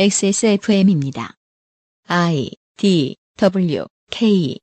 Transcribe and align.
XSFM입니다. 0.00 1.34
I 2.06 2.52
D 2.76 3.16
W 3.36 3.84
K 4.12 4.60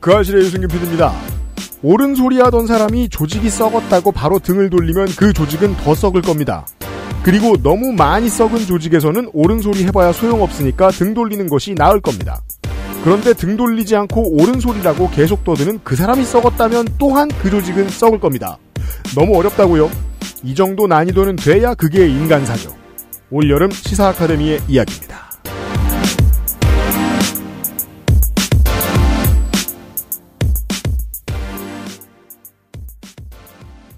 그 0.00 0.14
아실의 0.14 0.42
유승균 0.42 0.68
PD입니다. 0.68 1.14
옳은 1.82 2.14
소리 2.14 2.42
하던 2.42 2.66
사람이 2.66 3.08
조직이 3.08 3.48
썩었다고 3.48 4.12
바로 4.12 4.38
등을 4.38 4.68
돌리면 4.68 5.06
그 5.16 5.32
조직은 5.32 5.78
더 5.78 5.94
썩을 5.94 6.20
겁니다. 6.20 6.66
그리고 7.22 7.56
너무 7.62 7.90
많이 7.94 8.28
썩은 8.28 8.66
조직에서는 8.66 9.30
옳은 9.32 9.62
소리 9.62 9.82
해봐야 9.84 10.12
소용없으니까 10.12 10.90
등 10.90 11.14
돌리는 11.14 11.48
것이 11.48 11.74
나을 11.74 12.02
겁니다. 12.02 12.42
그런데 13.04 13.34
등 13.34 13.58
돌리지 13.58 13.94
않고 13.96 14.40
옳은 14.40 14.60
소리라고 14.60 15.10
계속 15.10 15.44
떠드는 15.44 15.80
그 15.84 15.94
사람이 15.94 16.24
썩었다면 16.24 16.88
또한 16.98 17.28
그 17.42 17.50
조직은 17.50 17.90
썩을 17.90 18.18
겁니다. 18.18 18.56
너무 19.14 19.36
어렵다고요? 19.36 19.90
이 20.42 20.54
정도 20.54 20.86
난이도는 20.86 21.36
돼야 21.36 21.74
그게 21.74 22.06
인간사죠. 22.08 22.74
올여름 23.30 23.70
시사 23.70 24.08
아카데미의 24.08 24.60
이야기입니다. 24.68 25.23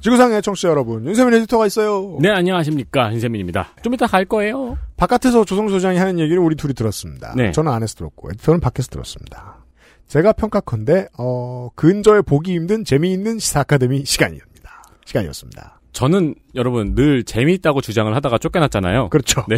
지구상의 0.06 0.40
청취자 0.40 0.68
여러분, 0.68 1.04
윤세민 1.04 1.34
에디터가 1.34 1.66
있어요. 1.66 2.16
네, 2.20 2.30
안녕하십니까. 2.30 3.12
윤세민입니다. 3.12 3.70
좀 3.82 3.92
이따 3.92 4.06
갈 4.06 4.24
거예요. 4.24 4.78
바깥에서 4.96 5.44
조성 5.44 5.68
소장이 5.68 5.98
하는 5.98 6.20
얘기를 6.20 6.38
우리 6.40 6.54
둘이 6.54 6.74
들었습니다. 6.74 7.34
네. 7.36 7.50
저는 7.50 7.72
안에서 7.72 7.96
들었고, 7.96 8.30
에디터는 8.30 8.60
밖에서 8.60 8.88
들었습니다. 8.88 9.64
제가 10.06 10.32
평가컨대, 10.34 11.08
어, 11.18 11.70
근저에 11.74 12.20
보기 12.20 12.54
힘든 12.54 12.84
재미있는 12.84 13.40
시사 13.40 13.60
아카데미 13.60 14.04
시간입니다. 14.04 14.84
시간이었습니다. 15.06 15.80
저는 15.90 16.36
여러분 16.54 16.94
늘 16.94 17.24
재미있다고 17.24 17.80
주장을 17.80 18.14
하다가 18.14 18.38
쫓겨났잖아요. 18.38 19.08
그렇죠. 19.08 19.44
네. 19.48 19.56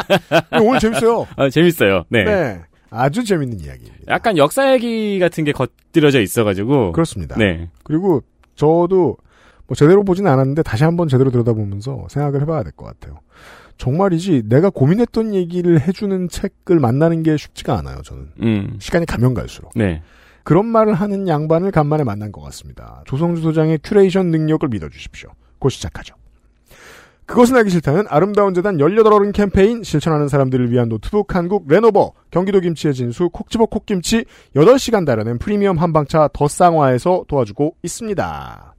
오늘 0.64 0.78
재밌어요. 0.78 1.26
아, 1.36 1.50
재밌어요. 1.50 2.04
네. 2.08 2.24
네. 2.24 2.62
아주 2.88 3.22
재밌는 3.22 3.60
이야기입니다. 3.60 4.04
약간 4.08 4.38
역사 4.38 4.72
얘기 4.72 5.18
같은 5.18 5.44
게 5.44 5.52
곁들여져 5.52 6.22
있어가지고. 6.22 6.92
그렇습니다. 6.92 7.36
네. 7.36 7.68
그리고 7.82 8.22
저도 8.54 9.18
뭐 9.66 9.74
제대로 9.74 10.04
보지는 10.04 10.30
않았는데 10.30 10.62
다시 10.62 10.84
한번 10.84 11.08
제대로 11.08 11.30
들여다보면서 11.30 12.06
생각을 12.08 12.42
해봐야 12.42 12.62
될 12.62 12.72
것 12.72 12.84
같아요. 12.86 13.20
정말이지 13.76 14.44
내가 14.46 14.70
고민했던 14.70 15.34
얘기를 15.34 15.80
해주는 15.80 16.28
책을 16.28 16.78
만나는 16.78 17.22
게 17.22 17.36
쉽지가 17.36 17.76
않아요. 17.78 18.02
저는 18.02 18.28
음. 18.42 18.76
시간이 18.78 19.04
가면 19.06 19.34
갈수록 19.34 19.72
네. 19.74 20.02
그런 20.44 20.66
말을 20.66 20.94
하는 20.94 21.26
양반을 21.26 21.70
간만에 21.70 22.04
만난 22.04 22.30
것 22.30 22.40
같습니다. 22.42 23.02
조성주 23.06 23.42
소장의 23.42 23.80
큐레이션 23.82 24.26
능력을 24.30 24.68
믿어주십시오. 24.68 25.30
곧 25.58 25.70
시작하죠. 25.70 26.14
그것은 27.26 27.56
알기 27.56 27.70
싫다는 27.70 28.04
아름다운 28.10 28.52
재단 28.52 28.76
18어른 28.76 29.32
캠페인 29.32 29.82
실천하는 29.82 30.28
사람들을 30.28 30.70
위한 30.70 30.90
노트북 30.90 31.34
한국 31.34 31.64
레노버 31.68 32.12
경기도 32.30 32.60
김치의 32.60 32.92
진수 32.92 33.30
콕지버 33.30 33.66
콕김치 33.66 34.26
8시간 34.54 35.06
달여낸 35.06 35.38
프리미엄 35.38 35.78
한방차 35.78 36.28
더 36.34 36.46
쌍화에서 36.46 37.24
도와주고 37.26 37.76
있습니다. 37.82 38.73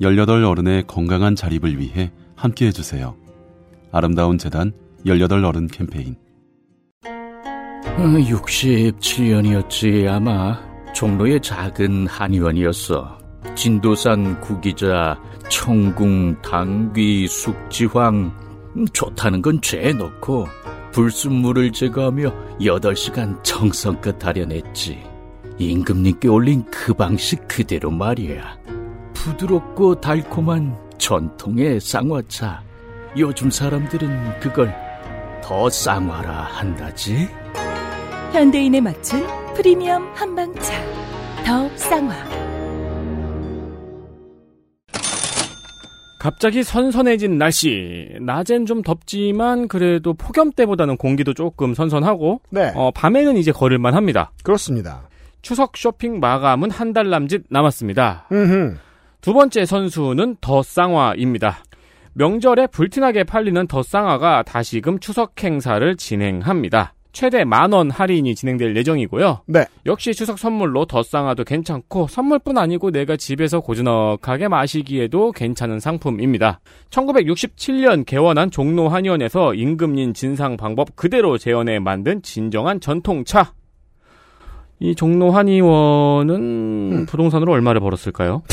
18 0.00 0.44
어른의 0.44 0.84
건강한 0.86 1.34
자립을 1.34 1.78
위해 1.78 2.12
함께 2.34 2.66
해주세요. 2.66 3.16
아름다운 3.92 4.36
재단 4.36 4.72
18 5.06 5.44
어른 5.44 5.66
캠페인. 5.68 6.16
67년이었지 7.96 10.06
아마 10.08 10.58
종로의 10.94 11.40
작은 11.40 12.06
한의원이었어. 12.06 13.18
진도산 13.54 14.40
구기자, 14.40 15.18
청궁, 15.48 16.42
당귀, 16.42 17.26
숙지황 17.28 18.32
음, 18.76 18.86
좋다는 18.92 19.40
건 19.40 19.60
죄에 19.62 19.94
넣고 19.94 20.46
불순물을 20.92 21.72
제거하며 21.72 22.58
8시간 22.60 23.42
정성껏 23.42 24.18
다려냈지. 24.18 25.02
임금님께 25.58 26.28
올린 26.28 26.64
그 26.70 26.92
방식 26.92 27.48
그대로 27.48 27.90
말이야. 27.90 28.58
부드럽고 29.26 30.00
달콤한 30.00 30.76
전통의 30.98 31.80
쌍화차. 31.80 32.62
요즘 33.18 33.50
사람들은 33.50 34.38
그걸 34.40 34.72
더 35.42 35.68
쌍화라 35.68 36.42
한다지. 36.44 37.28
현대인에 38.32 38.80
맞춘 38.80 39.26
프리미엄 39.54 40.06
한방차 40.14 40.72
더 41.44 41.68
쌍화 41.76 42.14
갑자기 46.20 46.62
선선해진 46.62 47.38
날씨. 47.38 48.08
낮엔 48.20 48.66
좀 48.66 48.82
덥지만 48.82 49.66
그래도 49.68 50.14
폭염 50.14 50.52
때보다는 50.52 50.96
공기도 50.96 51.34
조금 51.34 51.74
선선하고 51.74 52.42
네, 52.50 52.72
어, 52.76 52.90
밤에는 52.92 53.36
이제 53.36 53.50
걸을만 53.52 53.94
합니다. 53.94 54.30
그렇습니다. 54.44 55.08
추석 55.42 55.76
쇼핑 55.76 56.20
마감은 56.20 56.70
한 56.70 56.92
달 56.92 57.10
남짓 57.10 57.44
남았습니다. 57.50 58.26
음흠. 58.32 58.76
두 59.26 59.32
번째 59.32 59.66
선수는 59.66 60.36
더 60.40 60.62
쌍화입니다. 60.62 61.58
명절에 62.12 62.68
불티나게 62.68 63.24
팔리는 63.24 63.66
더 63.66 63.82
쌍화가 63.82 64.44
다시금 64.44 65.00
추석 65.00 65.42
행사를 65.42 65.96
진행합니다. 65.96 66.94
최대 67.10 67.42
만 67.42 67.72
원 67.72 67.90
할인이 67.90 68.36
진행될 68.36 68.76
예정이고요. 68.76 69.40
네, 69.46 69.64
역시 69.84 70.14
추석 70.14 70.38
선물로 70.38 70.84
더 70.84 71.02
쌍화도 71.02 71.42
괜찮고 71.42 72.06
선물뿐 72.06 72.56
아니고 72.56 72.92
내가 72.92 73.16
집에서 73.16 73.58
고즈넉하게 73.58 74.46
마시기에도 74.46 75.32
괜찮은 75.32 75.80
상품입니다. 75.80 76.60
1967년 76.90 78.06
개원한 78.06 78.52
종로 78.52 78.88
한의원에서 78.88 79.54
임금님 79.54 80.12
진상 80.12 80.56
방법 80.56 80.94
그대로 80.94 81.36
재현해 81.36 81.80
만든 81.80 82.22
진정한 82.22 82.78
전통차. 82.78 83.54
이 84.78 84.94
종로 84.94 85.30
한의원은 85.30 87.06
부동산으로 87.06 87.52
얼마를 87.52 87.80
벌었을까요? 87.80 88.42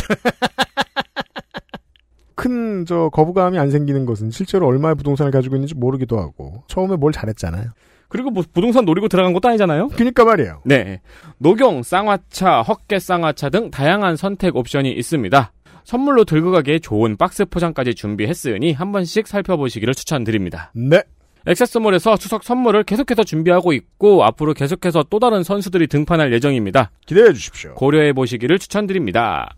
큰 2.35 2.73
저 2.85 3.09
거부감이 3.09 3.57
안 3.57 3.71
생기는 3.71 4.05
것은 4.05 4.31
실제로 4.31 4.67
얼마의 4.67 4.95
부동산을 4.95 5.31
가지고 5.31 5.55
있는지 5.55 5.75
모르기도 5.75 6.19
하고 6.19 6.63
처음에 6.67 6.95
뭘 6.95 7.11
잘했잖아요. 7.11 7.69
그리고 8.09 8.29
뭐 8.29 8.43
부동산 8.53 8.85
노리고 8.85 9.07
들어간 9.07 9.33
것도 9.33 9.47
아니잖아요. 9.49 9.87
그니까 9.89 10.23
말이에요. 10.23 10.61
네. 10.65 11.01
녹용, 11.39 11.81
쌍화차, 11.81 12.61
헛개 12.61 12.99
쌍화차 12.99 13.49
등 13.49 13.71
다양한 13.71 14.15
선택 14.15 14.55
옵션이 14.55 14.91
있습니다. 14.91 15.51
선물로 15.83 16.23
들고 16.23 16.51
가기에 16.51 16.79
좋은 16.79 17.17
박스 17.17 17.45
포장까지 17.45 17.95
준비했으니 17.95 18.73
한 18.73 18.91
번씩 18.91 19.27
살펴보시기를 19.27 19.95
추천드립니다. 19.95 20.71
네, 20.75 21.01
액세스몰에서 21.45 22.17
추석 22.17 22.43
선물을 22.43 22.83
계속해서 22.83 23.23
준비하고 23.23 23.73
있고 23.73 24.23
앞으로 24.23 24.53
계속해서 24.53 25.05
또 25.09 25.19
다른 25.19 25.43
선수들이 25.43 25.87
등판할 25.87 26.31
예정입니다. 26.33 26.91
기대해 27.05 27.33
주십시오. 27.33 27.73
고려해 27.75 28.13
보시기를 28.13 28.59
추천드립니다. 28.59 29.55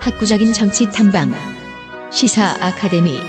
학구적인 0.00 0.52
정치 0.52 0.90
탐방 0.90 1.32
시사 2.10 2.56
아카데미 2.60 3.20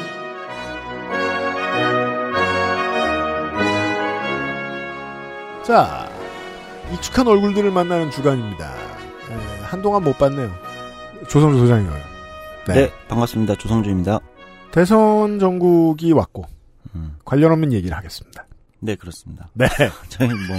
자, 5.69 6.09
익숙한 6.95 7.27
얼굴들을 7.27 7.69
만나는 7.69 8.09
주간입니다. 8.09 8.73
에, 8.73 9.61
한동안 9.61 10.03
못 10.03 10.17
봤네요. 10.17 10.51
조성주 11.27 11.59
소장이요. 11.59 11.93
네. 12.69 12.91
반갑습니다. 13.07 13.53
조성주입니다. 13.53 14.19
대선 14.71 15.37
전국이 15.37 16.11
왔고 16.11 16.45
음. 16.95 17.17
관련 17.23 17.51
없는 17.51 17.71
얘기를 17.73 17.95
하겠습니다. 17.95 18.47
네, 18.79 18.95
그렇습니다. 18.95 19.47
네, 19.53 19.67
저희 20.09 20.29
뭐 20.29 20.57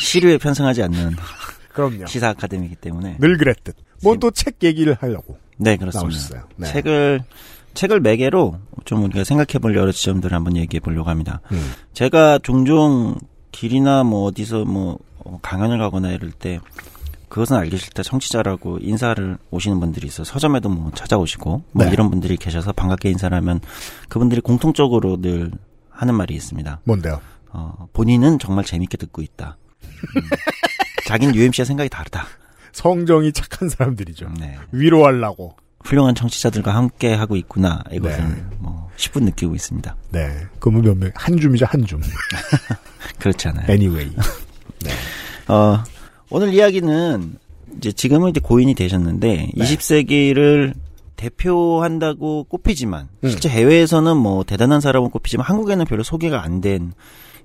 시류에 0.00 0.38
편승하지 0.38 0.84
않는 0.84 1.16
그럼요. 1.74 2.06
시사 2.06 2.30
아카데미이기 2.30 2.76
때문에 2.76 3.18
늘 3.20 3.36
그랬듯. 3.36 3.76
뭐 4.02 4.16
또 4.16 4.30
책 4.30 4.56
얘기를 4.62 4.96
하려고 4.98 5.36
네, 5.58 5.76
그렇습니다. 5.76 6.00
나오셨어요. 6.00 6.44
네. 6.56 6.66
책을 6.66 7.20
책을 7.74 8.00
매개로 8.00 8.58
좀 8.86 9.04
우리가 9.04 9.22
생각해 9.24 9.58
볼 9.60 9.76
여러 9.76 9.92
지점들을 9.92 10.34
한번 10.34 10.56
얘기해 10.56 10.80
보려고 10.80 11.10
합니다. 11.10 11.42
음. 11.52 11.72
제가 11.92 12.38
종종 12.42 13.16
길이나 13.52 14.04
뭐 14.04 14.24
어디서 14.28 14.64
뭐 14.64 14.98
어, 15.18 15.38
강연을 15.42 15.78
가거나 15.78 16.10
이럴 16.12 16.30
때 16.32 16.60
그것은 17.28 17.56
알기 17.56 17.76
싫다 17.76 18.02
청취자라고 18.02 18.78
인사를 18.80 19.38
오시는 19.50 19.78
분들이 19.78 20.08
있어 20.08 20.24
서점에도 20.24 20.68
뭐 20.68 20.90
찾아오시고 20.94 21.62
뭐 21.72 21.84
네. 21.84 21.92
이런 21.92 22.10
분들이 22.10 22.36
계셔서 22.36 22.72
반갑게 22.72 23.08
인사를 23.10 23.36
하면 23.36 23.60
그분들이 24.08 24.40
공통적으로 24.40 25.20
늘 25.20 25.52
하는 25.90 26.14
말이 26.14 26.34
있습니다. 26.34 26.80
뭔데요? 26.84 27.20
어, 27.52 27.88
본인은 27.92 28.38
정말 28.38 28.64
재밌게 28.64 28.96
듣고 28.96 29.22
있다. 29.22 29.56
음. 29.84 30.22
자기는 31.06 31.34
UMC와 31.34 31.64
생각이 31.64 31.88
다르다. 31.88 32.26
성정이 32.72 33.32
착한 33.32 33.68
사람들이죠. 33.68 34.28
네. 34.38 34.56
위로하려고. 34.72 35.54
훌륭한 35.84 36.14
청취자들과 36.14 36.74
함께 36.74 37.14
하고 37.14 37.36
있구나 37.36 37.82
이것을 37.90 38.28
네. 38.28 38.44
뭐 38.58 38.79
10분 39.00 39.24
느끼고 39.24 39.54
있습니다. 39.54 39.96
네. 40.10 40.36
그러면 40.58 40.82
몇 40.82 40.96
명? 40.96 41.10
한 41.14 41.36
줌이죠, 41.38 41.66
한 41.66 41.84
줌. 41.86 42.00
그렇지 43.18 43.48
않아요. 43.48 43.66
anyway. 43.70 44.10
어, 45.48 45.82
오늘 46.30 46.52
이야기는 46.54 47.36
이제 47.78 47.92
지금은 47.92 48.30
이제 48.30 48.40
고인이 48.40 48.74
되셨는데 48.74 49.50
20세기를 49.56 50.74
대표한다고 51.16 52.44
꼽히지만 52.44 53.08
실제 53.22 53.48
해외에서는 53.48 54.16
뭐 54.16 54.42
대단한 54.44 54.80
사람은 54.80 55.10
꼽히지만 55.10 55.44
한국에는 55.46 55.84
별로 55.86 56.02
소개가 56.02 56.42
안 56.42 56.60
된 56.60 56.92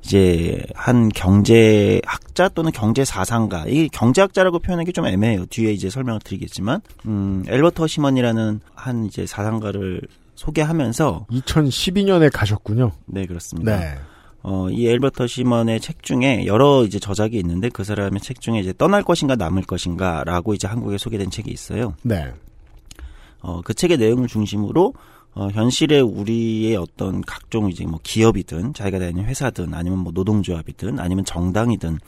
이제 0.05 0.61
한 0.75 1.09
경제학자 1.09 2.47
또는 2.49 2.71
경제사상가 2.71 3.65
이 3.67 3.89
경제학자라고 3.89 4.59
표현하기 4.59 4.93
좀 4.93 5.07
애매해요. 5.07 5.47
뒤에 5.47 5.71
이제 5.73 5.89
설명을 5.89 6.19
드리겠지만 6.23 6.81
음 7.07 7.43
엘버트 7.47 7.81
허시먼이라는 7.81 8.59
한 8.75 9.05
이제 9.05 9.25
사상가를 9.25 10.01
소개하면서 10.35 11.27
2012년에 11.31 12.29
가셨군요. 12.31 12.91
네 13.05 13.25
그렇습니다. 13.25 13.79
네. 13.79 13.95
어, 14.43 14.69
이 14.69 14.87
엘버터 14.87 15.25
시먼의 15.25 15.79
책 15.79 16.03
중에 16.03 16.45
여러 16.45 16.83
이제 16.85 16.99
저작이 16.99 17.35
있는데 17.37 17.69
그 17.69 17.83
사람의 17.83 18.19
책 18.21 18.41
중에 18.41 18.59
이제 18.59 18.73
떠날 18.77 19.01
것인가 19.01 19.35
남을 19.35 19.63
것인가라고 19.63 20.53
이제 20.53 20.67
한국에 20.67 20.99
소개된 20.99 21.31
책이 21.31 21.49
있어요. 21.49 21.95
네. 22.03 22.31
어, 23.41 23.61
그 23.63 23.73
책의 23.73 23.97
내용을 23.97 24.27
중심으로 24.27 24.93
어, 25.33 25.49
현실의 25.49 26.01
우리의 26.01 26.77
어떤 26.77 27.21
각종 27.21 27.69
이제 27.69 27.85
뭐 27.85 27.99
기업이든 28.03 28.73
자기가 28.73 28.99
다니는 28.99 29.25
회사든 29.25 29.73
아니면 29.73 29.99
뭐 29.99 30.11
노동조합이든 30.13 30.99
아니면 30.99 31.25
정당이든 31.25 31.99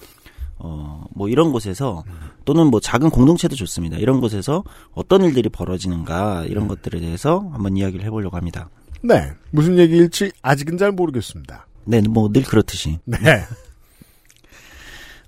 어, 0.59 1.05
뭐 1.13 1.29
이런 1.29 1.51
곳에서 1.51 2.03
또는 2.45 2.67
뭐 2.67 2.79
작은 2.79 3.09
공동체도 3.09 3.55
좋습니다. 3.55 3.97
이런 3.97 4.21
곳에서 4.21 4.63
어떤 4.93 5.23
일들이 5.23 5.49
벌어지는가 5.49 6.45
이런 6.45 6.67
것들에 6.67 6.99
대해서 6.99 7.49
한번 7.51 7.77
이야기를 7.77 8.05
해보려고 8.05 8.37
합니다. 8.37 8.69
네. 9.01 9.31
무슨 9.51 9.77
얘기일지 9.77 10.31
아직은 10.41 10.77
잘 10.77 10.91
모르겠습니다. 10.91 11.67
네, 11.85 12.01
뭐 12.01 12.29
늘 12.31 12.43
그렇듯이. 12.43 12.99
네. 13.05 13.17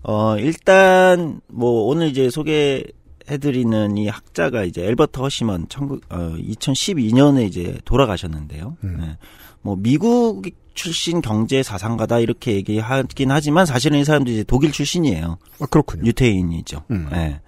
어, 0.03 0.37
일단, 0.37 1.41
뭐, 1.47 1.83
오늘 1.87 2.07
이제 2.07 2.29
소개 2.29 2.83
해드리는 3.29 3.97
이 3.97 4.07
학자가 4.07 4.63
이제 4.63 4.85
엘버트 4.85 5.19
허시먼, 5.19 5.67
19, 5.69 5.99
어, 6.09 6.17
2012년에 6.37 7.45
이제 7.45 7.77
돌아가셨는데요. 7.85 8.77
음. 8.83 8.97
네. 8.99 9.17
뭐, 9.61 9.75
미국 9.77 10.43
출신 10.79 11.19
경제 11.21 11.61
사상가다 11.61 12.19
이렇게 12.19 12.53
얘기하긴 12.53 13.31
하지만 13.31 13.65
사실은 13.65 13.99
이 13.99 14.05
사람도 14.05 14.31
이제 14.31 14.43
독일 14.47 14.71
출신이에요. 14.71 15.37
아, 15.59 15.65
그렇군요. 15.65 16.05
유태인이죠. 16.05 16.83
음. 16.91 17.09
네. 17.11 17.41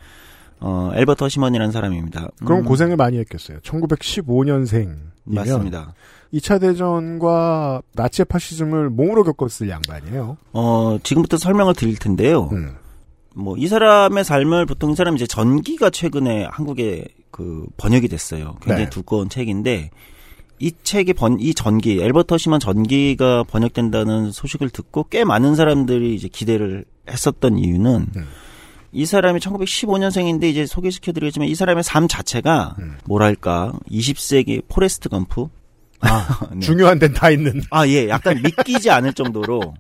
어, 0.60 0.92
엘버트 0.94 1.24
허시먼이라는 1.24 1.72
사람입니다. 1.72 2.28
그럼 2.44 2.60
음, 2.60 2.66
고생을 2.66 2.98
많이 2.98 3.18
했겠어요. 3.20 3.60
1915년생이면 3.62 4.98
맞습니다. 5.24 5.94
2차 6.34 6.60
대전과 6.60 7.82
나치 7.94 8.26
파시즘을 8.26 8.90
몸으로 8.90 9.24
겪었을 9.24 9.70
양반이에요. 9.70 10.38
어, 10.52 10.98
지금부터 11.02 11.38
설명을 11.38 11.74
드릴 11.74 11.98
텐데요. 11.98 12.50
음. 12.52 12.76
뭐 13.34 13.56
이 13.58 13.68
사람의 13.68 14.26
삶을 14.26 14.66
보통 14.66 14.92
이 14.92 14.96
사람 14.96 15.16
이제 15.16 15.26
전기가 15.26 15.90
최근에 15.90 16.48
한국에 16.52 17.06
그 17.32 17.66
번역이 17.78 18.10
됐어요. 18.10 18.58
굉장히 18.62 18.84
네. 18.84 18.90
두꺼운 18.90 19.30
책인데 19.30 19.90
이 20.62 20.72
책이 20.84 21.14
번 21.14 21.38
이 21.40 21.54
전기 21.56 22.00
앨버트 22.02 22.38
허시먼 22.38 22.60
전기가 22.60 23.44
번역된다는 23.44 24.32
소식을 24.32 24.70
듣고 24.70 25.06
꽤 25.10 25.24
많은 25.24 25.56
사람들이 25.56 26.14
이제 26.16 26.28
기대를 26.28 26.86
했었던 27.10 27.58
이유는 27.58 28.08
음. 28.16 28.28
이 28.94 29.06
사람이 29.06 29.40
1915년생인데 29.40 30.44
이제 30.44 30.66
소개시켜드리겠지만 30.66 31.48
이 31.48 31.56
사람의 31.56 31.84
삶 31.84 32.08
자체가 32.08 32.76
음. 32.80 32.98
뭐랄까 33.06 33.74
20세기 33.90 34.62
포레스트 34.68 35.10
검프 35.10 35.48
아, 36.02 36.40
네. 36.54 36.60
중요한 36.60 37.00
데는 37.00 37.16
다 37.16 37.30
있는. 37.30 37.62
아 37.72 37.88
예 37.88 38.08
약간 38.10 38.42
믿기지 38.44 38.90
않을 38.92 39.14
정도로 39.14 39.74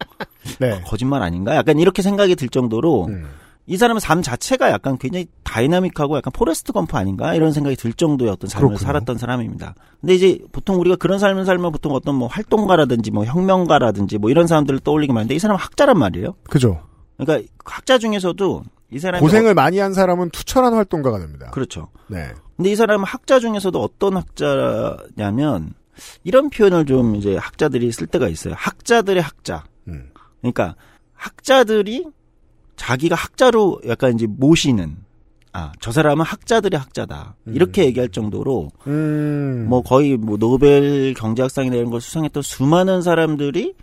네. 0.59 0.81
거짓말 0.85 1.21
아닌가 1.21 1.55
약간 1.55 1.77
이렇게 1.79 2.01
생각이 2.01 2.35
들 2.35 2.49
정도로 2.49 3.05
음. 3.07 3.27
이 3.67 3.77
사람의 3.77 4.01
삶 4.01 4.21
자체가 4.21 4.71
약간 4.71 4.97
굉장히 4.97 5.27
다이나믹하고 5.43 6.17
약간 6.17 6.31
포레스트 6.33 6.71
검프 6.73 6.97
아닌가 6.97 7.35
이런 7.35 7.51
생각이 7.51 7.75
들 7.75 7.93
정도의 7.93 8.31
어떤 8.31 8.49
삶을 8.49 8.69
그렇군요. 8.69 8.85
살았던 8.85 9.17
사람입니다. 9.17 9.75
근데 10.01 10.15
이제 10.15 10.39
보통 10.51 10.79
우리가 10.79 10.95
그런 10.95 11.19
삶을 11.19 11.45
살면 11.45 11.71
보통 11.71 11.93
어떤 11.93 12.15
뭐 12.15 12.27
활동가라든지 12.27 13.11
뭐 13.11 13.23
혁명가라든지 13.23 14.17
뭐 14.17 14.29
이런 14.29 14.47
사람들을 14.47 14.79
떠올리게 14.79 15.13
하는데 15.13 15.33
이 15.33 15.39
사람은 15.39 15.59
학자란 15.59 15.97
말이에요. 15.99 16.35
그죠. 16.49 16.81
그러니까 17.17 17.47
학자 17.63 17.97
중에서도 17.97 18.63
이 18.91 18.99
사람이 18.99 19.21
고생을 19.21 19.53
많이 19.53 19.77
한 19.79 19.93
사람은 19.93 20.31
투철한 20.31 20.73
활동가가 20.73 21.19
됩니다. 21.19 21.47
어, 21.47 21.51
그렇죠. 21.51 21.89
네. 22.07 22.31
근데 22.57 22.71
이 22.71 22.75
사람은 22.75 23.05
학자 23.05 23.39
중에서도 23.39 23.79
어떤 23.81 24.17
학자냐면 24.17 25.73
이런 26.23 26.49
표현을 26.49 26.85
좀 26.85 27.15
이제 27.15 27.37
학자들이 27.37 27.91
쓸 27.91 28.07
때가 28.07 28.27
있어요. 28.27 28.53
학자들의 28.57 29.21
학자. 29.21 29.63
음. 29.87 30.09
그러니까 30.41 30.75
학자들이 31.13 32.07
자기가 32.75 33.15
학자로 33.15 33.81
약간 33.87 34.13
이제 34.15 34.27
모시는 34.27 34.97
아, 35.53 35.73
저 35.81 35.91
사람은 35.91 36.23
학자들의 36.23 36.79
학자다. 36.79 37.35
이렇게 37.47 37.85
얘기할 37.85 38.09
정도로 38.09 38.69
음. 38.87 39.65
뭐 39.67 39.81
거의 39.81 40.15
뭐 40.15 40.37
노벨 40.37 41.13
경제학상이나 41.13 41.75
이런 41.75 41.91
걸 41.91 41.99
수상했던 41.99 42.41
수많은 42.41 43.01
사람들이 43.01 43.75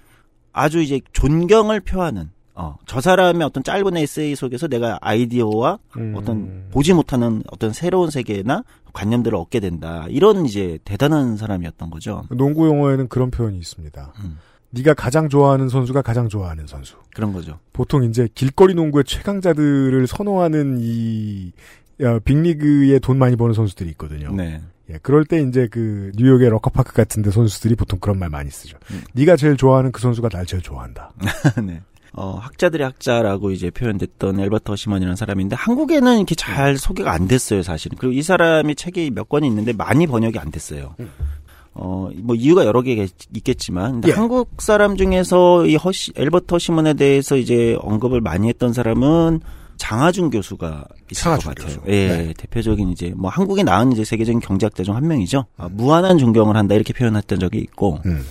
아주 0.53 0.81
이제 0.81 1.01
존경을 1.13 1.81
표하는 1.81 2.31
어, 2.55 2.77
저 2.87 3.01
사람의 3.01 3.47
어떤 3.47 3.63
짧은 3.63 3.97
에세이 3.97 4.35
속에서 4.35 4.67
내가 4.67 4.99
아이디어와 5.01 5.79
음. 5.97 6.15
어떤 6.17 6.65
보지 6.71 6.93
못하는 6.93 7.43
어떤 7.53 7.73
새로운 7.73 8.11
세계나 8.11 8.65
관념들을 8.93 9.37
얻게 9.39 9.61
된다. 9.61 10.07
이런 10.09 10.45
이제 10.45 10.79
대단한 10.85 11.37
사람이었던 11.37 11.91
거죠. 11.91 12.25
농구 12.31 12.67
용어에는 12.67 13.09
그런 13.09 13.31
표현이 13.31 13.59
있습니다. 13.59 14.13
음. 14.25 14.39
네가 14.71 14.95
가장 14.95 15.29
좋아하는 15.29 15.69
선수가 15.69 16.03
가장 16.03 16.29
좋아하는 16.29 16.67
선수. 16.67 16.97
그런 17.15 17.33
거죠. 17.33 17.59
보통 17.73 18.05
이제 18.05 18.29
길거리 18.35 18.75
농구의 18.75 19.05
최강자들을 19.05 20.07
선호하는 20.07 20.79
이 20.81 21.53
어, 22.03 22.19
빅리그에 22.25 22.99
돈 23.01 23.19
많이 23.19 23.37
버는 23.37 23.55
선수들이 23.55 23.91
있거든요. 23.91 24.33
네. 24.33 24.61
예, 24.91 24.99
그럴 25.03 25.25
때 25.25 25.41
이제 25.43 25.69
그 25.71 26.13
뉴욕의 26.17 26.49
럭커파크 26.51 26.95
같은데 26.95 27.31
선수들이 27.31 27.75
보통 27.75 27.99
그런 27.99 28.19
말 28.19 28.31
많이 28.31 28.51
쓰죠. 28.51 28.79
음. 28.91 29.03
네가 29.13 29.37
제일 29.37 29.57
좋아하는 29.57 29.93
그 29.93 30.01
선수가 30.01 30.29
날 30.29 30.47
제일 30.47 30.63
좋아한다. 30.63 31.13
네. 31.65 31.83
어, 32.15 32.37
학자들의 32.39 32.85
학자라고 32.85 33.51
이제 33.51 33.71
표현됐던 33.71 34.41
엘버트 34.41 34.71
허시먼이라는 34.71 35.15
사람인데 35.15 35.57
한국에는 35.57 36.17
이렇게 36.17 36.35
잘 36.35 36.79
소개가 36.79 37.13
안 37.13 37.29
됐어요, 37.29 37.63
사실은. 37.63 37.99
그리고 37.99 38.13
이 38.13 38.23
사람이 38.23 38.75
책이 38.77 39.11
몇 39.11 39.29
권이 39.29 39.47
있는데 39.47 39.73
많이 39.73 40.07
번역이 40.07 40.39
안 40.39 40.51
됐어요. 40.51 40.95
어, 41.75 42.09
뭐 42.17 42.35
이유가 42.35 42.65
여러 42.65 42.83
개 42.83 43.07
있겠지만 43.37 44.03
예. 44.07 44.13
한국 44.13 44.51
사람 44.59 44.97
중에서 44.97 45.67
이 45.67 45.77
허시 45.77 46.13
엘버트 46.17 46.47
허시먼에 46.53 46.95
대해서 46.95 47.37
이제 47.37 47.77
언급을 47.81 48.21
많이 48.21 48.49
했던 48.49 48.73
사람은 48.73 49.41
장하준 49.77 50.31
교수가 50.31 50.85
있을 51.13 51.25
것 51.31 51.39
장하준 51.41 51.55
같아요. 51.55 51.67
교수. 51.77 51.81
예, 51.87 52.09
네. 52.09 52.35
대표적인 52.37 52.89
이제 52.91 53.13
뭐 53.17 53.31
한국에 53.31 53.63
나은 53.63 53.93
이제 53.93 54.05
세계적인 54.05 54.41
경제학자 54.41 54.83
중 54.83 54.95
한 54.95 55.07
명이죠. 55.07 55.45
아, 55.57 55.69
무한한 55.71 56.19
존경을 56.19 56.57
한다 56.57 56.75
이렇게 56.75 56.93
표현했던 56.93 57.39
적이 57.39 57.59
있고 57.59 58.01
음. 58.07 58.25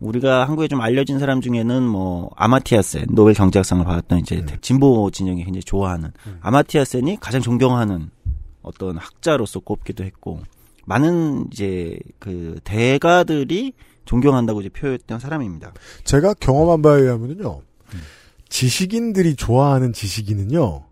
우리가 0.00 0.46
한국에 0.46 0.66
좀 0.68 0.80
알려진 0.80 1.18
사람 1.18 1.40
중에는 1.42 1.82
뭐 1.82 2.30
아마티아센 2.36 3.06
노벨 3.10 3.34
경제학상을 3.34 3.84
받았던 3.84 4.20
이제 4.20 4.36
음. 4.36 4.46
진보 4.62 5.10
진영이 5.10 5.44
굉장히 5.44 5.62
좋아하는 5.62 6.10
아마티아센이 6.40 7.18
가장 7.20 7.42
존경하는 7.42 8.10
어떤 8.62 8.96
학자로서 8.96 9.60
꼽기도 9.60 10.04
했고 10.04 10.40
많은 10.86 11.46
이제 11.52 11.98
그 12.18 12.58
대가들이 12.64 13.72
존경한다고 14.04 14.60
이제 14.60 14.68
표현했던 14.68 15.18
사람입니다. 15.18 15.72
제가 16.04 16.34
경험한 16.34 16.82
바에 16.82 17.02
의하면요. 17.02 17.62
지식인들이 18.48 19.34
좋아하는 19.36 19.92
지식인은요. 19.92 20.84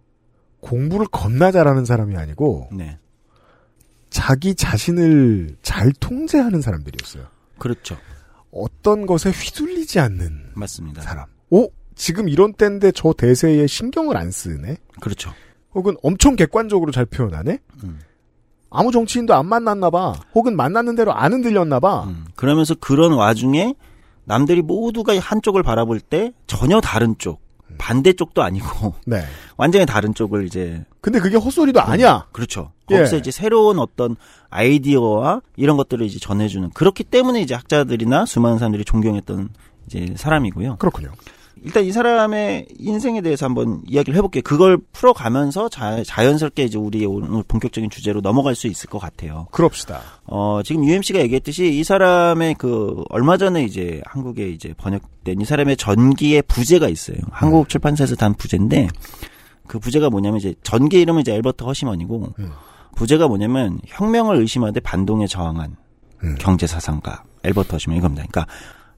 공부를 0.60 1.06
겁나 1.08 1.50
잘하는 1.50 1.84
사람이 1.84 2.16
아니고 2.16 2.68
네, 2.72 2.98
자기 4.10 4.54
자신을 4.54 5.56
잘 5.62 5.92
통제하는 6.00 6.60
사람들이었어요. 6.60 7.26
그렇죠, 7.58 7.96
어떤 8.50 9.06
것에 9.06 9.30
휘둘리지 9.30 9.98
않는 10.00 10.52
맞습니다. 10.54 11.02
사람. 11.02 11.26
오, 11.50 11.68
지금 11.94 12.28
이런 12.28 12.52
때인데 12.52 12.92
저 12.92 13.12
대세에 13.12 13.66
신경을 13.66 14.16
안 14.16 14.30
쓰네. 14.30 14.76
그렇죠. 15.00 15.32
혹은 15.74 15.96
엄청 16.02 16.36
객관적으로 16.36 16.92
잘 16.92 17.04
표현하네. 17.06 17.58
음. 17.84 18.00
아무 18.72 18.90
정치인도 18.92 19.34
안 19.34 19.46
만났나 19.46 19.90
봐. 19.90 20.14
혹은 20.34 20.56
만났는 20.56 20.96
대로 20.96 21.12
안 21.12 21.32
흔들렸나 21.32 21.80
봐. 21.80 22.04
음, 22.04 22.26
그러면서 22.34 22.74
그런 22.74 23.12
와중에 23.12 23.74
남들이 24.24 24.62
모두가 24.62 25.18
한쪽을 25.18 25.62
바라볼 25.62 26.00
때 26.00 26.32
전혀 26.46 26.80
다른 26.80 27.16
쪽, 27.18 27.40
반대쪽도 27.78 28.42
아니고 28.42 28.94
네. 29.06 29.24
완전히 29.56 29.86
다른 29.86 30.14
쪽을 30.14 30.46
이제 30.46 30.84
근데 31.00 31.18
그게 31.18 31.36
헛소리도 31.36 31.80
아니야. 31.80 32.26
그렇죠. 32.32 32.72
예. 32.90 32.96
거기서 32.96 33.16
이제 33.16 33.30
새로운 33.30 33.78
어떤 33.78 34.16
아이디어와 34.50 35.40
이런 35.56 35.76
것들을 35.76 36.04
이제 36.06 36.18
전해주는 36.18 36.70
그렇기 36.70 37.04
때문에 37.04 37.40
이제 37.40 37.54
학자들이나 37.54 38.26
수많은 38.26 38.58
사람들이 38.58 38.84
존경했던 38.84 39.48
이제 39.86 40.14
사람이고요. 40.16 40.76
그렇군요. 40.76 41.10
일단 41.64 41.84
이 41.84 41.92
사람의 41.92 42.66
인생에 42.78 43.20
대해서 43.20 43.46
한번 43.46 43.82
이야기를 43.86 44.16
해볼게요. 44.16 44.42
그걸 44.42 44.78
풀어가면서 44.92 45.68
자, 45.68 46.02
자연스럽게 46.04 46.64
이제 46.64 46.76
우리 46.78 47.04
오늘 47.06 47.42
본격적인 47.46 47.88
주제로 47.88 48.20
넘어갈 48.20 48.54
수 48.54 48.66
있을 48.66 48.90
것 48.90 48.98
같아요. 48.98 49.46
그럽시다. 49.52 50.00
어, 50.24 50.60
지금 50.64 50.84
UMC가 50.84 51.20
얘기했듯이 51.20 51.72
이 51.78 51.84
사람의 51.84 52.56
그 52.58 53.04
얼마 53.10 53.36
전에 53.36 53.64
이제 53.64 54.00
한국에 54.06 54.48
이제 54.48 54.74
번역된 54.76 55.40
이 55.40 55.44
사람의 55.44 55.76
전기의 55.76 56.42
부제가 56.42 56.88
있어요. 56.88 57.18
한국 57.30 57.68
출판사에서 57.68 58.16
단 58.16 58.34
부제인데 58.34 58.88
그 59.66 59.78
부제가 59.78 60.10
뭐냐면 60.10 60.38
이제 60.38 60.54
전기 60.62 61.00
이름은 61.00 61.20
이제 61.20 61.32
엘버트 61.34 61.64
허시먼이고 61.64 62.34
음. 62.38 62.50
부제가 62.96 63.28
뭐냐면 63.28 63.78
혁명을 63.86 64.36
의심하되 64.36 64.80
반동에 64.80 65.26
저항한 65.26 65.76
음. 66.24 66.34
경제 66.38 66.66
사상가 66.66 67.22
엘버트 67.44 67.72
허시먼 67.72 67.98
이겁니다. 67.98 68.24
그러니까 68.28 68.52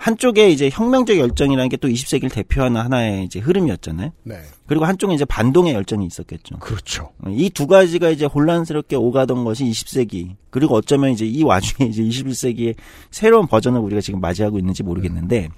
한쪽에 0.05 0.51
이제 0.51 0.69
혁명적 0.71 1.17
열정이라는 1.17 1.69
게 1.71 1.79
또 1.79 1.89
20세기를 1.89 2.31
대표하는 2.33 2.79
하나의 2.81 3.25
이제 3.25 3.41
흐름이었잖아요. 3.41 4.11
네. 4.25 4.37
그리고 4.67 4.85
한쪽에 4.85 5.15
이제 5.15 5.25
반동의 5.25 5.73
열정이 5.75 6.05
있었겠죠. 6.07 6.59
그렇죠. 6.59 7.11
이 7.29 7.49
두 7.49 7.67
가지가 7.67 8.11
이제 8.11 8.27
혼란스럽게 8.27 8.97
오가던 8.97 9.45
것이 9.45 9.65
20세기. 9.65 10.37
그리고 10.51 10.75
어쩌면 10.75 11.11
이제 11.11 11.25
이 11.25 11.43
와중에 11.43 11.89
이제 11.89 12.03
21세기의 12.03 12.75
새로운 13.11 13.47
버전을 13.47 13.81
우리가 13.81 14.03
지금 14.03 14.21
맞이하고 14.21 14.59
있는지 14.59 14.83
모르겠는데 14.83 15.49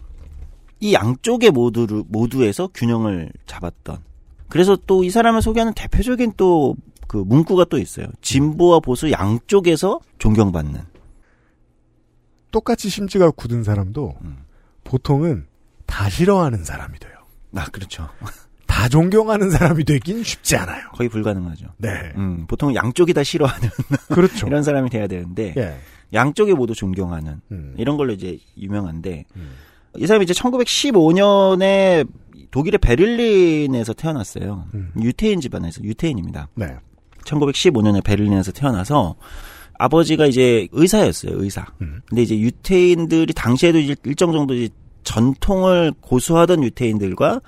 이 0.78 0.92
양쪽의 0.94 1.50
모두를 1.50 2.04
모두에서 2.08 2.68
균형을 2.72 3.32
잡았던. 3.46 3.98
그래서 4.48 4.76
또 4.86 5.02
이 5.02 5.10
사람을 5.10 5.42
소개하는 5.42 5.74
대표적인 5.74 6.34
또 6.36 6.76
그 7.08 7.18
문구가 7.18 7.66
또 7.66 7.78
있어요. 7.78 8.06
진보와 8.20 8.80
보수 8.80 9.10
양쪽에서 9.10 10.00
존경받는. 10.18 10.80
똑같이 12.56 12.88
심지가 12.88 13.30
굳은 13.30 13.64
사람도 13.64 14.14
음. 14.22 14.38
보통은 14.82 15.46
다 15.84 16.08
싫어하는 16.08 16.64
사람이 16.64 16.98
돼요. 16.98 17.12
아, 17.54 17.66
그렇죠. 17.66 18.08
다 18.66 18.88
존경하는 18.88 19.50
사람이 19.50 19.84
되긴 19.84 20.22
쉽지 20.22 20.56
않아요. 20.56 20.88
거의 20.94 21.10
불가능하죠. 21.10 21.66
네. 21.76 22.14
음, 22.16 22.46
보통 22.48 22.74
양쪽이 22.74 23.12
다 23.12 23.22
싫어하는 23.22 23.68
그렇죠. 24.08 24.46
이런 24.46 24.62
사람이 24.62 24.88
돼야 24.88 25.06
되는데 25.06 25.52
예. 25.58 25.76
양쪽이 26.14 26.54
모두 26.54 26.74
존경하는 26.74 27.42
음. 27.52 27.74
이런 27.76 27.98
걸로 27.98 28.14
이제 28.14 28.38
유명한데 28.56 29.26
음. 29.36 29.50
이 29.98 30.06
사람이 30.06 30.24
이제 30.24 30.32
1915년에 30.32 32.08
독일의 32.52 32.78
베를린에서 32.78 33.92
태어났어요. 33.92 34.64
음. 34.72 34.92
유태인 34.98 35.42
집안에서 35.42 35.82
유태인입니다. 35.84 36.48
네. 36.54 36.78
1915년에 37.24 38.02
베를린에서 38.02 38.52
태어나서 38.52 39.16
아버지가 39.78 40.26
이제 40.26 40.68
의사였어요, 40.72 41.32
의사. 41.42 41.66
음. 41.80 42.00
근데 42.08 42.22
이제 42.22 42.38
유태인들이 42.38 43.32
당시에도 43.34 43.78
일- 43.78 43.96
일정 44.04 44.32
정도 44.32 44.54
이제 44.54 44.68
전통을 45.04 45.92
고수하던 46.00 46.62
유태인들과 46.64 47.40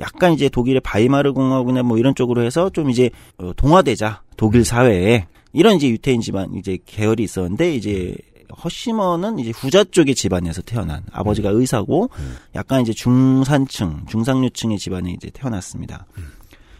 약간 0.00 0.32
이제 0.32 0.48
독일의 0.48 0.80
바이마르 0.80 1.32
공화국이나 1.32 1.82
뭐 1.82 1.98
이런 1.98 2.14
쪽으로 2.14 2.42
해서 2.42 2.68
좀 2.70 2.90
이제 2.90 3.10
어, 3.38 3.52
동화되자 3.56 4.22
독일 4.36 4.64
사회에 4.64 5.26
이런 5.52 5.76
이제 5.76 5.88
유태인 5.88 6.20
집안 6.20 6.52
이제 6.54 6.78
계열이 6.84 7.22
있었는데 7.22 7.76
이제 7.76 8.16
허시먼은 8.64 9.38
이제 9.38 9.50
후자 9.50 9.84
쪽의 9.84 10.14
집안에서 10.14 10.62
태어난 10.62 11.02
아버지가 11.12 11.50
의사고 11.50 12.10
약간 12.54 12.82
이제 12.82 12.92
중산층 12.92 14.04
중상류층의 14.08 14.78
집안에 14.78 15.12
이제 15.12 15.30
태어났습니다. 15.32 16.06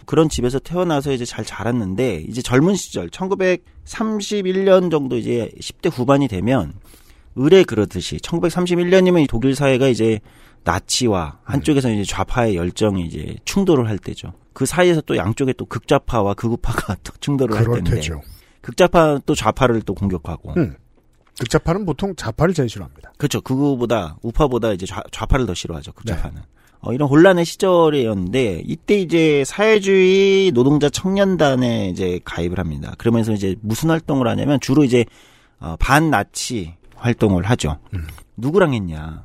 그런 0.06 0.28
집에서 0.28 0.58
태어나서 0.58 1.12
이제 1.12 1.24
잘 1.24 1.44
자랐는데 1.44 2.24
이제 2.28 2.42
젊은 2.42 2.74
시절 2.74 3.08
1931년 3.10 4.90
정도 4.90 5.16
이제 5.16 5.50
10대 5.60 5.90
후반이 5.92 6.28
되면 6.28 6.74
의뢰 7.36 7.64
그러듯이 7.64 8.18
1931년이면 8.18 9.26
독일 9.28 9.54
사회가 9.54 9.88
이제 9.88 10.20
나치와 10.64 11.38
한쪽에서 11.44 11.90
이제 11.90 12.04
좌파의 12.04 12.56
열정이 12.56 13.04
이제 13.06 13.36
충돌을 13.44 13.88
할 13.88 13.98
때죠. 13.98 14.32
그 14.52 14.66
사이에서 14.66 15.00
또 15.02 15.16
양쪽에 15.16 15.52
또 15.52 15.66
극좌파와 15.66 16.34
극우파가 16.34 16.96
또 17.04 17.12
충돌을 17.20 17.56
할 17.56 17.64
때인데 17.64 17.96
테죠. 17.96 18.22
극좌파 18.62 19.20
또 19.26 19.34
좌파를 19.34 19.82
또 19.82 19.94
공격하고 19.94 20.54
음. 20.56 20.76
극자파는 21.38 21.84
보통 21.84 22.14
자파를 22.14 22.54
제일 22.54 22.68
싫어합니다. 22.68 23.12
그렇죠. 23.18 23.40
극우보다 23.40 24.18
우파보다 24.22 24.72
이제 24.72 24.86
좌, 24.86 25.02
좌파를 25.10 25.46
더 25.46 25.54
싫어하죠. 25.54 25.92
극좌파는. 25.92 26.42
어, 26.84 26.92
이런 26.92 27.08
혼란의 27.08 27.44
시절이었는데 27.46 28.62
이때 28.66 28.98
이제 28.98 29.42
사회주의 29.46 30.52
노동자 30.52 30.88
청년단에 30.90 31.88
이제 31.88 32.20
가입을 32.24 32.58
합니다. 32.58 32.94
그러면서 32.98 33.32
이제 33.32 33.56
무슨 33.62 33.88
활동을 33.90 34.28
하냐면 34.28 34.60
주로 34.60 34.84
이제 34.84 35.04
어, 35.60 35.76
반나치 35.78 36.74
활동을 36.94 37.44
하죠. 37.44 37.78
음. 37.94 38.06
누구랑 38.36 38.74
했냐? 38.74 39.24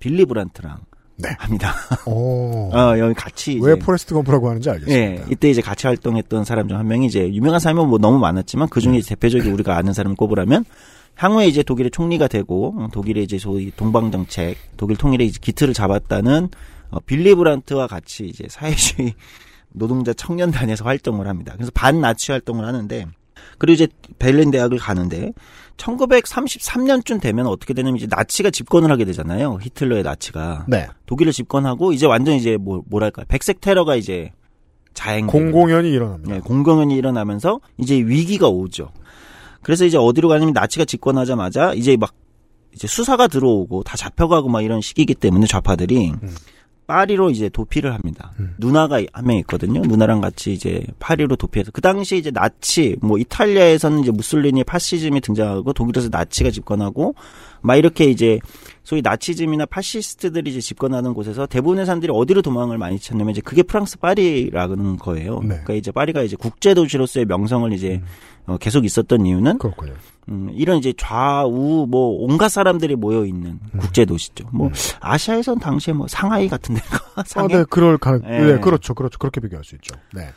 빌리 0.00 0.24
브란트랑 0.26 0.78
네. 1.16 1.30
합니다. 1.38 1.72
오. 2.06 2.70
어, 2.76 2.98
여기 2.98 3.14
같이 3.14 3.54
이제 3.54 3.66
왜 3.66 3.74
포레스트 3.76 4.14
검프라고 4.14 4.48
하는지 4.48 4.68
알겠습니다. 4.70 5.00
예, 5.00 5.24
이때 5.30 5.48
이제 5.50 5.60
같이 5.62 5.86
활동했던 5.86 6.44
사람 6.44 6.68
중 6.68 6.76
한 6.76 6.86
명이 6.86 7.06
이제 7.06 7.32
유명한 7.32 7.58
사람은 7.58 7.88
뭐 7.88 7.98
너무 7.98 8.18
많았지만 8.18 8.68
그 8.68 8.80
중에 8.80 9.00
대표적인 9.00 9.50
우리가 9.52 9.76
아는 9.76 9.92
사람을 9.94 10.14
꼽으라면 10.16 10.64
향후에 11.16 11.46
이제 11.48 11.62
독일의 11.64 11.90
총리가 11.90 12.28
되고 12.28 12.74
어, 12.78 12.88
독일의 12.92 13.24
이제 13.24 13.38
소위 13.38 13.72
동방 13.74 14.12
정책, 14.12 14.56
독일 14.76 14.96
통일의 14.96 15.26
이제 15.26 15.38
기틀을 15.40 15.74
잡았다는 15.74 16.50
어, 16.90 17.00
빌리 17.00 17.34
브란트와 17.34 17.86
같이 17.86 18.26
이제 18.26 18.46
사회주의 18.48 19.14
노동자 19.72 20.12
청년단에서 20.12 20.84
활동을 20.84 21.26
합니다. 21.28 21.52
그래서 21.54 21.70
반나치 21.74 22.32
활동을 22.32 22.64
하는데 22.64 23.06
그리고 23.58 23.74
이제 23.74 23.88
베를린 24.18 24.50
대학을 24.50 24.78
가는데 24.78 25.32
1933년쯤 25.76 27.20
되면 27.20 27.46
어떻게 27.46 27.74
되냐면 27.74 27.96
이제 27.96 28.06
나치가 28.08 28.50
집권을 28.50 28.90
하게 28.90 29.04
되잖아요. 29.04 29.58
히틀러의 29.60 30.02
나치가 30.02 30.64
네. 30.68 30.88
독일을 31.06 31.32
집권하고 31.32 31.92
이제 31.92 32.06
완전 32.06 32.34
이제 32.34 32.56
뭐 32.56 32.82
뭐랄까 32.86 33.24
백색 33.28 33.60
테러가 33.60 33.96
이제 33.96 34.32
자행 34.94 35.26
공공연히 35.26 35.90
일어납니다. 35.90 36.34
네, 36.34 36.40
공공연히 36.40 36.96
일어나면서 36.96 37.60
이제 37.76 37.96
위기가 37.96 38.48
오죠. 38.48 38.90
그래서 39.62 39.84
이제 39.84 39.96
어디로 39.96 40.28
가냐면 40.28 40.52
나치가 40.52 40.84
집권하자마자 40.84 41.74
이제 41.74 41.96
막 41.96 42.14
이제 42.74 42.86
수사가 42.86 43.28
들어오고 43.28 43.84
다 43.84 43.96
잡혀가고 43.96 44.48
막 44.48 44.62
이런 44.62 44.80
시기이기 44.80 45.14
때문에 45.14 45.46
좌파들이 45.46 46.10
음. 46.10 46.34
파리로 46.88 47.30
이제 47.30 47.48
도피를 47.50 47.92
합니다. 47.94 48.32
음. 48.40 48.54
누나가 48.58 49.00
한 49.12 49.26
명 49.28 49.36
있거든요. 49.38 49.82
누나랑 49.82 50.22
같이 50.22 50.54
이제 50.54 50.82
파리로 50.98 51.36
도피해서 51.36 51.70
그 51.70 51.82
당시 51.82 52.16
이제 52.16 52.30
나치 52.30 52.96
뭐 53.02 53.18
이탈리아에서는 53.18 54.00
이제 54.00 54.10
무솔리니 54.10 54.64
파시즘이 54.64 55.20
등장하고 55.20 55.74
독일에서 55.74 56.08
나치가 56.10 56.50
집권하고 56.50 57.14
막 57.60 57.76
이렇게 57.76 58.06
이제 58.06 58.38
소위 58.84 59.02
나치즘이나 59.02 59.66
파시스트들이 59.66 60.50
이제 60.50 60.60
집권하는 60.60 61.12
곳에서 61.12 61.46
대부분의 61.46 61.84
사람들이 61.84 62.10
어디로 62.14 62.40
도망을 62.40 62.78
많이 62.78 62.98
찾냐면 62.98 63.32
이제 63.32 63.42
그게 63.42 63.62
프랑스 63.62 63.98
파리라는 63.98 64.96
거예요. 64.96 65.40
네. 65.40 65.48
그러니까 65.48 65.74
이제 65.74 65.92
파리가 65.92 66.22
이제 66.22 66.36
국제 66.36 66.72
도시로서의 66.72 67.26
명성을 67.26 67.70
이제 67.74 68.00
어, 68.48 68.56
계속 68.56 68.84
있었던 68.84 69.26
이유는 69.26 69.58
그렇군요. 69.58 69.92
음, 70.30 70.50
이런 70.54 70.78
이제 70.78 70.92
좌우 70.96 71.86
뭐 71.88 72.22
온갖 72.22 72.48
사람들이 72.48 72.96
모여 72.96 73.24
있는 73.24 73.58
음. 73.74 73.78
국제 73.78 74.04
도시죠. 74.04 74.48
뭐 74.52 74.70
아시아에선 75.00 75.58
당시에 75.58 75.94
뭐 75.94 76.06
상하이 76.08 76.48
같은 76.48 76.74
데가 76.74 76.98
아, 77.16 77.22
상해 77.26 77.58
네, 77.58 77.64
그럴 77.68 77.98
가능. 77.98 78.22
예. 78.24 78.38
네, 78.38 78.58
그렇죠, 78.60 78.94
그렇죠. 78.94 79.18
그렇게 79.18 79.40
비교할 79.40 79.64
수 79.64 79.74
있죠. 79.76 79.94
네. 80.14 80.28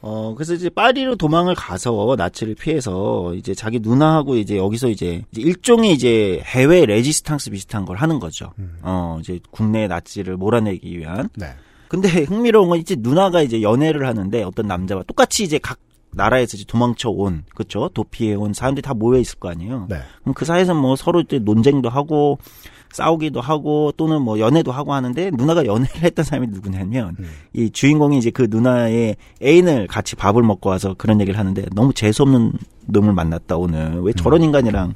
어, 0.00 0.34
그래서 0.36 0.52
이제 0.52 0.68
파리로 0.68 1.16
도망을 1.16 1.54
가서 1.54 2.14
나치를 2.18 2.56
피해서 2.56 3.32
이제 3.34 3.54
자기 3.54 3.80
누나하고 3.80 4.36
이제 4.36 4.58
여기서 4.58 4.88
이제, 4.88 5.22
이제 5.32 5.40
일종의 5.40 5.92
이제 5.92 6.42
해외 6.44 6.84
레지스탕스 6.84 7.50
비슷한 7.50 7.86
걸 7.86 7.96
하는 7.96 8.20
거죠. 8.20 8.52
음. 8.58 8.78
어, 8.82 9.16
이제 9.20 9.40
국내 9.50 9.86
나치를 9.86 10.36
몰아내기 10.36 10.98
위한. 10.98 11.30
네. 11.36 11.54
근데 11.88 12.08
흥미로운 12.24 12.68
건 12.68 12.78
이제 12.78 12.96
누나가 12.98 13.40
이제 13.40 13.62
연애를 13.62 14.06
하는데 14.06 14.42
어떤 14.42 14.66
남자와 14.66 15.04
똑같이 15.04 15.44
이제 15.44 15.58
각 15.58 15.78
나라에서 16.16 16.56
이제 16.56 16.64
도망쳐 16.66 17.10
온, 17.10 17.44
그쵸? 17.54 17.88
도피해 17.92 18.34
온 18.34 18.52
사람들이 18.52 18.82
다 18.82 18.94
모여 18.94 19.18
있을 19.18 19.38
거 19.38 19.50
아니에요. 19.50 19.86
네. 19.88 20.00
그럼 20.22 20.34
그 20.34 20.44
사이에서 20.44 20.74
뭐 20.74 20.96
서로 20.96 21.20
이제 21.20 21.38
논쟁도 21.38 21.88
하고 21.88 22.38
싸우기도 22.92 23.40
하고 23.40 23.92
또는 23.96 24.22
뭐 24.22 24.38
연애도 24.38 24.70
하고 24.70 24.94
하는데 24.94 25.30
누나가 25.32 25.66
연애를 25.66 26.02
했던 26.04 26.24
사람이 26.24 26.46
누구냐면 26.48 27.16
음. 27.18 27.28
이 27.52 27.70
주인공이 27.70 28.18
이제 28.18 28.30
그 28.30 28.46
누나의 28.48 29.16
애인을 29.42 29.88
같이 29.88 30.14
밥을 30.14 30.42
먹고 30.42 30.70
와서 30.70 30.94
그런 30.96 31.20
얘기를 31.20 31.38
하는데 31.38 31.64
너무 31.74 31.92
재수 31.92 32.22
없는 32.22 32.52
놈을 32.86 33.12
만났다 33.12 33.56
오늘 33.56 34.00
왜 34.02 34.12
저런 34.12 34.42
인간이랑 34.42 34.94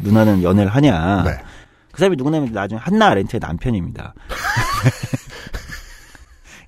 누나는 0.00 0.44
연애를 0.44 0.70
하냐 0.70 1.24
네. 1.24 1.30
그 1.90 1.98
사람이 1.98 2.16
누구냐면 2.16 2.52
나중에 2.52 2.80
한나 2.80 3.08
아렌트의 3.08 3.40
남편입니다. 3.40 4.14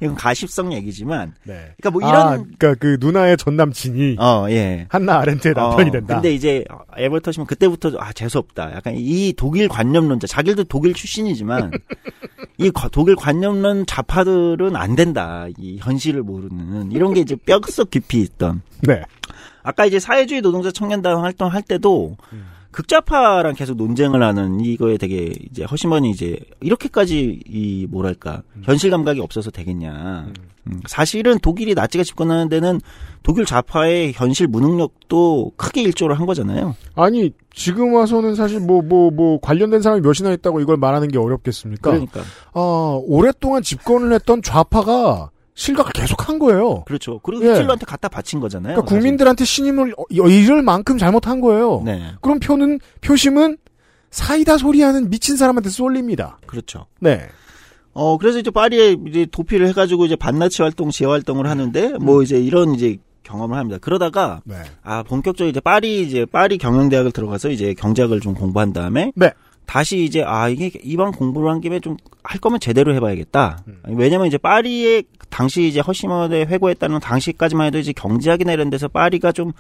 이건 0.00 0.14
가십성 0.14 0.72
얘기지만 0.72 1.34
네. 1.44 1.72
그러니까 1.78 1.90
뭐 1.90 2.04
아, 2.04 2.08
이런 2.08 2.54
그러니까 2.58 2.74
그 2.78 2.96
누나의 3.00 3.36
전 3.36 3.56
남친이 3.56 4.16
어 4.18 4.46
예. 4.50 4.86
한나 4.90 5.20
아렌트의 5.20 5.54
남편이 5.54 5.88
어, 5.88 5.92
된다. 5.92 6.14
근데 6.14 6.34
이제 6.34 6.64
에버터시면 6.96 7.46
그때부터 7.46 7.92
아 7.98 8.12
재수 8.12 8.38
없다. 8.38 8.72
약간 8.74 8.94
이 8.96 9.32
독일 9.36 9.68
관념론자 9.68 10.26
자기도 10.26 10.64
독일 10.64 10.92
출신이지만 10.94 11.70
이 12.58 12.70
과- 12.70 12.88
독일 12.90 13.16
관념론 13.16 13.86
좌파들은 13.86 14.76
안 14.76 14.96
된다. 14.96 15.46
이 15.58 15.78
현실을 15.80 16.22
모르는 16.22 16.92
이런 16.92 17.14
게 17.14 17.20
이제 17.20 17.36
뼛속 17.36 17.90
깊이 17.90 18.20
있던. 18.20 18.62
네. 18.82 19.02
아까 19.62 19.84
이제 19.84 19.98
사회주의 19.98 20.40
노동자 20.42 20.70
청년단 20.70 21.16
활동할 21.18 21.62
때도 21.62 22.16
극좌파랑 22.76 23.54
계속 23.54 23.78
논쟁을 23.78 24.22
하는 24.22 24.60
이거에 24.60 24.98
되게 24.98 25.32
이제 25.50 25.64
허심원이 25.64 26.10
이제 26.10 26.38
이렇게까지 26.60 27.40
이 27.48 27.86
뭐랄까 27.88 28.42
현실 28.64 28.90
감각이 28.90 29.18
없어서 29.18 29.50
되겠냐. 29.50 30.26
음, 30.66 30.80
사실은 30.86 31.38
독일이 31.38 31.72
나치가 31.74 32.04
집권하는 32.04 32.50
데는 32.50 32.82
독일 33.22 33.46
좌파의 33.46 34.12
현실 34.12 34.46
무능력도 34.46 35.52
크게 35.56 35.80
일조를 35.84 36.18
한 36.18 36.26
거잖아요. 36.26 36.76
아니 36.94 37.32
지금 37.54 37.94
와서는 37.94 38.34
사실 38.34 38.60
뭐 38.60 38.82
뭐뭐 38.82 39.40
관련된 39.40 39.80
사람이 39.80 40.02
몇이나 40.02 40.34
있다고 40.34 40.60
이걸 40.60 40.76
말하는 40.76 41.08
게 41.08 41.18
어렵겠습니까? 41.18 41.90
그러니까 41.90 42.20
어, 42.52 43.00
오랫동안 43.06 43.62
집권을 43.62 44.12
했던 44.12 44.42
좌파가 44.42 45.30
실각을 45.56 45.90
계속 45.92 46.28
한 46.28 46.38
거예요. 46.38 46.84
그렇죠. 46.84 47.18
그리고 47.20 47.44
예. 47.44 47.50
히틀러한테 47.50 47.86
갖다 47.86 48.08
바친 48.08 48.38
거잖아요. 48.40 48.74
그러니까 48.74 48.94
국민들한테 48.94 49.44
신임을 49.44 49.94
어, 49.96 50.04
잃을 50.10 50.62
만큼 50.62 50.98
잘못한 50.98 51.40
거예요. 51.40 51.82
네, 51.84 52.12
그럼 52.20 52.38
표는 52.38 52.78
표심은 53.00 53.56
사이다 54.10 54.58
소리하는 54.58 55.10
미친 55.10 55.36
사람한테 55.36 55.70
쏠립니다. 55.70 56.38
그렇죠. 56.46 56.86
네. 57.00 57.28
어 57.92 58.18
그래서 58.18 58.38
이제 58.38 58.50
파리에 58.50 58.96
이제 59.08 59.26
도피를 59.30 59.66
해가지고 59.68 60.04
이제 60.04 60.14
반나치 60.14 60.60
활동, 60.60 60.90
지하 60.90 61.12
활동을 61.12 61.48
하는데 61.48 61.94
뭐 61.98 62.22
이제 62.22 62.38
이런 62.38 62.74
이제 62.74 62.98
경험을 63.22 63.56
합니다. 63.56 63.78
그러다가 63.80 64.42
네. 64.44 64.56
아 64.82 65.02
본격적으로 65.02 65.48
이제 65.48 65.60
파리 65.60 66.02
이제 66.02 66.26
파리 66.26 66.58
경영대학을 66.58 67.12
들어가서 67.12 67.48
이제 67.48 67.72
경제학을 67.72 68.20
좀 68.20 68.34
공부한 68.34 68.74
다음에 68.74 69.10
네. 69.16 69.32
다시 69.66 70.04
이제 70.04 70.22
아 70.24 70.48
이게 70.48 70.70
이방 70.82 71.12
공부를 71.12 71.50
한 71.50 71.60
김에 71.60 71.80
좀 71.80 71.96
할 72.26 72.40
거면 72.40 72.58
제대로 72.60 72.94
해봐야겠다. 72.94 73.62
음. 73.68 73.80
왜냐면 73.96 74.26
이제 74.26 74.36
파리에 74.36 75.04
당시 75.30 75.68
이제 75.68 75.80
허시머대 75.80 76.42
회고했다는 76.42 76.98
당시까지만 77.00 77.68
해도 77.68 77.78
이제 77.78 77.92
경제학이나 77.92 78.52
이런 78.52 78.68
데서 78.68 78.88
파리가 78.88 79.32
좀 79.32 79.52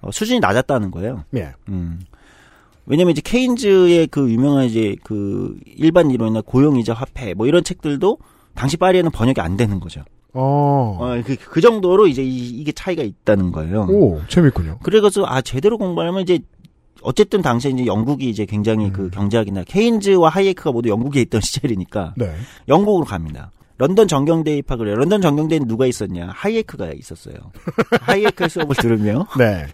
어, 0.00 0.10
수준이 0.10 0.40
낮았다는 0.40 0.90
거예요. 0.90 1.24
네. 1.30 1.52
음. 1.68 2.00
왜냐면 2.86 3.12
이제 3.12 3.20
케인즈의 3.22 4.08
그 4.08 4.30
유명한 4.30 4.64
이제 4.64 4.96
그 5.04 5.56
일반 5.66 6.10
이론이나 6.10 6.42
고용이자 6.42 6.94
화폐 6.94 7.34
뭐 7.34 7.46
이런 7.46 7.62
책들도 7.62 8.18
당시 8.54 8.76
파리에는 8.76 9.10
번역이 9.10 9.40
안 9.40 9.56
되는 9.56 9.80
거죠. 9.80 10.02
어. 10.32 10.98
어, 11.00 11.22
그, 11.24 11.36
그 11.36 11.60
정도로 11.60 12.06
이제 12.06 12.22
이, 12.24 12.64
게 12.64 12.72
차이가 12.72 13.02
있다는 13.02 13.52
거예요. 13.52 13.82
오, 13.88 14.20
재밌군요. 14.28 14.78
그래서 14.82 15.24
아 15.26 15.40
제대로 15.42 15.78
공부하면 15.78 16.22
이제 16.22 16.40
어쨌든 17.04 17.42
당시에 17.42 17.70
이제 17.70 17.86
영국이 17.86 18.28
이제 18.28 18.46
굉장히 18.46 18.86
음. 18.86 18.92
그 18.92 19.10
경제학이나 19.10 19.62
케인즈와 19.64 20.30
하이에크가 20.30 20.72
모두 20.72 20.88
영국에 20.88 21.20
있던 21.22 21.40
시절이니까 21.42 22.14
네. 22.16 22.34
영국으로 22.66 23.04
갑니다. 23.04 23.50
런던 23.76 24.08
정경대 24.08 24.56
입학을 24.58 24.88
해요. 24.88 24.96
런던 24.96 25.20
정경대는 25.20 25.66
누가 25.66 25.86
있었냐? 25.86 26.30
하이에크가 26.32 26.92
있었어요. 26.92 27.34
하이에크 28.00 28.48
수업을 28.48 28.76
들으며. 28.76 29.26
네. 29.38 29.66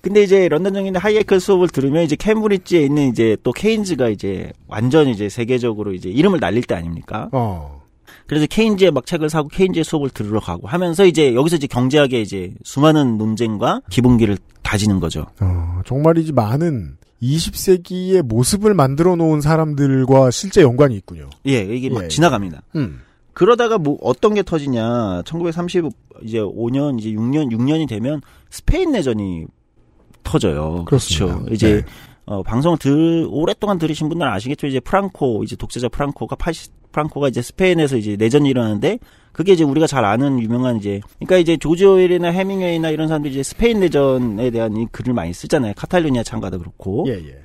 근데 0.00 0.22
이제 0.22 0.48
런던 0.48 0.74
정경대 0.74 0.98
하이에크 0.98 1.38
수업을 1.38 1.68
들으면 1.68 2.04
이제 2.04 2.14
캠브리지에 2.16 2.82
있는 2.82 3.08
이제 3.08 3.36
또 3.42 3.52
케인즈가 3.52 4.10
이제 4.10 4.52
완전 4.68 5.08
이제 5.08 5.28
세계적으로 5.28 5.92
이제 5.92 6.10
이름을 6.10 6.38
날릴 6.40 6.62
때 6.62 6.74
아닙니까? 6.74 7.30
어. 7.32 7.83
그래서 8.26 8.46
케인즈의 8.46 8.90
막 8.90 9.06
책을 9.06 9.28
사고 9.30 9.48
케인즈의 9.48 9.84
수업을 9.84 10.10
들으러 10.10 10.40
가고 10.40 10.66
하면서 10.66 11.04
이제 11.04 11.34
여기서 11.34 11.56
이제 11.56 11.66
경제학의 11.66 12.22
이제 12.22 12.54
수많은 12.64 13.18
논쟁과 13.18 13.82
기본기를 13.90 14.38
다지는 14.62 15.00
거죠. 15.00 15.26
어, 15.40 15.80
정말이지 15.84 16.32
많은 16.32 16.96
20세기의 17.22 18.22
모습을 18.22 18.74
만들어 18.74 19.16
놓은 19.16 19.40
사람들과 19.40 20.30
실제 20.30 20.62
연관이 20.62 20.96
있군요. 20.96 21.30
예, 21.46 21.60
이게 21.60 21.90
막 21.90 22.04
예. 22.04 22.08
지나갑니다. 22.08 22.62
음. 22.76 23.00
그러다가 23.32 23.78
뭐 23.78 23.98
어떤 24.00 24.34
게 24.34 24.42
터지냐? 24.42 25.22
1930 25.24 25.86
이제 26.22 26.38
5년 26.38 26.98
이제 27.00 27.10
6년 27.10 27.50
6년이 27.50 27.88
되면 27.88 28.20
스페인 28.50 28.92
내전이 28.92 29.46
터져요. 30.22 30.84
그렇습니다. 30.86 31.38
그렇죠. 31.38 31.54
이제 31.54 31.74
네. 31.74 31.82
어, 32.26 32.42
방송을 32.42 32.78
들 32.78 33.26
오랫동안 33.28 33.78
들으신 33.78 34.08
분들은 34.08 34.30
아시겠죠. 34.30 34.66
이제 34.66 34.80
프랑코 34.80 35.42
이제 35.44 35.56
독재자 35.56 35.88
프랑코가 35.88 36.36
파시 36.36 36.70
프랑코가 36.94 37.28
이제 37.28 37.42
스페인에서 37.42 37.96
이제 37.96 38.16
내전이 38.16 38.48
일어나는데 38.48 39.00
그게 39.32 39.52
이제 39.52 39.64
우리가 39.64 39.88
잘 39.88 40.04
아는 40.04 40.40
유명한 40.40 40.76
이제 40.76 41.00
그러니까 41.16 41.38
이제 41.38 41.56
조지 41.56 41.84
오웰이나 41.84 42.28
해밍웨이나 42.28 42.90
이런 42.90 43.08
사람들이 43.08 43.34
이제 43.34 43.42
스페인 43.42 43.80
내전에 43.80 44.50
대한 44.50 44.76
이 44.76 44.86
글을 44.92 45.12
많이 45.12 45.34
쓰잖아요. 45.34 45.74
카탈루니아 45.76 46.22
참가도 46.22 46.58
그렇고. 46.58 47.04
예, 47.08 47.14
예. 47.14 47.38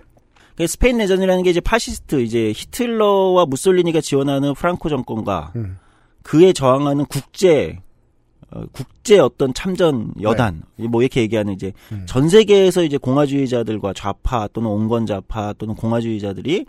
그 0.55 0.67
스페인 0.67 0.97
내전이라는 0.97 1.41
게 1.43 1.49
이제 1.49 1.59
파시스트 1.59 2.21
이제 2.21 2.53
히틀러와 2.55 3.45
무솔리니가 3.47 4.01
지원하는 4.01 4.53
프랑코 4.53 4.89
정권과 4.89 5.53
음. 5.55 5.77
그에 6.21 6.53
저항하는 6.53 7.05
국제 7.05 7.79
어, 8.51 8.63
국제 8.71 9.19
어떤 9.19 9.53
참전 9.53 10.13
여단 10.21 10.63
뭐 10.75 11.01
이렇게 11.01 11.21
얘기하는 11.21 11.53
이제 11.53 11.71
네. 11.89 11.95
음. 11.95 12.03
전 12.07 12.29
세계에서 12.29 12.83
이제 12.83 12.97
공화주의자들과 12.97 13.93
좌파 13.93 14.47
또는 14.47 14.69
온건 14.69 15.05
좌파 15.05 15.53
또는 15.53 15.75
공화주의자들이 15.75 16.65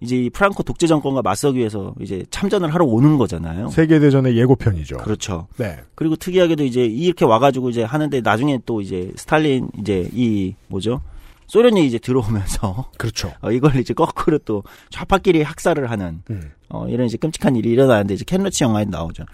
이제 0.00 0.16
이 0.16 0.30
프랑코 0.30 0.62
독재 0.62 0.86
정권과 0.86 1.22
맞서기 1.22 1.58
위해서 1.58 1.94
이제 2.00 2.24
참전을 2.30 2.72
하러 2.72 2.84
오는 2.86 3.18
거잖아요. 3.18 3.68
세계 3.68 4.00
대전의 4.00 4.36
예고편이죠. 4.36 4.98
그렇죠. 4.98 5.46
네. 5.56 5.78
그리고 5.94 6.16
특이하게도 6.16 6.64
이제 6.64 6.84
이렇게 6.84 7.24
와가지고 7.24 7.70
이제 7.70 7.82
하는데 7.82 8.20
나중에 8.20 8.58
또 8.64 8.80
이제 8.80 9.12
스탈린 9.16 9.68
이제 9.78 10.08
이 10.12 10.54
뭐죠? 10.68 11.02
소련이 11.48 11.86
이제 11.86 11.98
들어오면서 11.98 12.90
그렇죠. 12.96 13.32
어, 13.42 13.50
이걸 13.50 13.76
이제 13.76 13.92
거꾸로 13.92 14.38
또 14.38 14.62
좌파끼리 14.90 15.42
학살을 15.42 15.90
하는 15.90 16.22
음. 16.30 16.50
어, 16.68 16.86
이런 16.88 17.06
이제 17.06 17.18
끔찍한 17.18 17.56
일이 17.56 17.70
일어나는데 17.70 18.14
이제 18.14 18.24
캔러치 18.24 18.64
영화에 18.64 18.84
나오죠. 18.86 19.24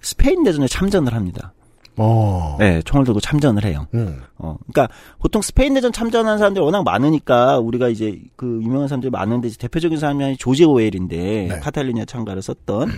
스페인 0.00 0.42
대전에 0.42 0.66
참전을 0.66 1.14
합니다. 1.14 1.52
어. 1.96 2.56
네, 2.58 2.80
총을 2.82 3.04
들고 3.04 3.20
참전을 3.20 3.64
해요. 3.64 3.86
음. 3.94 4.22
어, 4.38 4.56
그러니까 4.72 4.94
보통 5.18 5.42
스페인 5.42 5.74
대전 5.74 5.92
참전한 5.92 6.38
사람들이 6.38 6.64
워낙 6.64 6.84
많으니까 6.84 7.58
우리가 7.58 7.88
이제 7.88 8.18
그 8.36 8.60
유명한 8.62 8.88
사람들이 8.88 9.10
많은데 9.10 9.48
이제 9.48 9.58
대표적인 9.58 9.98
사람이 9.98 10.36
조지 10.38 10.64
오웰인데 10.64 11.16
네. 11.48 11.58
카탈루니아 11.60 12.04
참가를 12.06 12.42
썼던. 12.42 12.88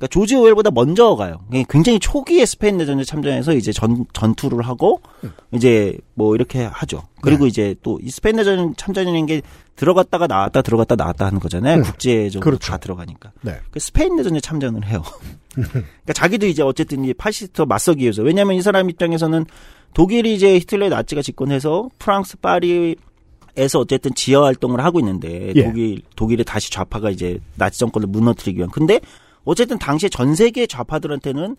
그러니까 0.00 0.06
조지 0.08 0.34
오웰보다 0.34 0.70
먼저 0.70 1.14
가요. 1.14 1.40
굉장히 1.68 2.00
초기에 2.00 2.46
스페인 2.46 2.78
대전에 2.78 3.04
참전해서 3.04 3.52
이제 3.52 3.70
전 3.70 4.06
전투를 4.14 4.62
하고 4.66 5.02
이제 5.52 5.98
뭐 6.14 6.34
이렇게 6.34 6.64
하죠. 6.64 7.02
그리고 7.20 7.46
이제 7.46 7.74
또 7.82 7.98
이 8.02 8.10
스페인 8.10 8.36
내전 8.36 8.74
참전이라는 8.76 9.26
게 9.26 9.42
들어갔다가 9.76 10.26
나왔다 10.26 10.62
들어갔다 10.62 10.96
나왔다 10.96 11.26
하는 11.26 11.38
거잖아요. 11.38 11.78
음. 11.78 11.82
국제적으로 11.82 12.40
그렇죠. 12.44 12.72
다 12.72 12.78
들어가니까. 12.78 13.32
네. 13.42 13.58
그 13.70 13.78
스페인 13.78 14.16
내전에 14.16 14.40
참전을 14.40 14.86
해요. 14.86 15.02
그러니까 15.54 16.12
자기도 16.14 16.46
이제 16.46 16.62
어쨌든 16.62 17.04
이 17.04 17.12
파시스트와 17.12 17.66
맞서기 17.66 18.02
위해서 18.02 18.22
왜냐하면 18.22 18.56
이 18.56 18.62
사람 18.62 18.88
입장에서는 18.88 19.44
독일이 19.92 20.34
이제 20.34 20.54
히틀러의 20.54 20.90
나치가 20.90 21.20
집권해서 21.20 21.90
프랑스 21.98 22.38
파리 22.38 22.96
에서 23.56 23.80
어쨌든 23.80 24.14
지하 24.14 24.44
활동을 24.44 24.82
하고 24.82 25.00
있는데 25.00 25.52
예. 25.56 25.64
독일 25.64 26.02
독일의 26.14 26.44
다시 26.44 26.70
좌파가 26.70 27.10
이제 27.10 27.40
나치 27.56 27.80
정권을 27.80 28.06
무너뜨리기 28.08 28.58
위한 28.58 28.70
근데 28.70 29.00
어쨌든 29.44 29.78
당시에 29.78 30.08
전 30.08 30.34
세계 30.34 30.66
좌파들한테는 30.66 31.56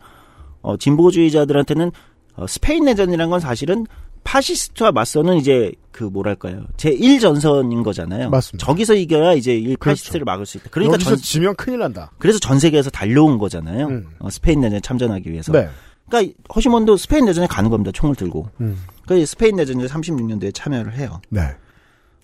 어, 0.61 0.77
진보주의자들한테는 0.77 1.91
어, 2.35 2.47
스페인 2.47 2.85
내전이란 2.85 3.29
건 3.29 3.39
사실은 3.39 3.85
파시스트와 4.23 4.91
맞서는 4.91 5.37
이제 5.37 5.71
그 5.91 6.03
뭐랄까요 6.03 6.65
제 6.77 6.91
1 6.91 7.19
전선인 7.19 7.83
거잖아요. 7.83 8.29
맞습니다. 8.29 8.65
저기서 8.65 8.93
이겨야 8.95 9.33
이제 9.33 9.55
이 9.55 9.75
그렇죠. 9.75 9.79
파시스트를 9.79 10.25
막을 10.25 10.45
수 10.45 10.57
있다. 10.57 10.69
그러니까 10.69 10.93
여기서 10.95 11.11
전, 11.11 11.17
지면 11.17 11.55
큰일 11.55 11.79
난다. 11.79 12.11
그래서 12.19 12.39
전 12.39 12.59
세계에서 12.59 12.91
달려온 12.91 13.39
거잖아요. 13.39 13.87
음. 13.87 14.07
어, 14.19 14.29
스페인 14.29 14.61
내전에 14.61 14.79
참전하기 14.79 15.31
위해서. 15.31 15.51
네. 15.51 15.67
그러니까 16.07 16.33
허시먼도 16.53 16.97
스페인 16.97 17.25
내전에 17.25 17.47
가는 17.47 17.69
겁니다. 17.69 17.91
총을 17.91 18.15
들고. 18.15 18.47
음. 18.61 18.77
그 19.07 19.25
스페인 19.25 19.55
내전에 19.55 19.85
36년도에 19.85 20.53
참여를 20.53 20.95
해요. 20.97 21.21
네. 21.29 21.41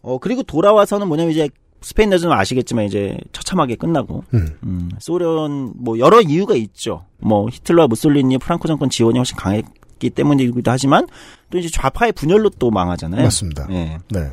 어 0.02 0.20
그리고 0.20 0.44
돌아와서는 0.44 1.08
뭐냐면 1.08 1.32
이제 1.32 1.50
스페인 1.82 2.10
내전은 2.10 2.36
아시겠지만 2.36 2.86
이제 2.86 3.18
처참하게 3.32 3.76
끝나고 3.76 4.24
음. 4.34 4.58
음, 4.64 4.92
소련 5.00 5.74
뭐 5.76 6.00
여러 6.00 6.22
이유가 6.22 6.56
있죠. 6.56 7.06
뭐 7.18 7.48
히틀러와 7.50 7.88
무솔리니 7.88 8.38
프랑코 8.40 8.68
정권 8.68 8.90
지원이 8.90 9.18
훨씬 9.20 9.38
강했기 9.38 10.10
때문이기도 10.10 10.70
하지만 10.72 11.08
또 11.50 11.58
이제 11.58 11.70
좌파의 11.70 12.14
분열로 12.14 12.50
또 12.52 12.72
망하잖아요. 12.72 13.24
맞습니다. 13.24 13.68
예. 13.70 14.00
네. 14.10 14.32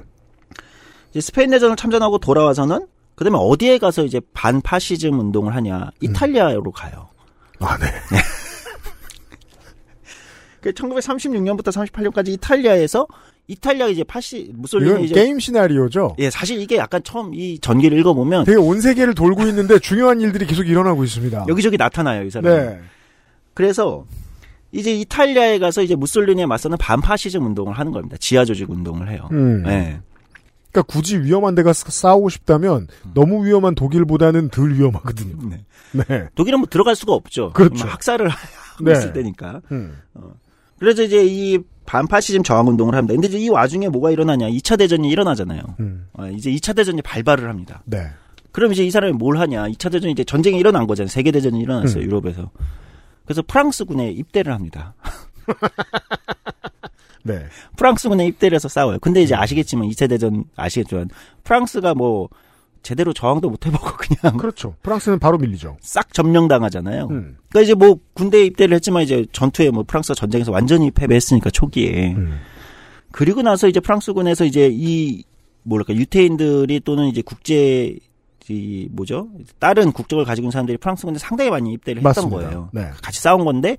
이제 1.11 1.21
스페인 1.21 1.51
내전을 1.51 1.77
참전하고 1.77 2.19
돌아와서는 2.19 2.87
그다음에 3.15 3.39
어디에 3.41 3.79
가서 3.79 4.05
이제 4.05 4.21
반파시즘 4.33 5.19
운동을 5.19 5.55
하냐 5.55 5.91
이탈리아로 6.01 6.73
가요. 6.73 7.09
아, 7.61 7.79
네. 7.79 7.87
그 10.61 10.73
1936년부터 10.73 11.67
38년까지 11.69 12.29
이탈리아에서 12.29 13.07
이탈리아 13.47 13.89
이제 13.89 14.03
파시 14.05 14.51
무솔리니 14.55 15.05
이건 15.05 15.15
게임 15.15 15.39
시나리오죠. 15.39 16.17
예 16.19 16.31
사실 16.31 16.61
이게 16.61 16.77
약간 16.77 17.03
처음 17.05 17.35
이 17.35 17.59
전기를 17.59 17.99
읽어보면 17.99 18.45
되게 18.45 18.57
온 18.57 18.81
세계를 18.81 19.15
돌고 19.15 19.47
있는데 19.49 19.79
중요한 19.79 20.21
일들이 20.21 20.47
계속 20.47 20.67
일어나고 20.67 21.05
있습니다. 21.05 21.47
여기저기 21.49 21.77
나타나요 21.77 22.25
이 22.25 22.31
사람. 22.31 22.51
네. 22.53 22.81
그래서 23.53 24.07
이제 24.73 24.93
이탈리아에 24.95 25.59
가서 25.59 25.83
이제 25.83 25.95
무솔리니에 25.95 26.47
맞서는 26.47 26.79
반파시즘 26.79 27.45
운동을 27.47 27.75
하는 27.79 27.93
겁니다. 27.93 28.17
지하 28.19 28.45
조직 28.45 28.71
운동을 28.71 29.11
해요. 29.11 29.29
음. 29.33 29.63
예. 29.67 30.01
그러니까 30.73 30.83
굳이 30.93 31.19
위험한 31.21 31.55
데 31.55 31.63
가서 31.63 31.89
싸우고 31.89 32.31
싶다면 32.31 32.89
너무 33.15 33.47
위험한 33.47 33.77
독일보다는 33.77 34.49
덜 34.49 34.75
위험하거든요. 34.75 35.37
네. 35.49 35.65
네. 35.93 36.29
독일은 36.35 36.59
뭐 36.59 36.67
들어갈 36.69 36.97
수가 36.97 37.13
없죠. 37.13 37.53
그렇죠. 37.53 37.85
막 37.85 37.95
학살을 37.95 38.27
하고 38.29 38.85
네. 38.85 38.93
있을 38.93 39.13
때니까. 39.13 39.61
음. 39.71 39.97
그래서 40.81 41.03
이제 41.05 41.25
이 41.25 41.61
반파시즘 41.87 42.43
저항 42.43 42.69
운동을 42.69 42.95
합니다. 42.95 43.15
근데 43.15 43.29
이제 43.29 43.39
이 43.39 43.49
와중에 43.49 43.89
뭐가 43.89 44.11
일어나냐? 44.11 44.49
2차 44.49 44.79
대전이 44.79 45.09
일어나잖아요. 45.09 45.63
음. 45.81 46.09
어, 46.15 46.27
이제 46.29 46.51
2차 46.51 46.75
대전이 46.75 47.03
발발을 47.03 47.49
합니다. 47.49 47.83
네. 47.85 48.09
그럼 48.53 48.73
이제 48.73 48.85
이 48.85 48.91
사람이 48.91 49.15
뭘 49.15 49.39
하냐? 49.39 49.69
2차 49.69 49.91
대전이 49.91 50.13
이제 50.13 50.25
전쟁이 50.25 50.59
일어난 50.59 50.87
거잖아요. 50.87 51.09
세계 51.09 51.31
대전이 51.31 51.61
일어났어요. 51.61 52.03
음. 52.03 52.07
유럽에서. 52.07 52.51
그래서 53.25 53.43
프랑스군에 53.47 54.11
입대를 54.11 54.53
합니다. 54.53 54.95
네. 57.25 57.47
프랑스군에 57.77 58.27
입대를 58.27 58.57
해서 58.57 58.69
싸워요. 58.69 58.99
근데 59.01 59.23
이제 59.23 59.35
아시겠지만 59.35 59.89
2차 59.89 60.09
대전 60.09 60.45
아시겠지만 60.57 61.09
프랑스가 61.43 61.95
뭐 61.95 62.29
제대로 62.85 63.13
저항도 63.13 63.51
못 63.51 63.67
해보고 63.67 63.85
그냥 63.99 64.37
그렇죠. 64.37 64.77
프랑스는 64.83 65.19
바로 65.19 65.39
밀리죠. 65.39 65.77
싹 65.81 66.15
점령당하잖아요. 66.15 67.09
음. 67.11 67.37
그러니까 67.49 67.61
이제 67.63 67.75
뭐 67.75 67.99
군대에 68.13 68.45
입대를 68.45 68.77
했지만 68.77 69.03
이제 69.03 69.27
전투에 69.33 69.71
뭐 69.71 69.83
프랑스가 69.85 70.15
전쟁에서 70.15 70.53
완전히 70.53 70.91
패배했으니까 70.93 71.51
초기에 71.51 72.13
음. 72.15 72.39
그리고 73.11 73.43
나서 73.43 73.67
이제 73.67 73.81
프랑스군에서 73.81 74.45
이제 74.45 74.69
이 74.73 75.25
뭐랄까 75.63 75.95
유태인들이 75.95 76.81
또는 76.81 77.07
이제 77.07 77.23
국제 77.23 77.97
이 78.49 78.89
뭐죠 78.93 79.31
다른 79.59 79.91
국적을 79.91 80.27
가지고 80.27 80.45
있는 80.45 80.51
사람들이 80.53 80.77
프랑스군에 80.77 81.19
상당히 81.19 81.51
많이 81.51 81.73
입대를 81.73 82.01
했던 82.01 82.11
맞습니다. 82.11 82.37
거예요. 82.37 82.69
네. 82.73 82.91
같이 83.03 83.21
싸운 83.21 83.45
건데 83.45 83.79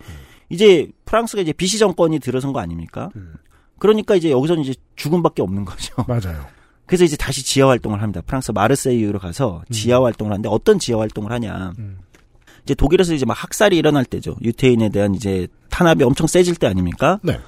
이제 0.50 0.90
프랑스가 1.06 1.44
이제 1.44 1.54
비시 1.54 1.78
정권이 1.78 2.20
들어선 2.20 2.52
거 2.52 2.60
아닙니까? 2.60 3.12
음. 3.16 3.36
그러니까 3.78 4.16
이제 4.16 4.32
여기서는 4.32 4.64
이제 4.64 4.74
죽음밖에 4.96 5.42
없는 5.42 5.66
거죠. 5.66 5.94
맞아요. 6.08 6.46
그래서 6.86 7.04
이제 7.04 7.16
다시 7.18 7.44
지하 7.44 7.68
활동을 7.70 8.02
합니다. 8.02 8.22
프랑스 8.26 8.52
마르세유로 8.52 9.20
가서 9.20 9.64
지하 9.72 10.04
활동을 10.04 10.32
하는데 10.34 10.50
어떤 10.50 10.78
지하 10.80 11.00
활동을 11.00 11.32
하냐? 11.32 11.74
음. 11.80 11.98
이제 12.64 12.74
독일에서 12.76 13.14
이제 13.14 13.26
막 13.26 13.34
학살이 13.42 13.78
일어날 13.78 14.06
때죠. 14.06 14.36
유태인에 14.42 14.90
대한 14.90 15.14
이제 15.16 15.48
탄압이 15.70 16.04
엄청 16.04 16.28
세질 16.28 16.56
때 16.56 16.68
아닙니까? 16.68 17.20
네. 17.24 17.40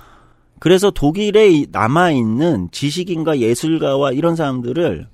그래서 0.60 0.90
독일에 0.92 1.50
이- 1.52 1.68
남아 1.72 2.12
있는 2.12 2.70
지식인과 2.72 3.40
예술가와 3.40 4.12
이런 4.12 4.36
사람들을 4.36 5.08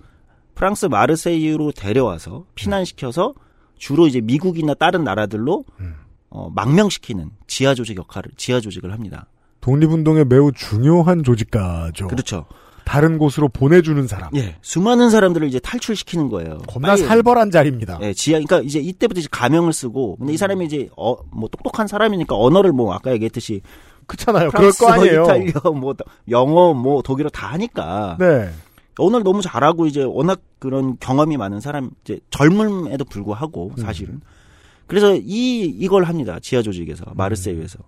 프랑스 0.56 0.86
마르세유로 0.86 1.72
데려와서 1.74 2.46
피난시켜서 2.56 3.34
주로 3.78 4.08
이제 4.08 4.22
미국이나 4.22 4.74
다른 4.74 5.04
나라들로 5.04 5.66
음. 5.82 5.96
어, 6.30 6.50
망명시키는 6.50 7.30
지하 7.48 7.76
조직 7.76 7.98
역할을, 7.98 8.32
지하 8.38 8.60
조직을 8.62 8.92
합니다. 8.94 9.28
독립운동에 9.62 10.24
매우 10.26 10.52
중요한 10.52 11.24
조직가죠. 11.24 12.08
그렇죠. 12.08 12.46
다른 12.86 13.18
곳으로 13.18 13.50
보내주는 13.50 14.06
사람. 14.08 14.30
예. 14.36 14.56
수많은 14.62 15.10
사람들을 15.10 15.48
이제 15.48 15.60
탈출시키는 15.60 16.30
거예요. 16.30 16.60
겁나 16.68 16.90
빨리. 16.90 17.02
살벌한 17.02 17.52
자리입니다. 17.52 18.00
예, 18.02 18.14
지하, 18.14 18.40
그러니까 18.40 18.60
이제 18.60 18.80
이때부터 18.80 19.20
이제 19.20 19.30
가명을 19.32 19.74
쓰고, 19.74 20.18
근데 20.18 20.34
이 20.34 20.38
사람이 20.38 20.66
이제, 20.66 20.90
어, 20.98 21.16
뭐 21.32 21.50
똑똑한 21.50 21.88
사람이니까 21.88 22.36
언어를 22.38 22.72
뭐 22.72 22.94
아까 22.94 23.12
얘기했듯이, 23.12 23.62
그렇잖아요. 24.06 24.52
그럴 24.52 24.72
거 24.72 24.90
아니에요. 24.90 25.24
이탈리아, 25.24 25.70
뭐, 25.74 25.96
영어, 26.30 26.74
뭐, 26.74 27.02
독일어 27.02 27.30
다 27.30 27.48
하니까. 27.54 28.18
네. 28.20 28.50
언어를 28.98 29.24
너무 29.24 29.42
잘하고 29.42 29.88
이제 29.88 30.04
워낙 30.04 30.42
그런 30.60 30.98
경험이 31.00 31.38
많은 31.38 31.62
사람, 31.62 31.90
이제 32.04 32.20
젊음에도 32.30 33.06
불구하고 33.06 33.72
음. 33.78 33.82
사실은. 33.82 34.22
그래서 34.88 35.16
이, 35.16 35.62
이걸 35.64 36.04
합니다. 36.04 36.40
지하 36.42 36.62
조직에서, 36.62 37.06
마르세유에서. 37.16 37.80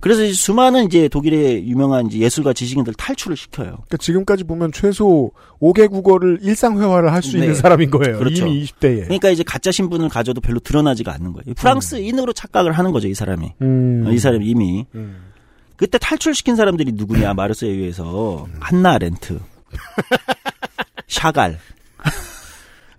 그래서 0.00 0.24
이제 0.24 0.34
수많은 0.34 0.86
이제 0.86 1.08
독일의 1.08 1.68
유명한 1.68 2.06
이제 2.06 2.18
예술가 2.18 2.52
지식인들 2.52 2.94
탈출을 2.94 3.36
시켜요. 3.36 3.66
그러니까 3.66 3.96
지금까지 3.98 4.44
보면 4.44 4.72
최소 4.72 5.30
5개 5.60 5.90
국어를 5.90 6.38
일상회화를 6.42 7.12
할수 7.12 7.32
네. 7.36 7.40
있는 7.40 7.54
사람인 7.54 7.90
거예요. 7.90 8.18
그렇죠. 8.18 8.46
이미 8.46 8.64
20대에. 8.64 9.04
그러니까 9.04 9.30
이제 9.30 9.42
가짜 9.42 9.70
신분을 9.70 10.08
가져도 10.08 10.40
별로 10.40 10.60
드러나지가 10.60 11.12
않는 11.14 11.32
거예요. 11.32 11.54
프랑스인으로 11.54 12.32
착각을 12.32 12.72
하는 12.72 12.92
거죠, 12.92 13.08
이 13.08 13.14
사람이. 13.14 13.54
음. 13.62 14.04
어, 14.06 14.12
이 14.12 14.18
사람이 14.18 14.46
이미. 14.46 14.86
음. 14.94 15.28
그때 15.76 15.98
탈출시킨 15.98 16.56
사람들이 16.56 16.92
누구냐, 16.92 17.34
마르세유에서. 17.34 18.48
한나 18.60 18.92
아렌트. 18.94 19.38
샤갈. 21.06 21.58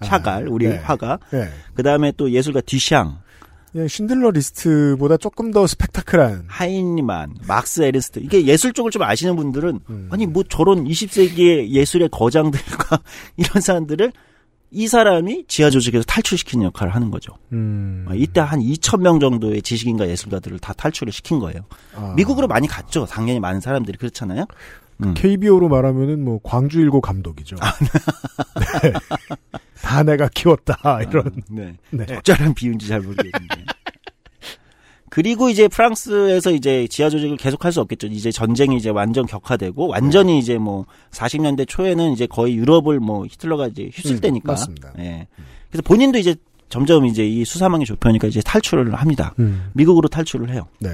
샤갈, 0.02 0.47
우리 0.47 0.67
네. 0.67 0.78
화가. 0.78 1.19
네. 1.32 1.49
그 1.73 1.84
다음에 1.84 2.13
또 2.15 2.32
예술가 2.32 2.62
뒤샹, 2.62 3.21
그냥 3.71 3.88
쉰들러 3.88 4.32
리스트보다 4.32 5.17
조금 5.17 5.51
더 5.51 5.67
스펙타클한. 5.67 6.45
하인리히 6.47 7.06
만, 7.06 7.35
막스 7.47 7.82
에른스트. 7.81 8.19
이게 8.19 8.45
예술 8.45 8.73
쪽을 8.73 8.91
좀 8.91 9.03
아시는 9.03 9.36
분들은, 9.36 9.79
음. 9.89 10.10
아니, 10.12 10.25
뭐 10.25 10.43
저런 10.47 10.86
20세기의 10.86 11.69
예술의 11.69 12.10
거장들과 12.12 13.01
이런 13.38 13.62
사람들을 13.62 14.12
이 14.71 14.88
사람이 14.88 15.45
지하 15.47 15.69
조직에서 15.69 16.03
탈출시키는 16.03 16.65
역할을 16.65 16.93
하는 16.93 17.10
거죠. 17.10 17.34
음. 17.53 18.05
어, 18.08 18.13
이때 18.13 18.39
한 18.39 18.60
2,000명 18.60 19.19
정도의 19.19 19.62
지식인과 19.62 20.08
예술가들을 20.10 20.60
다 20.60 20.73
탈출을 20.73 21.12
시킨 21.12 21.39
거예요. 21.39 21.62
아. 21.95 22.13
미국으로 22.15 22.47
많이 22.47 22.67
갔죠. 22.67 23.05
당연히 23.05 23.39
많은 23.39 23.62
사람들이 23.62 23.97
그렇잖아요. 23.97 24.45
음. 25.03 25.13
KBO로 25.13 25.69
말하면은 25.69 26.23
뭐 26.23 26.39
광주일고 26.43 27.01
감독이죠. 27.01 27.55
아, 27.62 27.73
네. 28.81 28.93
다 29.81 30.03
내가 30.03 30.27
키웠다 30.27 31.01
이런. 31.07 31.31
네. 31.49 31.75
네. 31.91 32.05
적절한 32.05 32.53
비유인지 32.53 32.88
잘 32.88 32.99
모르겠는데. 32.99 33.65
그리고 35.09 35.49
이제 35.49 35.67
프랑스에서 35.67 36.51
이제 36.51 36.88
지하 36.88 37.09
조직을 37.09 37.38
계속할 37.38 37.71
수 37.71 37.81
없겠죠. 37.81 38.07
이제 38.07 38.31
전쟁이 38.31 38.77
이제 38.77 38.89
완전 38.89 39.25
격화되고 39.25 39.88
완전히 39.88 40.38
이제 40.38 40.57
뭐 40.57 40.85
40년대 41.12 41.67
초에는 41.67 42.12
이제 42.12 42.27
거의 42.27 42.55
유럽을 42.55 42.99
뭐 42.99 43.25
히틀러가 43.25 43.67
이제 43.67 43.89
휩쓸 43.91 44.17
음, 44.17 44.21
때니까. 44.21 44.51
맞습니다. 44.51 44.93
예. 44.99 45.27
그래서 45.71 45.81
본인도 45.83 46.19
이제 46.19 46.35
점점 46.69 47.05
이제 47.05 47.25
이 47.27 47.43
수사망이 47.43 47.85
좁혀니까 47.85 48.27
이제 48.27 48.41
탈출을 48.41 48.93
합니다. 48.93 49.33
음. 49.39 49.71
미국으로 49.73 50.07
탈출을 50.07 50.51
해요. 50.51 50.67
네. 50.79 50.89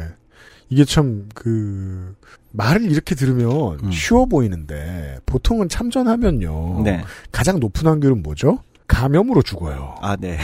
이게 0.70 0.84
참 0.86 1.30
그 1.34 2.16
말을 2.52 2.90
이렇게 2.90 3.16
들으면 3.16 3.80
음. 3.84 3.92
쉬워 3.92 4.26
보이는데 4.26 5.20
보통은 5.26 5.70
참전하면요. 5.70 6.82
네. 6.84 7.04
가장 7.32 7.60
높은 7.60 7.86
확률은 7.86 8.24
뭐죠? 8.24 8.60
감염으로 8.88 9.42
죽어요. 9.42 9.96
아, 10.02 10.16
네. 10.16 10.38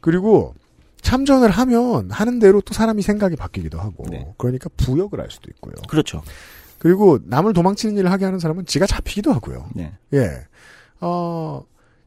그리고 0.00 0.54
참전을 1.00 1.50
하면 1.50 2.10
하는 2.10 2.38
대로 2.38 2.60
또 2.60 2.74
사람이 2.74 3.02
생각이 3.02 3.36
바뀌기도 3.36 3.80
하고 3.80 4.04
네. 4.10 4.32
그러니까 4.36 4.68
부역을 4.76 5.20
할 5.20 5.30
수도 5.30 5.50
있고요. 5.50 5.74
그렇죠. 5.88 6.22
그리고 6.78 7.18
남을 7.24 7.52
도망치는 7.54 7.96
일을 7.96 8.10
하게 8.10 8.24
하는 8.24 8.38
사람은 8.38 8.66
지가 8.66 8.86
잡히기도 8.86 9.32
하고요. 9.32 9.68
네. 9.74 9.92
예. 10.12 10.46
어, 11.00 11.64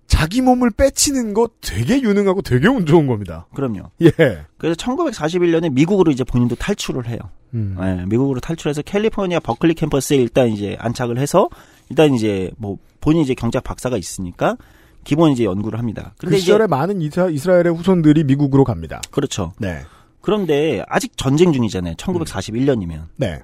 자기 0.08 0.42
몸을 0.42 0.72
빼치는 0.72 1.34
거 1.34 1.50
되게 1.62 2.02
유능하고 2.02 2.42
되게 2.42 2.68
운 2.68 2.86
좋은 2.86 3.08
겁니다. 3.08 3.48
그럼요. 3.56 3.92
예. 4.02 4.12
그래서 4.58 4.76
1941년에 4.76 5.72
미국으로 5.72 6.12
이제 6.12 6.24
본인도 6.24 6.56
탈출을 6.56 7.08
해요. 7.08 7.18
음. 7.54 7.78
예, 7.82 8.06
미국으로 8.06 8.40
탈출해서 8.40 8.82
캘리포니아 8.84 9.40
버클리 9.40 9.74
캠퍼스에 9.74 10.18
일단 10.18 10.50
이제 10.50 10.76
안착을 10.80 11.18
해서 11.18 11.50
일단 11.90 12.14
이제 12.14 12.52
뭐 12.58 12.78
본인 13.02 13.22
이제 13.22 13.34
경작 13.34 13.64
박사가 13.64 13.98
있으니까 13.98 14.58
기본 15.04 15.32
이제 15.32 15.44
연구를 15.44 15.80
합니다. 15.80 16.14
그 16.18 16.28
근데 16.28 16.38
시절에 16.38 16.66
이제 16.66 16.68
많은 16.68 17.02
이스라, 17.02 17.30
이스라엘의 17.30 17.76
후손들이 17.76 18.24
미국으로 18.24 18.64
갑니다. 18.64 19.02
그렇죠. 19.12 19.54
네. 19.60 19.82
그런데 20.22 20.84
아직 20.88 21.16
전쟁 21.18 21.54
중이잖아요. 21.54 21.96
1941년이면 21.96 23.06
네. 23.16 23.42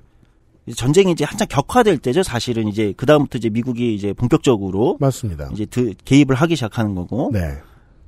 전쟁이 0.75 1.11
이제 1.11 1.25
한창 1.25 1.47
격화될 1.49 1.97
때죠. 1.97 2.23
사실은 2.23 2.67
이제 2.67 2.93
그 2.95 3.05
다음부터 3.05 3.37
이제 3.39 3.49
미국이 3.49 3.95
이제 3.95 4.13
본격적으로 4.13 4.97
맞습니다. 4.99 5.49
이제 5.53 5.65
드- 5.65 5.93
개입을 6.05 6.35
하기 6.35 6.55
시작하는 6.55 6.93
거고. 6.95 7.31
네. 7.33 7.57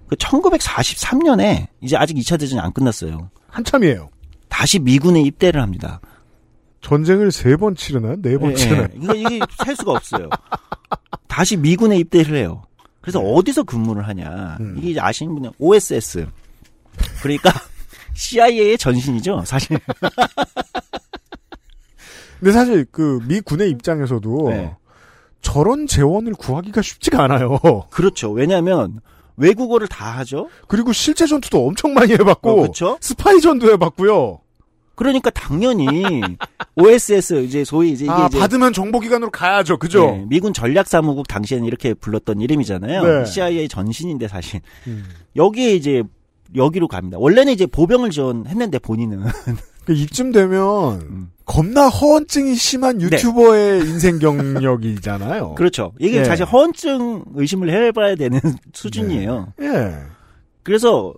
그 0.08 0.16
1943년에 0.16 1.68
이제 1.82 1.98
아직 1.98 2.16
2차 2.18 2.40
대전이 2.40 2.60
안 2.62 2.72
끝났어요. 2.72 3.30
한참이에요. 3.48 4.10
다시 4.50 4.78
미군에 4.80 5.22
입대를 5.22 5.62
합니다. 5.62 6.00
전쟁을 6.82 7.32
세 7.32 7.56
번 7.58 7.76
치르나? 7.76 8.16
네번 8.22 8.52
예, 8.52 8.56
치르나? 8.56 8.84
예. 8.84 8.90
이거 9.02 9.16
이게 9.16 9.40
살 9.64 9.76
수가 9.76 9.94
없어요. 9.94 10.30
다시 11.28 11.56
미군에 11.58 11.98
입대를 11.98 12.36
해요. 12.38 12.62
그래서 13.02 13.20
어디서 13.20 13.64
근무를 13.64 14.08
하냐? 14.10 14.58
네. 14.60 14.64
음. 14.66 14.76
이게 14.78 14.92
이제 14.92 15.00
아시는 15.00 15.34
분은 15.34 15.52
OSS. 15.58 16.28
그러니까 17.22 17.52
CIA의 18.14 18.78
전신이죠, 18.78 19.44
사실. 19.46 19.80
근데 22.44 22.52
사실 22.52 22.86
그 22.92 23.20
미 23.26 23.40
군의 23.40 23.70
입장에서도 23.70 24.50
네. 24.50 24.76
저런 25.42 25.88
재원을 25.88 26.34
구하기가 26.34 26.82
쉽지가 26.82 27.24
않아요. 27.24 27.58
그렇죠. 27.90 28.32
왜냐하면 28.32 29.00
외국어를 29.38 29.88
다 29.88 30.18
하죠. 30.20 30.50
그리고 30.68 30.92
실제 30.92 31.26
전투도 31.26 31.66
엄청 31.66 31.94
많이 31.94 32.12
해봤고 32.14 32.50
어, 32.52 32.56
그렇죠. 32.56 32.98
스파이 33.00 33.40
전도 33.40 33.72
해봤고요. 33.72 34.40
그러니까 34.96 35.30
당연히 35.30 36.04
OSS 36.76 37.44
이제 37.46 37.64
소위 37.64 37.92
이제 37.94 38.06
이게 38.06 38.14
아 38.14 38.28
이제 38.28 38.38
받으면 38.38 38.74
정보기관으로 38.74 39.32
가야죠. 39.32 39.78
그죠? 39.78 40.06
네, 40.06 40.26
미군 40.28 40.54
전략사무국 40.54 41.28
당시에는 41.30 41.66
이렇게 41.66 41.94
불렀던 41.94 42.42
이름이잖아요. 42.42 43.04
네. 43.04 43.26
CIA 43.26 43.70
전신인데 43.70 44.28
사실 44.28 44.60
음. 44.88 45.06
여기에 45.36 45.76
이제 45.76 46.04
여기로 46.56 46.88
갑니다. 46.90 47.18
원래는 47.20 47.54
이제 47.54 47.66
보병을 47.66 48.12
지원했는데 48.12 48.80
본인은 48.80 49.24
그 49.86 49.94
이쯤 49.94 50.32
되면 50.32 51.02
음. 51.02 51.32
겁나 51.46 51.88
허언증이 51.90 52.56
심한 52.56 52.98
네. 52.98 53.06
유튜버의 53.06 53.82
인생 53.90 54.20
경력이잖아요. 54.20 55.56
그렇죠. 55.56 55.94
이게 56.00 56.20
예. 56.20 56.24
사실 56.24 56.46
허언증 56.46 57.26
의심을 57.36 57.70
해봐야 57.70 58.16
되는 58.16 58.40
수준이에요. 58.74 59.54
예. 59.62 59.96
그래서 60.64 61.14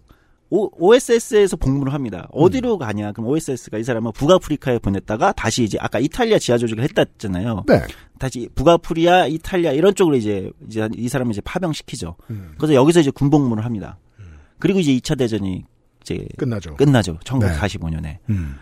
OSS에서 0.49 1.57
복무를 1.57 1.93
합니다. 1.93 2.27
어디로 2.31 2.77
가냐? 2.77 3.11
그럼 3.11 3.29
OSS가 3.29 3.77
이 3.77 3.83
사람은 3.83 4.11
북아프리카에 4.13 4.79
보냈다가 4.79 5.33
다시 5.33 5.63
이제 5.63 5.77
아까 5.81 5.99
이탈리아 5.99 6.39
지하 6.39 6.57
조직을 6.57 6.83
했다잖아요. 6.83 7.63
네. 7.67 7.81
다시 8.19 8.47
북아프리아, 8.55 9.27
이탈리아 9.27 9.71
이런 9.71 9.93
쪽으로 9.95 10.15
이제 10.15 10.49
이제 10.67 10.87
이 10.95 11.09
사람을 11.09 11.33
이제 11.33 11.41
파병시키죠. 11.41 12.15
음. 12.29 12.53
그래서 12.57 12.73
여기서 12.73 13.01
이제 13.01 13.11
군복무를 13.11 13.65
합니다. 13.65 13.97
그리고 14.59 14.79
이제 14.79 14.91
2차 14.93 15.17
대전이 15.17 15.65
이제 16.01 16.25
끝나죠. 16.37 16.75
끝나죠. 16.75 17.17
1945년에. 17.25 18.17
음. 18.29 18.55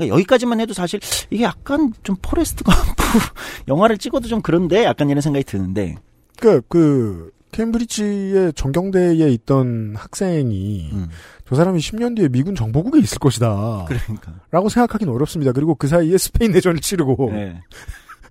그러니까 0.00 0.16
여기까지만 0.16 0.60
해도 0.60 0.72
사실 0.72 1.00
이게 1.30 1.44
약간 1.44 1.92
좀 2.02 2.16
포레스트 2.20 2.64
검프 2.64 2.74
영화를 3.68 3.98
찍어도 3.98 4.28
좀 4.28 4.40
그런데 4.42 4.84
약간 4.84 5.10
이런 5.10 5.20
생각이 5.20 5.44
드는데 5.44 5.96
그, 6.38 6.62
그, 6.68 7.30
케임브리지의 7.52 8.52
전경대에 8.54 9.28
있던 9.30 9.94
학생이 9.96 10.90
음, 10.92 11.08
저 11.48 11.56
사람이 11.56 11.80
10년 11.80 12.16
뒤에 12.16 12.28
미군 12.28 12.54
정보국에 12.54 13.00
있을 13.00 13.18
것이다. 13.18 13.86
그러니까 13.88 14.34
라고 14.50 14.68
생각하기는 14.68 15.12
어렵습니다. 15.12 15.52
그리고 15.52 15.74
그 15.74 15.88
사이에 15.88 16.16
스페인 16.16 16.52
내전을 16.52 16.80
치르고. 16.80 17.30
네. 17.32 17.60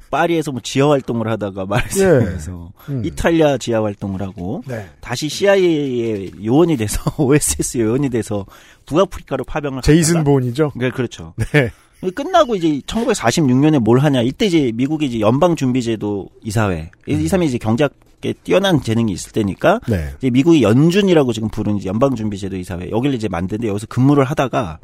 파리에서 0.10 0.52
뭐 0.52 0.62
지하 0.64 0.90
활동을 0.90 1.28
하다가 1.28 1.66
말세에서 1.66 2.72
음. 2.90 3.06
이탈리아 3.06 3.58
지하 3.58 3.84
활동을 3.84 4.22
하고 4.22 4.64
네. 4.68 4.88
다시 5.02 5.30
CIA의 5.30 6.32
요원이 6.44 6.78
돼서 6.78 7.00
OSS 7.22 7.78
요원이 7.80 8.10
돼서 8.10 8.46
북아프리카로 8.86 9.44
파병을 9.44 9.82
제이슨 9.84 10.24
본이죠. 10.24 10.72
네, 10.76 10.90
그렇죠. 10.90 11.34
네. 11.54 11.72
끝나고 12.16 12.56
이제 12.56 12.80
1946년에 12.88 13.80
뭘 13.80 14.00
하냐. 14.00 14.22
이때 14.22 14.46
이제 14.46 14.72
미국이 14.74 15.08
이제 15.08 15.20
연방준비제도 15.20 16.30
이사회. 16.44 16.92
이- 17.08 17.12
이 17.14 17.28
사람이 17.28 17.48
이제 17.48 17.58
경제학에 17.58 18.34
뛰어난 18.44 18.82
재능이 18.82 19.12
있을 19.12 19.34
때니까 19.34 19.82
네. 19.88 20.10
이제 20.18 20.30
미국이 20.30 20.64
연준이라고 20.64 21.34
지금 21.34 21.50
부르는 21.50 21.84
연방준비제도 21.84 22.56
이사회. 22.56 22.90
여기를 22.90 23.16
이제 23.16 23.28
만드는데 23.28 23.68
여기서 23.68 23.88
근무를 23.88 24.24
하다가 24.24 24.80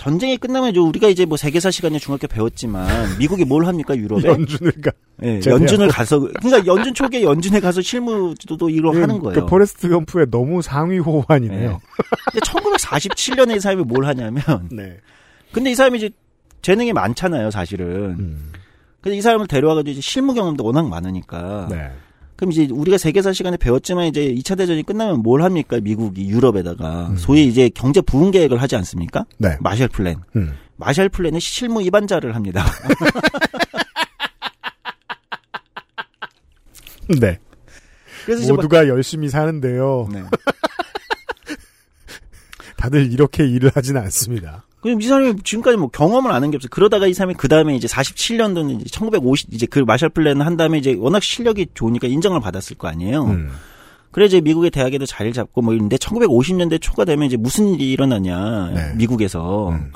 전쟁이 0.00 0.38
끝나면 0.38 0.70
이제 0.70 0.80
우리가 0.80 1.08
이제 1.08 1.26
뭐 1.26 1.36
세계사 1.36 1.70
시간에 1.70 1.98
중학교 1.98 2.26
배웠지만 2.26 3.18
미국이 3.18 3.44
뭘 3.44 3.66
합니까 3.66 3.94
유럽에? 3.94 4.28
연준을 4.28 4.72
가. 4.80 4.92
예, 5.22 5.40
제대하고. 5.40 5.60
연준을 5.60 5.88
가서 5.88 6.20
그러니까 6.20 6.64
연준 6.64 6.94
초기에 6.94 7.22
연준에 7.22 7.60
가서 7.60 7.82
실무도 7.82 8.70
이거 8.70 8.92
하는 8.92 9.18
거예요. 9.18 9.40
그 9.40 9.46
포레스트 9.46 9.90
검프의 9.90 10.28
너무 10.30 10.62
상위 10.62 10.98
호환이네요. 11.00 11.82
근데 12.32 12.40
1947년에 12.40 13.56
이 13.58 13.60
사람이 13.60 13.82
뭘 13.82 14.06
하냐면 14.06 14.42
네. 14.72 14.96
근데 15.52 15.70
이 15.70 15.74
사람이 15.74 15.98
이제 15.98 16.08
재능이 16.62 16.94
많잖아요, 16.94 17.50
사실은. 17.50 18.16
음. 18.18 18.52
근데 19.02 19.18
이 19.18 19.20
사람을 19.20 19.48
데려와가지고 19.48 19.90
이제 19.90 20.00
실무 20.00 20.32
경험도 20.32 20.64
워낙 20.64 20.88
많으니까. 20.88 21.66
네. 21.68 21.90
그럼 22.40 22.52
이제 22.52 22.66
우리가 22.70 22.96
세계사 22.96 23.34
시간에 23.34 23.58
배웠지만 23.58 24.06
이제 24.06 24.32
2차 24.32 24.56
대전이 24.56 24.82
끝나면 24.84 25.18
뭘 25.20 25.42
합니까? 25.42 25.78
미국이 25.78 26.26
유럽에다가 26.30 27.08
음. 27.08 27.16
소위 27.18 27.46
이제 27.46 27.68
경제 27.68 28.00
부흥 28.00 28.30
계획을 28.30 28.62
하지 28.62 28.76
않습니까? 28.76 29.26
네. 29.36 29.58
마샬 29.60 29.88
플랜. 29.88 30.16
음. 30.36 30.54
마샬 30.78 31.10
플랜은 31.10 31.38
실무 31.38 31.82
입안자를 31.82 32.34
합니다. 32.34 32.64
네. 37.20 37.38
그래서 38.24 38.54
모두가 38.54 38.88
열심히 38.88 39.28
사는데요. 39.28 40.08
막- 40.10 40.14
네. 40.14 40.22
다들 42.78 43.12
이렇게 43.12 43.46
일을 43.46 43.70
하진 43.74 43.98
않습니다. 43.98 44.64
그럼 44.80 45.00
이 45.00 45.04
사람이 45.04 45.42
지금까지 45.44 45.76
뭐 45.76 45.88
경험을 45.88 46.32
아는 46.32 46.50
게 46.50 46.56
없어요. 46.56 46.70
그러다가 46.70 47.06
이 47.06 47.14
사람이 47.14 47.34
그 47.34 47.48
다음에 47.48 47.76
이제 47.76 47.86
47년도는 47.86 48.80
이제 48.80 48.90
1950 48.90 49.52
이제 49.52 49.66
그 49.66 49.80
마샬 49.80 50.08
플랜을 50.10 50.44
한 50.46 50.56
다음에 50.56 50.78
이제 50.78 50.96
워낙 50.98 51.22
실력이 51.22 51.68
좋으니까 51.74 52.08
인정을 52.08 52.40
받았을 52.40 52.76
거 52.76 52.88
아니에요. 52.88 53.24
음. 53.24 53.50
그래 54.10 54.26
이제 54.26 54.40
미국의 54.40 54.70
대학에도 54.70 55.06
자리를 55.06 55.34
잡고 55.34 55.62
뭐 55.62 55.74
이런데 55.74 55.96
1950년대 55.96 56.80
초가 56.80 57.04
되면 57.04 57.26
이제 57.26 57.36
무슨 57.36 57.68
일이 57.68 57.92
일어나냐 57.92 58.70
네. 58.74 58.94
미국에서 58.96 59.70
음. 59.70 59.92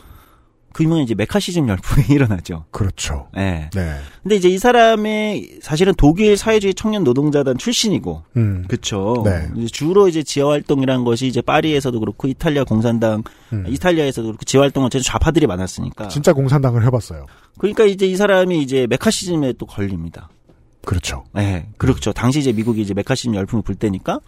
그러면 0.74 0.98
이제 0.98 1.14
메카시즘 1.14 1.68
열풍이 1.68 2.06
일어나죠. 2.10 2.64
그렇죠. 2.72 3.28
예. 3.36 3.70
네. 3.72 3.94
근데 4.22 4.36
이제 4.36 4.48
이 4.48 4.58
사람이 4.58 5.60
사실은 5.62 5.94
독일 5.96 6.36
사회주의 6.36 6.74
청년 6.74 7.04
노동자단 7.04 7.56
출신이고, 7.56 8.22
음. 8.36 8.64
그쵸. 8.68 9.22
네. 9.24 9.48
주로 9.68 10.08
이제 10.08 10.22
지하 10.22 10.50
활동이란 10.50 11.04
것이 11.04 11.26
이제 11.26 11.40
파리에서도 11.40 11.98
그렇고 12.00 12.28
이탈리아 12.28 12.64
공산당, 12.64 13.22
음. 13.52 13.64
이탈리아에서도 13.68 14.26
그렇고 14.26 14.44
지하 14.44 14.64
활동은 14.64 14.86
어쨌든 14.86 15.04
좌파들이 15.04 15.46
많았으니까. 15.46 16.08
진짜 16.08 16.32
공산당을 16.32 16.84
해봤어요. 16.84 17.26
그러니까 17.58 17.84
이제 17.84 18.06
이 18.06 18.16
사람이 18.16 18.60
이제 18.60 18.86
메카시즘에 18.90 19.54
또 19.58 19.66
걸립니다. 19.66 20.28
그렇죠. 20.84 21.24
네, 21.32 21.68
그렇죠. 21.78 22.12
당시 22.12 22.40
이제 22.40 22.52
미국이 22.52 22.82
이제 22.82 22.94
메카시즘 22.94 23.34
열풍이 23.34 23.62
불 23.62 23.74
때니까 23.74 24.20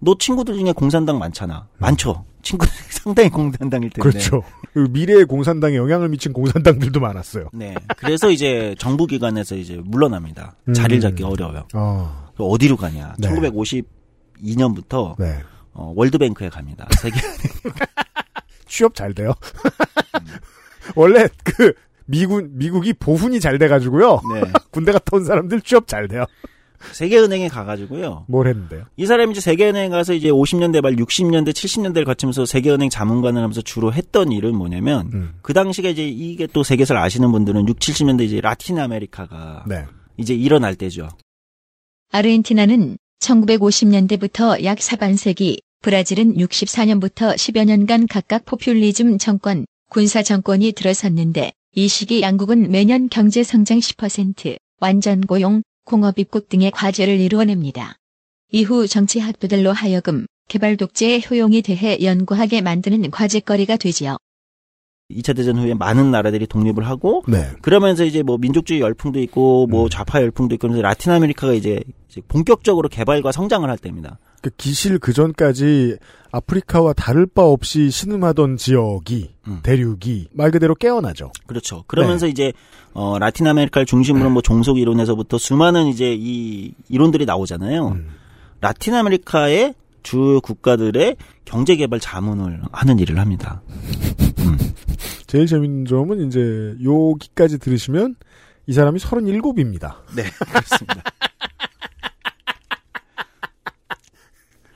너 0.00 0.16
친구들 0.18 0.54
중에 0.56 0.72
공산당 0.72 1.18
많잖아. 1.18 1.66
많죠. 1.78 2.24
친구들 2.42 2.72
상당히 2.90 3.30
공산당일 3.30 3.90
텐데. 3.90 4.00
그렇죠. 4.10 4.42
그 4.72 4.88
미래의 4.90 5.24
공산당에 5.26 5.76
영향을 5.76 6.08
미친 6.08 6.32
공산당들도 6.32 7.00
많았어요. 7.00 7.48
네. 7.52 7.74
그래서 7.96 8.30
이제 8.30 8.74
정부 8.78 9.06
기관에서 9.06 9.56
이제 9.56 9.80
물러납니다. 9.84 10.54
음. 10.68 10.74
자리를 10.74 11.00
잡기 11.00 11.22
어려워요. 11.22 11.66
어. 11.74 12.30
그럼 12.34 12.48
어디로 12.50 12.76
가냐? 12.76 13.14
네. 13.18 13.28
1952년부터 13.28 15.14
네. 15.18 15.40
어, 15.72 15.92
월드뱅크에 15.96 16.48
갑니다. 16.48 16.86
세계 17.00 17.20
취업 18.66 18.94
잘 18.94 19.14
돼요. 19.14 19.32
원래 20.96 21.26
그 21.44 21.72
미군 22.06 22.50
미국이 22.52 22.92
보훈이 22.92 23.40
잘 23.40 23.58
돼가지고요. 23.58 24.20
네. 24.34 24.42
군대 24.70 24.92
갔다 24.92 25.16
온 25.16 25.24
사람들 25.24 25.60
취업 25.62 25.86
잘 25.86 26.08
돼요. 26.08 26.24
세계은행에 26.92 27.48
가가지고요. 27.48 28.26
뭘 28.28 28.46
했는데요? 28.48 28.84
이 28.96 29.06
사람이 29.06 29.32
이제 29.32 29.40
세계은행 29.40 29.90
가서 29.90 30.12
이제 30.12 30.28
50년대 30.28 30.82
말 30.82 30.96
60년대 30.96 31.52
70년대를 31.52 32.04
거치면서 32.04 32.44
세계은행 32.44 32.90
자문관을 32.90 33.40
하면서 33.42 33.62
주로 33.62 33.92
했던 33.92 34.32
일은 34.32 34.54
뭐냐면 34.54 35.10
음. 35.14 35.34
그 35.40 35.54
당시가 35.54 35.88
이제 35.88 36.06
이게 36.06 36.46
또 36.46 36.62
세계사를 36.62 37.00
아시는 37.00 37.32
분들은 37.32 37.68
6, 37.68 37.78
70년대 37.78 38.22
이제 38.22 38.40
라틴 38.40 38.78
아메리카가 38.78 39.64
네. 39.66 39.86
이제 40.18 40.34
일어날 40.34 40.74
때죠. 40.74 41.08
아르헨티나는 42.12 42.98
1950년대부터 43.20 44.62
약 44.64 44.80
사반세기, 44.80 45.62
브라질은 45.82 46.36
64년부터 46.36 47.34
10여 47.34 47.64
년간 47.64 48.06
각각 48.08 48.44
포퓰리즘 48.44 49.18
정권, 49.18 49.66
군사 49.90 50.22
정권이 50.22 50.72
들어섰는데 50.72 51.52
이 51.76 51.88
시기 51.88 52.22
양국은 52.22 52.70
매년 52.70 53.08
경제 53.08 53.42
성장 53.42 53.80
10%, 53.80 54.56
완전 54.80 55.20
고용, 55.20 55.62
공업 55.84 56.20
입국 56.20 56.48
등의 56.48 56.70
과제를 56.70 57.18
이루어냅니다. 57.18 57.96
이후 58.52 58.86
정치학도들로 58.86 59.72
하여금 59.72 60.26
개발 60.48 60.76
독재의 60.76 61.24
효용에 61.28 61.62
대해 61.62 61.98
연구하게 62.00 62.60
만드는 62.60 63.10
과제거리가 63.10 63.76
되지요. 63.76 64.16
2차 65.10 65.34
대전 65.34 65.58
후에 65.58 65.74
많은 65.74 66.12
나라들이 66.12 66.46
독립을 66.46 66.86
하고 66.86 67.24
네. 67.26 67.50
그러면서 67.60 68.04
이제 68.04 68.22
뭐 68.22 68.38
민족주의 68.38 68.80
열풍도 68.80 69.18
있고 69.22 69.66
뭐 69.66 69.84
음. 69.84 69.88
좌파 69.88 70.22
열풍도 70.22 70.54
있고 70.54 70.68
그래서 70.68 70.80
라틴 70.80 71.10
아메리카가 71.10 71.54
이제 71.54 71.82
본격적으로 72.28 72.88
개발과 72.88 73.32
성장을 73.32 73.68
할 73.68 73.78
때입니다. 73.78 74.20
그 74.44 74.50
기실 74.58 74.98
그 74.98 75.14
전까지 75.14 75.96
아프리카와 76.30 76.92
다를 76.92 77.24
바 77.24 77.44
없이 77.44 77.90
신음하던 77.90 78.58
지역이 78.58 79.30
음. 79.46 79.60
대륙이 79.62 80.28
말 80.32 80.50
그대로 80.50 80.74
깨어나죠. 80.74 81.32
그렇죠. 81.46 81.84
그러면서 81.86 82.26
이제 82.26 82.52
어 82.92 83.18
라틴 83.18 83.46
아메리카를 83.46 83.86
중심으로 83.86 84.28
뭐 84.28 84.42
종속 84.42 84.78
이론에서부터 84.78 85.38
수많은 85.38 85.86
이제 85.86 86.14
이 86.14 86.74
이론들이 86.90 87.24
나오잖아요. 87.24 87.88
음. 87.88 88.10
라틴 88.60 88.94
아메리카의 88.94 89.74
주요 90.02 90.42
국가들의 90.42 91.16
경제 91.46 91.76
개발 91.76 91.98
자문을 91.98 92.60
하는 92.70 92.98
일을 92.98 93.18
합니다. 93.18 93.62
제일 95.26 95.46
재밌는 95.46 95.86
점은 95.86 96.26
이제 96.26 96.74
여기까지 96.84 97.58
들으시면 97.58 98.16
이 98.66 98.74
사람이 98.74 98.98
37입니다. 98.98 99.94
네, 100.14 100.24
그렇습니다. 100.38 101.02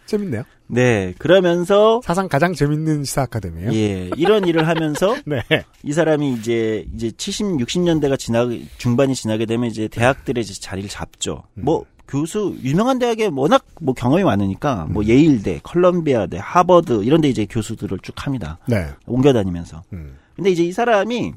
재밌네요. 0.09 0.43
네, 0.67 1.15
그러면서 1.19 2.01
사상 2.03 2.29
가장 2.29 2.55
재밌는 2.55 3.05
시사 3.05 3.23
아카데미예요. 3.23 3.73
예, 3.73 4.11
이런 4.17 4.47
일을 4.47 4.67
하면서 4.67 5.15
네. 5.25 5.43
이 5.83 5.93
사람이 5.93 6.33
이제 6.33 6.87
이제 6.95 7.11
70, 7.11 7.59
60년대가 7.59 8.19
지나 8.19 8.47
중반이 8.79 9.15
지나게 9.15 9.47
되면 9.47 9.69
이제 9.69 9.87
대학들의 9.89 10.43
이제 10.43 10.55
자리를 10.55 10.89
잡죠. 10.89 11.45
음. 11.55 11.65
뭐 11.65 11.85
교수 12.09 12.57
유명한 12.63 12.99
대학에 12.99 13.31
워낙 13.33 13.65
뭐 13.81 13.95
경험이 13.95 14.25
많으니까 14.25 14.87
뭐 14.91 15.03
음. 15.03 15.09
예일대, 15.09 15.61
컬럼비아대, 15.63 16.39
하버드 16.41 17.05
이런 17.05 17.21
데 17.21 17.29
이제 17.29 17.47
교수들을 17.49 17.99
쭉 18.03 18.15
합니다. 18.27 18.59
네. 18.67 18.89
옮겨 19.07 19.33
다니면서. 19.33 19.83
음. 19.93 20.17
근데 20.35 20.51
이제 20.51 20.65
이 20.65 20.73
사람이 20.73 21.35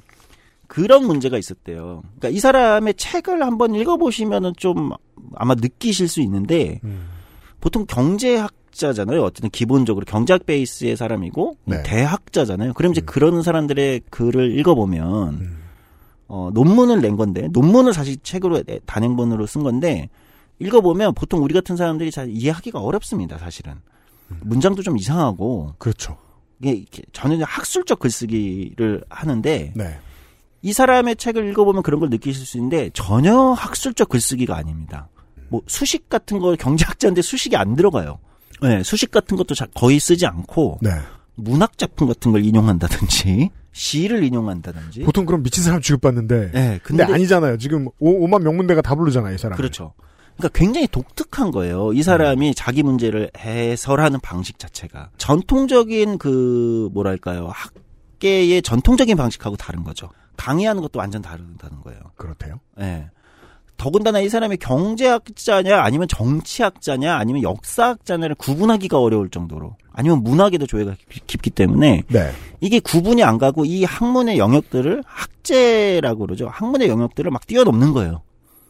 그런 0.67 1.05
문제가 1.05 1.38
있었대요. 1.38 2.03
그러니까 2.17 2.29
이 2.29 2.39
사람의 2.39 2.93
책을 2.93 3.43
한번 3.43 3.75
읽어 3.75 3.97
보시면은 3.97 4.53
좀 4.55 4.91
아마 5.36 5.55
느끼실 5.55 6.07
수 6.07 6.21
있는데 6.21 6.79
음. 6.86 7.10
보통 7.60 7.86
경제학 7.86 8.53
자잖아요. 8.71 9.21
어쨌든 9.23 9.49
기본적으로 9.49 10.05
경제학 10.05 10.45
베이스의 10.45 10.95
사람이고 10.97 11.57
네. 11.65 11.84
대학자잖아요. 11.84 12.73
그럼 12.73 12.91
이제 12.91 13.01
음. 13.01 13.05
그런 13.05 13.41
사람들의 13.43 14.01
글을 14.10 14.57
읽어보면 14.60 15.29
음. 15.34 15.57
어, 16.27 16.49
논문을 16.53 17.01
낸 17.01 17.17
건데 17.17 17.49
논문을 17.51 17.93
사실 17.93 18.17
책으로 18.23 18.63
내- 18.63 18.79
단행본으로 18.86 19.45
쓴 19.47 19.63
건데 19.63 20.10
읽어보면 20.60 21.13
보통 21.15 21.43
우리 21.43 21.53
같은 21.53 21.75
사람들이 21.75 22.12
잘 22.12 22.29
이해하기가 22.29 22.79
어렵습니다. 22.79 23.38
사실은 23.38 23.73
음. 24.31 24.39
문장도 24.43 24.81
좀 24.84 24.97
이상하고 24.97 25.73
그렇죠. 25.77 26.17
이게 26.63 26.86
전혀 27.12 27.43
학술적 27.43 27.99
글쓰기를 27.99 29.03
하는데 29.10 29.73
네. 29.75 29.99
이 30.62 30.73
사람의 30.73 31.15
책을 31.15 31.49
읽어보면 31.49 31.81
그런 31.81 31.99
걸 31.99 32.10
느끼실 32.12 32.45
수 32.45 32.57
있는데 32.57 32.91
전혀 32.93 33.36
학술적 33.36 34.10
글쓰기가 34.10 34.55
아닙니다. 34.55 35.10
뭐 35.49 35.62
수식 35.67 36.07
같은 36.07 36.38
거 36.39 36.55
경제학자인데 36.55 37.21
수식이 37.23 37.57
안 37.57 37.75
들어가요. 37.75 38.19
네, 38.62 38.84
수식 38.84 39.12
같은 39.12 39.38
것도 39.38 39.56
자- 39.56 39.67
거의 39.74 40.00
쓰지 40.00 40.26
않고 40.26 40.80
네. 40.82 40.91
문학 41.36 41.78
작품 41.78 42.08
같은 42.08 42.32
걸 42.32 42.43
인용한다든지 42.45 43.50
시를 43.71 44.24
인용한다든지. 44.24 45.04
보통 45.04 45.26
그럼 45.26 45.43
미친 45.43 45.63
사람 45.63 45.82
취급받는데. 45.82 46.52
네, 46.52 46.80
근데, 46.84 47.04
근데 47.04 47.13
아니잖아요. 47.13 47.58
지금 47.58 47.88
오, 48.00 48.28
만 48.28 48.43
명문대가 48.43 48.82
다 48.82 48.95
부르잖아요, 48.95 49.34
이 49.34 49.38
사람. 49.38 49.56
그렇죠. 49.58 49.93
그러니까 50.38 50.58
굉장히 50.58 50.88
독특한 50.88 51.52
거예요. 51.52 51.93
이 51.93 52.04
사람이 52.04 52.54
자기 52.56 52.84
문제를 52.84 53.32
해설하는 53.38 54.19
방식 54.21 54.60
자체가 54.60 55.10
전통적인 55.17 56.17
그 56.17 56.89
뭐랄까요 56.93 57.52
학계의 57.54 58.62
전통적인 58.62 59.15
방식하고 59.17 59.56
다른 59.56 59.84
거죠. 59.84 60.10
강의하는 60.38 60.82
것도 60.82 61.00
완전 61.00 61.21
다르다는 61.21 61.82
거예요. 61.82 62.00
그렇대요. 62.15 62.60
예. 62.80 63.10
더군다나 63.82 64.20
이 64.20 64.30
사람이 64.30 64.58
경제학자냐 64.58 65.82
아니면 65.82 66.08
정치학자냐 66.08 67.15
아니면 67.15 67.41
역사학자냐를 67.41 68.36
구분하기가 68.36 69.00
어려울 69.00 69.30
정도로 69.30 69.76
아니면 69.91 70.22
문학에도 70.24 70.67
조예가 70.67 70.96
깊- 71.10 71.26
깊기 71.26 71.50
때문에 71.50 72.04
네. 72.08 72.32
이게 72.60 72.80
구분이 72.80 73.24
안 73.24 73.39
가고 73.39 73.65
이 73.65 73.84
학문의 73.84 74.38
영역들을 74.38 75.02
학제라고 75.06 76.28
그러죠. 76.28 76.48
학문의 76.48 76.89
영역들을 76.89 77.32
막 77.32 77.48
뛰어넘는 77.48 77.91
거예요. 77.94 78.22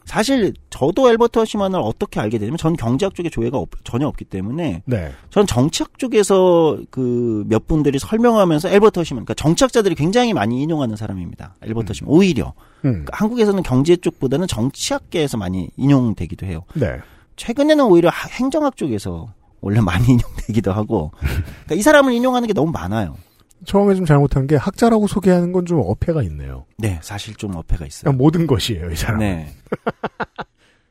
사실 0.04 0.52
저도 0.70 1.08
엘버트 1.10 1.38
허시만을 1.38 1.80
어떻게 1.80 2.20
알게 2.20 2.38
되냐면 2.38 2.58
전 2.58 2.76
경제학 2.76 3.14
쪽에 3.14 3.28
조예가 3.30 3.56
없- 3.58 3.84
전혀 3.84 4.06
없기 4.08 4.24
때문에 4.24 4.82
네. 4.86 5.12
전 5.30 5.46
정치학 5.46 5.98
쪽에서 5.98 6.78
그 6.90 7.44
몇 7.48 7.66
분들이 7.66 7.98
설명하면서 7.98 8.68
엘버트 8.70 8.98
허시만 9.00 9.24
그러니까 9.24 9.34
정치학자들이 9.34 9.94
굉장히 9.94 10.32
많이 10.32 10.62
인용하는 10.62 10.96
사람입니다. 10.96 11.54
엘버트 11.62 11.88
허시만 11.90 12.10
오히려 12.12 12.52
음. 12.84 12.90
그러니까 13.04 13.16
한국에서는 13.16 13.62
경제 13.62 13.96
쪽보다는 13.96 14.46
정치학계에서 14.46 15.36
많이 15.36 15.70
인용되기도 15.76 16.46
해요. 16.46 16.62
네. 16.74 16.98
최근에는 17.36 17.84
오히려 17.84 18.08
하- 18.10 18.28
행정학 18.28 18.76
쪽에서 18.76 19.32
원래 19.60 19.80
많이 19.80 20.04
인용되기도 20.12 20.72
하고 20.72 21.12
그러니까 21.20 21.74
이 21.76 21.82
사람을 21.82 22.12
인용하는 22.12 22.46
게 22.48 22.52
너무 22.52 22.70
많아요. 22.72 23.16
처음에 23.64 23.94
좀 23.94 24.04
잘못한 24.06 24.46
게 24.46 24.56
학자라고 24.56 25.06
소개하는 25.06 25.52
건 25.52 25.64
좀 25.66 25.80
어폐가 25.84 26.22
있네요. 26.24 26.64
네, 26.78 26.98
사실 27.02 27.34
좀 27.36 27.54
어폐가 27.56 27.86
있어요. 27.86 28.04
그냥 28.04 28.18
모든 28.18 28.46
것이에요, 28.46 28.90
이 28.90 28.96
사람. 28.96 29.20
네. 29.20 29.54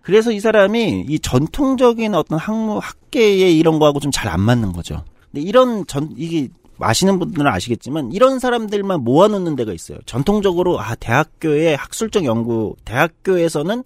그래서 0.02 0.32
이 0.32 0.40
사람이 0.40 1.06
이 1.08 1.20
전통적인 1.20 2.16
어떤 2.16 2.40
학무 2.40 2.80
학계의 2.82 3.58
이런 3.58 3.78
거하고 3.80 4.00
좀 4.00 4.12
잘 4.12 4.28
안 4.30 4.40
맞는 4.42 4.72
거죠. 4.74 5.04
근데 5.32 5.42
이런 5.48 5.86
전 5.88 6.10
이게 6.18 6.50
아시는 6.80 7.20
분들은 7.20 7.46
아시겠지만 7.46 8.12
이런 8.12 8.40
사람들만 8.40 9.02
모아놓는 9.04 9.56
데가 9.56 9.74
있어요. 9.74 10.00
전통적으로 10.06 10.80
아 10.80 10.96
대학교의 10.96 11.76
학술적 11.76 12.26
연구 12.26 12.76
대학교에서는 12.86 13.84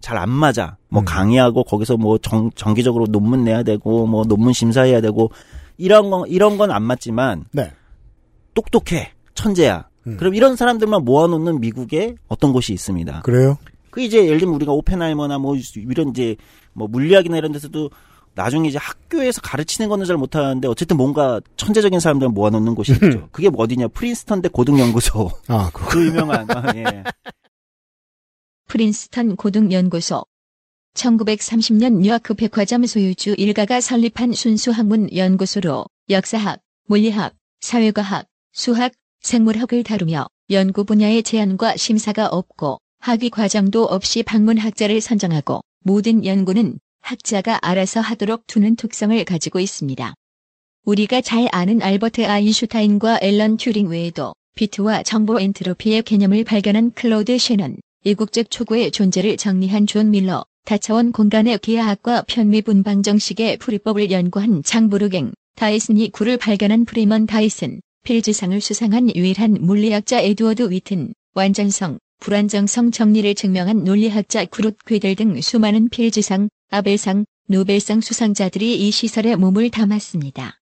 잘 0.00 0.16
안 0.16 0.30
맞아. 0.30 0.76
뭐 0.88 1.02
음. 1.02 1.04
강의하고 1.04 1.64
거기서 1.64 1.96
뭐 1.96 2.16
정, 2.18 2.50
정기적으로 2.54 3.06
논문 3.06 3.44
내야 3.44 3.62
되고 3.64 4.06
뭐 4.06 4.24
논문 4.24 4.52
심사해야 4.52 5.00
되고 5.00 5.30
이런 5.76 6.08
건 6.10 6.26
이런 6.28 6.56
건 6.56 6.70
안 6.70 6.82
맞지만 6.84 7.44
네. 7.52 7.72
똑똑해 8.58 9.12
천재야. 9.34 9.88
음. 10.06 10.16
그럼 10.16 10.34
이런 10.34 10.56
사람들만 10.56 11.04
모아놓는 11.04 11.60
미국의 11.60 12.16
어떤 12.26 12.52
곳이 12.52 12.72
있습니다. 12.72 13.22
그래요? 13.22 13.58
그 13.90 14.00
이제 14.00 14.24
예를 14.24 14.38
들면 14.38 14.54
우리가 14.56 14.72
오펜하이머나 14.72 15.38
뭐 15.38 15.56
이런 15.76 16.10
이제 16.10 16.36
뭐 16.72 16.88
물리학이나 16.88 17.36
이런 17.36 17.52
데서도 17.52 17.90
나중에 18.34 18.68
이제 18.68 18.78
학교에서 18.78 19.40
가르치는 19.40 19.88
거는 19.88 20.06
잘 20.06 20.16
못하는데 20.16 20.68
어쨌든 20.68 20.96
뭔가 20.96 21.40
천재적인 21.56 21.98
사람들 22.00 22.28
모아놓는 22.28 22.74
곳이 22.74 22.92
있죠. 23.02 23.28
그게 23.32 23.48
뭐 23.48 23.64
어디냐 23.64 23.88
프린스턴 23.88 24.42
대 24.42 24.48
고등연구소 24.48 25.30
아, 25.48 25.70
그, 25.72 25.88
그 25.88 26.06
유명한 26.06 26.50
아, 26.50 26.72
예. 26.76 27.04
프린스턴 28.66 29.36
고등연구소 29.36 30.24
1930년 30.94 32.00
뉴아크 32.00 32.34
백화점 32.34 32.86
소유주 32.86 33.34
일가가 33.38 33.80
설립한 33.80 34.32
순수 34.32 34.72
학문 34.72 35.14
연구소로 35.16 35.86
역사학, 36.10 36.60
물리학, 36.86 37.34
사회과학, 37.60 38.26
수학, 38.58 38.90
생물학을 39.20 39.84
다루며 39.84 40.26
연구 40.50 40.82
분야의 40.84 41.22
제한과 41.22 41.76
심사가 41.76 42.26
없고 42.26 42.78
학위 42.98 43.30
과정도 43.30 43.84
없이 43.84 44.24
방문 44.24 44.58
학자를 44.58 45.00
선정하고 45.00 45.60
모든 45.84 46.26
연구는 46.26 46.80
학자가 47.00 47.60
알아서 47.62 48.00
하도록 48.00 48.44
두는 48.48 48.74
특성을 48.74 49.24
가지고 49.24 49.60
있습니다. 49.60 50.12
우리가 50.84 51.20
잘 51.20 51.48
아는 51.52 51.82
알버트 51.82 52.26
아인슈타인과 52.26 53.20
앨런 53.22 53.58
튜링 53.58 53.86
외에도 53.86 54.34
비트와 54.56 55.04
정보 55.04 55.38
엔트로피의 55.38 56.02
개념을 56.02 56.42
발견한 56.42 56.90
클로드 56.94 57.38
셰넌, 57.38 57.76
이국적 58.02 58.50
초구의 58.50 58.90
존재를 58.90 59.36
정리한 59.36 59.86
존 59.86 60.10
밀러, 60.10 60.44
다차원 60.64 61.12
공간의 61.12 61.58
기하학과 61.58 62.22
편미분방정식의 62.22 63.58
풀이법을 63.58 64.10
연구한 64.10 64.64
장 64.64 64.82
부르갱, 64.82 65.30
다이슨 65.54 66.10
구를 66.10 66.38
발견한 66.38 66.86
프리먼 66.86 67.26
다이슨, 67.26 67.80
필즈상을 68.12 68.58
수상한 68.62 69.14
유일한 69.14 69.58
물리학자 69.60 70.18
에드워드 70.20 70.70
위튼, 70.70 71.12
완전성, 71.34 71.98
불안정성 72.20 72.90
정리를 72.90 73.34
증명한 73.34 73.84
논리학자 73.84 74.46
쿠르트 74.46 74.78
괴델 74.86 75.14
등 75.14 75.38
수많은 75.42 75.90
필즈상, 75.90 76.48
아벨상, 76.70 77.26
노벨상 77.48 78.00
수상자들이 78.00 78.76
이 78.88 78.90
시설에 78.90 79.36
몸을 79.36 79.68
담았습니다. 79.68 80.54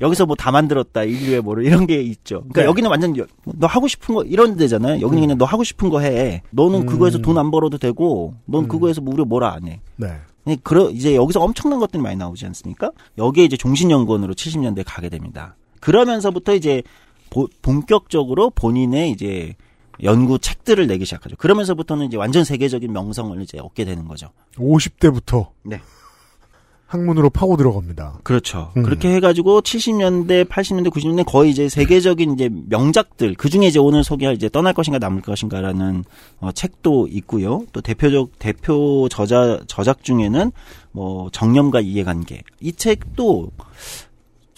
여기서 0.00 0.24
뭐 0.26 0.36
다 0.36 0.52
만들었다 0.52 1.02
인류의 1.02 1.40
뭐를 1.40 1.64
이런 1.66 1.84
게 1.88 2.00
있죠. 2.00 2.42
그러니까 2.42 2.60
네. 2.60 2.66
여기는 2.68 2.88
완전 2.90 3.18
여- 3.18 3.26
너 3.56 3.66
하고 3.66 3.88
싶은 3.88 4.14
거 4.14 4.22
이런 4.22 4.56
데잖아요. 4.56 5.00
여기는 5.00 5.20
그냥 5.22 5.36
너 5.36 5.44
하고 5.46 5.64
싶은 5.64 5.88
거 5.90 5.98
해. 5.98 6.42
너는 6.52 6.82
음. 6.82 6.86
그거에서 6.86 7.18
돈 7.18 7.38
안 7.38 7.50
벌어도 7.50 7.76
되고, 7.76 8.34
넌 8.46 8.66
음. 8.66 8.68
그거에서 8.68 9.00
뭐 9.00 9.12
우리 9.14 9.24
뭐라 9.24 9.52
안 9.52 9.66
해. 9.66 9.80
네. 9.96 10.12
네, 10.44 10.56
그러 10.62 10.90
이제 10.90 11.16
여기서 11.16 11.40
엄청난 11.40 11.80
것들이 11.80 12.00
많이 12.00 12.14
나오지 12.16 12.46
않습니까? 12.46 12.92
여기에 13.18 13.44
이제 13.46 13.56
종신연구원으로 13.56 14.34
70년대에 14.34 14.84
가게 14.86 15.08
됩니다. 15.08 15.56
그러면서부터 15.80 16.54
이제 16.54 16.82
보- 17.30 17.48
본격적으로 17.62 18.50
본인의 18.50 19.10
이제 19.10 19.54
연구 20.02 20.38
책들을 20.38 20.86
내기 20.86 21.04
시작하죠. 21.04 21.36
그러면서부터는 21.36 22.06
이제 22.06 22.16
완전 22.16 22.44
세계적인 22.44 22.92
명성을 22.92 23.40
이제 23.42 23.58
얻게 23.58 23.84
되는 23.84 24.06
거죠. 24.08 24.30
50대부터. 24.56 25.48
네. 25.62 25.80
학문으로 26.86 27.30
파고 27.30 27.56
들어갑니다. 27.56 28.18
그렇죠. 28.24 28.72
음. 28.76 28.82
그렇게 28.82 29.14
해가지고 29.14 29.60
70년대, 29.60 30.48
80년대, 30.48 30.88
90년대 30.90 31.24
거의 31.24 31.52
이제 31.52 31.68
세계적인 31.68 32.32
이제 32.32 32.50
명작들 32.68 33.34
그 33.34 33.48
중에 33.48 33.68
이제 33.68 33.78
오늘 33.78 34.02
소개할 34.02 34.34
이제 34.34 34.48
떠날 34.48 34.72
것인가 34.72 34.98
남을 34.98 35.22
것인가라는 35.22 36.02
어, 36.40 36.50
책도 36.50 37.06
있고요. 37.12 37.64
또 37.72 37.80
대표적 37.80 38.40
대표 38.40 39.06
저자 39.08 39.60
저작 39.68 40.02
중에는 40.02 40.50
뭐 40.90 41.30
정념과 41.30 41.80
이해관계 41.80 42.42
이 42.60 42.72
책도 42.72 43.52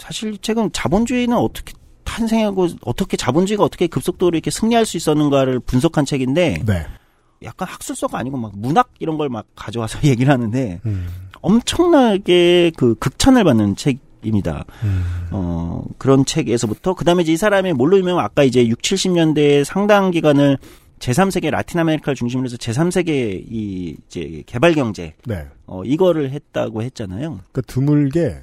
사실 0.03 0.35
이 0.35 0.39
책은 0.39 0.73
자본주의는 0.73 1.37
어떻게 1.37 1.75
탄생하고 2.03 2.67
어떻게 2.85 3.17
자본주의가 3.17 3.63
어떻게 3.63 3.87
급속도로 3.87 4.37
이렇게 4.37 4.51
승리할 4.51 4.85
수 4.85 4.97
있었는가를 4.97 5.61
분석한 5.61 6.05
책인데 6.05 6.65
네. 6.67 6.87
약간 7.45 7.69
학술서가 7.69 8.19
아니고 8.19 8.37
막 8.37 8.53
문학 8.57 8.91
이런 8.99 9.17
걸 9.17 9.29
막 9.29 9.47
가져와서 9.55 10.01
얘기를 10.09 10.33
하는데 10.33 10.81
음. 10.87 11.07
엄청나게 11.41 12.73
그 12.77 12.97
극찬을 12.97 13.45
받는 13.45 13.77
책입니다. 13.77 14.65
음. 14.83 15.05
어, 15.31 15.85
그런 15.99 16.25
책에서부터, 16.25 16.95
그 16.95 17.05
다음에 17.05 17.23
이제 17.23 17.33
이 17.33 17.37
사람이 17.37 17.73
뭘로 17.73 17.97
유명한 17.97 18.25
아까 18.25 18.43
이제 18.43 18.67
6, 18.67 18.83
70년대 18.83 19.63
상당 19.65 20.11
기간을 20.11 20.59
제3세계 20.99 21.51
라틴 21.51 21.79
아메리카를 21.81 22.17
중심으로 22.17 22.47
해서 22.47 22.57
제3세계 22.57 23.45
이 23.51 23.97
이제 24.07 24.43
개발 24.47 24.75
경제, 24.75 25.15
네. 25.27 25.47
어, 25.67 25.83
이거를 25.85 26.31
했다고 26.31 26.83
했잖아요. 26.83 27.41
그러니까 27.53 27.61
드물게 27.67 28.43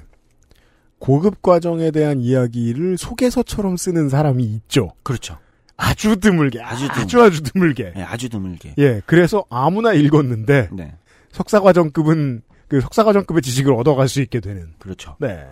고급 1.00 1.42
과정에 1.42 1.90
대한 1.90 2.20
이야기를 2.20 2.96
소개서처럼 2.98 3.76
쓰는 3.76 4.08
사람이 4.08 4.44
있죠. 4.44 4.92
그렇죠. 5.02 5.36
아주 5.76 6.16
드물게. 6.20 6.60
아주 6.60 6.86
아주 6.90 7.06
드물- 7.06 7.26
아주, 7.26 7.42
드물게. 7.42 7.92
네, 7.96 8.02
아주 8.02 8.28
드물게. 8.28 8.74
예. 8.78 9.00
그래서 9.06 9.44
아무나 9.48 9.94
읽었는데 9.94 10.68
네, 10.72 10.92
석사 11.32 11.58
과정급은 11.60 12.42
그 12.68 12.80
석사 12.82 13.02
과정급의 13.02 13.40
지식을 13.42 13.72
얻어갈 13.74 14.08
수 14.08 14.20
있게 14.20 14.40
되는. 14.40 14.68
그렇죠. 14.78 15.16
네. 15.18 15.46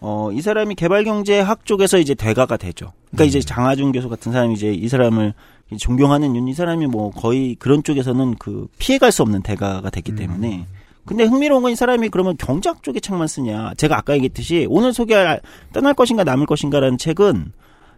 어, 0.00 0.30
이 0.32 0.40
사람이 0.40 0.74
개발경제학 0.74 1.66
쪽에서 1.66 1.98
이제 1.98 2.14
대가가 2.14 2.56
되죠. 2.56 2.92
그러니까 3.10 3.24
음. 3.24 3.28
이제 3.28 3.40
장하준 3.40 3.92
교수 3.92 4.08
같은 4.08 4.32
사람이 4.32 4.54
이제 4.54 4.72
이 4.72 4.88
사람을 4.88 5.34
존경하는 5.78 6.34
이유는 6.34 6.48
이 6.48 6.54
사람이 6.54 6.86
뭐 6.86 7.10
거의 7.10 7.54
그런 7.58 7.82
쪽에서는 7.82 8.36
그 8.38 8.66
피해갈 8.78 9.12
수 9.12 9.22
없는 9.22 9.42
대가가 9.42 9.90
됐기 9.90 10.12
음. 10.12 10.16
때문에. 10.16 10.66
근데 11.06 11.24
흥미로운 11.24 11.62
건 11.62 11.72
이 11.72 11.76
사람이 11.76 12.08
그러면 12.10 12.36
경제학 12.36 12.82
쪽의 12.82 13.00
책만 13.00 13.28
쓰냐. 13.28 13.74
제가 13.76 13.96
아까 13.96 14.14
얘기했듯이 14.14 14.66
오늘 14.68 14.92
소개할 14.92 15.40
떠날 15.72 15.94
것인가 15.94 16.24
남을 16.24 16.46
것인가라는 16.46 16.98
책은 16.98 17.52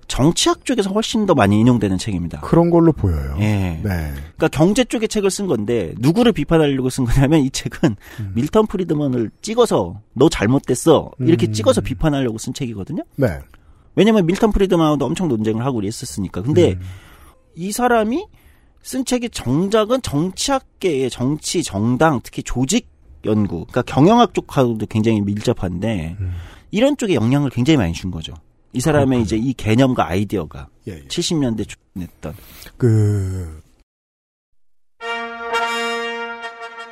정치학 0.09 0.64
쪽에서 0.64 0.90
훨씬 0.90 1.26
더 1.26 1.34
많이 1.34 1.61
인용되는 1.61 1.98
책입니다. 1.98 2.40
그런 2.40 2.70
걸로 2.70 2.92
보여요. 2.92 3.36
예. 3.40 3.78
네. 3.82 4.12
그러니까 4.36 4.48
경제 4.48 4.82
쪽의 4.84 5.09
책을 5.09 5.30
쓴 5.30 5.46
건데 5.46 5.94
누구를 5.98 6.32
비판하려고 6.32 6.88
쓴 6.88 7.04
거냐면 7.04 7.40
이 7.40 7.50
책은 7.50 7.94
음. 8.20 8.32
밀턴 8.34 8.66
프리드먼을 8.66 9.30
찍어서 9.42 10.00
너 10.14 10.28
잘못됐어 10.30 11.11
이렇게 11.20 11.46
음. 11.46 11.52
찍어서 11.52 11.82
비판하려고 11.82 12.38
쓴 12.38 12.54
책이거든요. 12.54 13.04
네. 13.16 13.38
왜냐면 13.96 14.24
밀턴 14.26 14.50
프리드만하고도 14.50 15.04
엄청 15.04 15.28
논쟁을 15.28 15.64
하고 15.64 15.76
그랬었으니까. 15.76 16.40
근데 16.40 16.72
음. 16.72 16.80
이 17.54 17.70
사람이 17.70 18.26
쓴 18.82 19.04
책의 19.04 19.30
정작은 19.30 20.00
정치학계의 20.02 21.11
정치, 21.11 21.62
정당, 21.62 22.20
특히 22.22 22.42
조직 22.42 22.88
연구, 23.29 23.66
그러니까 23.66 23.83
경영학 23.83 24.35
쪽하고도 24.35 24.87
굉장히 24.87 25.20
밀접한데 25.20 26.16
음. 26.18 26.33
이런 26.70 26.97
쪽에 26.97 27.14
영향을 27.14 27.51
굉장히 27.51 27.76
많이 27.76 27.93
준 27.93 28.11
거죠. 28.11 28.35
이 28.72 28.81
사람의 28.81 29.07
그렇군요. 29.07 29.24
이제 29.24 29.37
이 29.37 29.55
개념과 29.55 30.09
아이디어가 30.09 30.68
예, 30.89 30.93
예. 30.93 31.05
70년대 31.07 31.66
냈던 31.95 32.35
그 32.76 33.62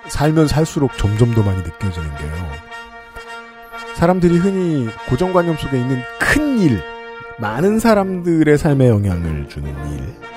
살면 0.09 0.49
살수록 0.49 0.97
점점 0.97 1.35
더 1.35 1.43
많이 1.43 1.59
느껴지는 1.59 2.17
게요. 2.17 2.67
사람들이 3.97 4.39
흔히 4.39 4.89
고정관념 5.09 5.57
속에 5.57 5.79
있는 5.79 6.01
큰 6.19 6.59
일, 6.59 6.81
많은 7.39 7.79
사람들의 7.79 8.57
삶에 8.57 8.89
영향을 8.89 9.49
주는 9.49 9.71
일 9.93 10.36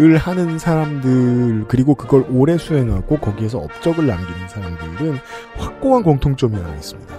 을 0.00 0.16
하는 0.16 0.58
사람들, 0.58 1.64
그리고 1.66 1.94
그걸 1.94 2.24
오래 2.30 2.56
수행하고 2.56 3.18
거기에서 3.18 3.58
업적을 3.58 4.06
남기는 4.06 4.48
사람들은 4.48 5.18
확고한 5.56 6.04
공통점이 6.04 6.54
하나 6.54 6.72
있습니다. 6.74 7.14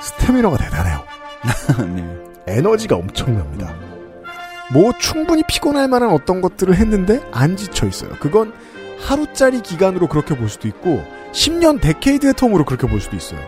스태미너가 0.00 0.56
대단해요. 0.56 1.04
네. 1.94 2.28
에너지가 2.46 2.96
엄청납니다. 2.96 3.74
뭐 4.72 4.92
충분히 4.98 5.42
피곤할 5.42 5.88
만한 5.88 6.10
어떤 6.10 6.40
것들을 6.40 6.74
했는데 6.74 7.20
안 7.32 7.56
지쳐 7.56 7.86
있어요. 7.86 8.10
그건 8.20 8.52
하루짜리 9.00 9.60
기간으로 9.60 10.08
그렇게 10.08 10.36
볼 10.36 10.48
수도 10.48 10.68
있고 10.68 11.02
10년 11.32 11.80
데케이드의 11.80 12.34
텀으로 12.34 12.66
그렇게 12.66 12.86
볼 12.86 13.00
수도 13.00 13.16
있어요. 13.16 13.40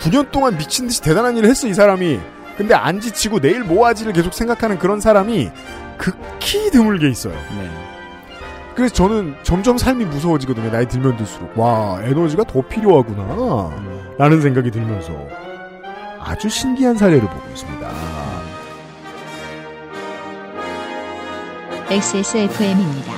9년 0.00 0.30
동안 0.30 0.56
미친 0.56 0.86
듯이 0.86 1.02
대단한 1.02 1.36
일을 1.36 1.48
했어 1.48 1.66
이 1.68 1.74
사람이. 1.74 2.20
근데 2.56 2.74
안 2.74 3.00
지치고 3.00 3.40
내일 3.40 3.64
뭐 3.64 3.86
하지를 3.86 4.12
계속 4.12 4.32
생각하는 4.32 4.78
그런 4.78 5.00
사람이 5.00 5.50
극히 5.96 6.70
드물게 6.70 7.08
있어요. 7.08 7.34
네. 7.34 7.70
그래서 8.74 8.94
저는 8.94 9.36
점점 9.42 9.78
삶이 9.78 10.04
무서워지거든요. 10.04 10.70
나이 10.70 10.86
들면 10.86 11.16
들수록. 11.16 11.58
와, 11.58 11.98
에너지가 12.02 12.44
더 12.44 12.60
필요하구나. 12.60 13.70
라는 14.18 14.40
생각이 14.42 14.70
들면서 14.70 15.12
아주 16.20 16.48
신기한 16.48 16.96
사례를 16.96 17.22
보고 17.22 17.48
있습니다. 17.48 17.90
XSFM입니다. 21.88 23.12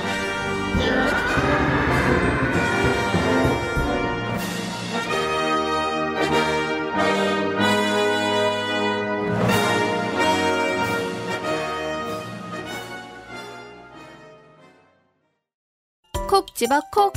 집어 16.59 16.81
콕. 16.91 17.13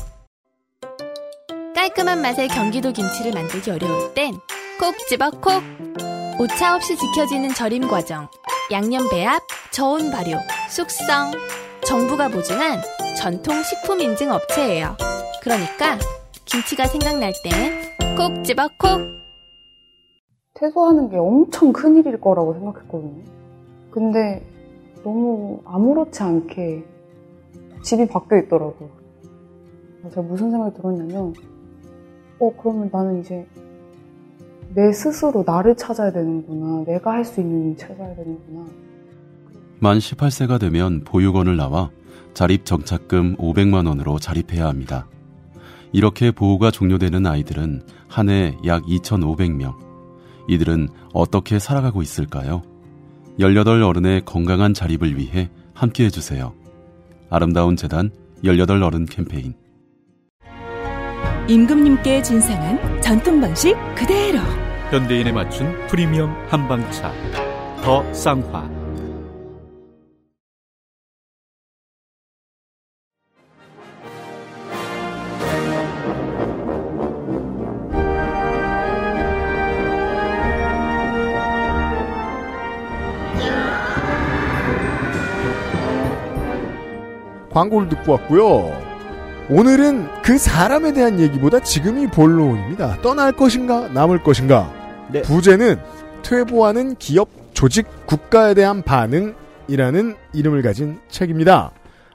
깔끔한 1.75 2.23
맛의 2.23 2.47
경기도 2.47 2.93
김치를 2.93 3.33
만들기 3.33 3.73
어려울 3.73 4.15
땐 4.15 4.35
콕 4.79 4.97
집어 5.09 5.33
콕. 5.33 5.65
오차 6.39 6.77
없이 6.77 6.97
지켜지는 6.97 7.49
절임 7.49 7.89
과정, 7.89 8.29
양념 8.71 9.11
배합, 9.11 9.43
저온 9.73 10.13
발효, 10.13 10.39
숙성. 10.71 11.33
정부가 11.85 12.29
보증한 12.29 12.83
전통 13.19 13.61
식품 13.65 14.01
인증 14.01 14.31
업체예요. 14.31 14.97
그러니까 15.43 15.99
김치가 16.45 16.87
생각날 16.87 17.33
땐 17.43 18.17
콕 18.17 18.45
집어 18.45 18.69
콕. 18.79 19.01
퇴소하는 20.55 21.11
게 21.11 21.17
엄청 21.17 21.73
큰일일 21.73 22.21
거라고 22.21 22.55
생각했거든요. 22.55 23.25
근데 23.91 24.41
너무 25.03 25.63
아무렇지 25.65 26.23
않게 26.23 26.85
집이 27.83 28.07
바뀌어 28.07 28.39
있더라고요. 28.39 29.02
제가 30.11 30.23
무슨 30.23 30.51
생각이 30.51 30.75
들었냐면, 30.77 31.35
어, 32.41 32.53
그러면 32.61 32.91
나는 32.93 33.21
이제 33.21 33.47
내 34.75 34.93
스스로 34.93 35.43
나를 35.47 35.77
찾아야 35.77 36.11
되는구나. 36.13 36.85
내가 36.85 37.13
할 37.13 37.25
수 37.25 37.41
있는 37.41 37.71
일 37.71 37.77
찾아야 37.77 38.15
되는구나. 38.15 38.65
만 39.79 39.99
18세가 39.99 40.59
되면 40.61 41.03
보육원을 41.05 41.57
나와 41.57 41.91
자립 42.35 42.65
정착금 42.65 43.37
500만 43.37 43.87
원으로 43.87 44.19
자립해야 44.19 44.67
합니다. 44.67 45.07
이렇게 45.93 46.31
보호가 46.31 46.71
종료되는 46.71 47.27
아이들은 47.27 47.83
한 48.09 48.29
해 48.29 48.57
약 48.65 48.85
2,500명. 48.85 49.75
이들은 50.49 50.89
어떻게 51.13 51.59
살아가고 51.59 52.01
있을까요? 52.03 52.63
18 53.39 53.83
어른의 53.83 54.25
건강한 54.25 54.73
자립을 54.75 55.17
위해 55.17 55.51
함께 55.75 56.05
해주세요. 56.07 56.53
아름다운 57.31 57.77
재단 57.77 58.11
18 58.45 58.83
어른 58.83 59.05
캠페인. 59.07 59.55
임금님께 61.49 62.23
진상한 62.23 62.79
전통 63.01 63.41
방식 63.41 63.77
그대로. 63.97 64.39
현대인에 64.91 65.33
맞춘 65.33 65.75
프리미엄 65.89 66.31
한방차. 66.49 67.13
더 67.83 68.13
쌍화. 68.13 68.71
광고를 87.51 87.89
듣고 87.91 88.13
왔고요. 88.13 88.82
오늘은 89.55 90.23
그 90.23 90.39
사람에 90.39 90.95
대한 90.95 91.21
얘기보다 91.21 91.61
지금이 91.61 92.07
본론입니다. 92.07 93.03
떠날 93.03 93.33
것인가 93.33 93.89
남을 93.89 94.23
것인가. 94.23 94.73
네. 95.13 95.21
부제는 95.21 95.77
퇴보하는 96.23 96.97
기업 96.97 97.29
조직 97.53 97.87
국가에 98.07 98.55
대한 98.55 98.81
반응이라는 98.83 100.17
이름을 100.33 100.63
가진 100.63 100.99
책입니다. 101.11 101.71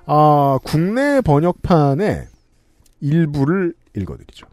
아, 0.07 0.57
국내 0.63 1.21
번역판의 1.21 2.25
일부를 3.01 3.75
읽어드리죠. 3.95 4.47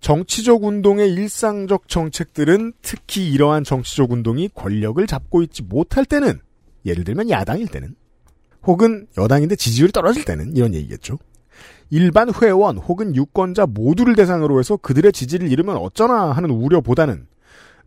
정치적 0.00 0.64
운동의 0.64 1.12
일상적 1.12 1.88
정책들은 1.88 2.72
특히 2.80 3.30
이러한 3.30 3.62
정치적 3.62 4.10
운동이 4.10 4.48
권력을 4.54 5.06
잡고 5.06 5.42
있지 5.42 5.62
못할 5.62 6.06
때는 6.06 6.40
예를 6.86 7.04
들면 7.04 7.28
야당일 7.28 7.68
때는 7.68 7.94
혹은 8.62 9.06
여당인데 9.18 9.56
지지율이 9.56 9.92
떨어질 9.92 10.24
때는 10.24 10.56
이런 10.56 10.72
얘기겠죠. 10.72 11.18
일반 11.90 12.32
회원 12.34 12.78
혹은 12.78 13.14
유권자 13.14 13.66
모두를 13.66 14.16
대상으로 14.16 14.58
해서 14.58 14.76
그들의 14.76 15.12
지지를 15.12 15.50
잃으면 15.50 15.76
어쩌나 15.76 16.32
하는 16.32 16.50
우려보다는 16.50 17.26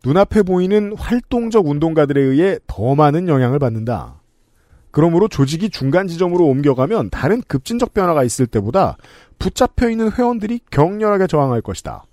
눈앞에 0.05 0.43
보이는 0.43 0.95
활동적 0.95 1.67
운동가들에 1.67 2.21
의해 2.21 2.59
더 2.67 2.95
많은 2.95 3.27
영향을 3.27 3.59
받는다. 3.59 4.21
그러므로 4.91 5.27
조직이 5.27 5.69
중간 5.69 6.07
지점으로 6.07 6.45
옮겨가면 6.45 7.09
다른 7.09 7.41
급진적 7.47 7.93
변화가 7.93 8.23
있을 8.23 8.47
때보다 8.47 8.97
붙잡혀 9.37 9.89
있는 9.89 10.11
회원들이 10.11 10.61
격렬하게 10.71 11.27
저항할 11.27 11.61
것이다. 11.61 12.03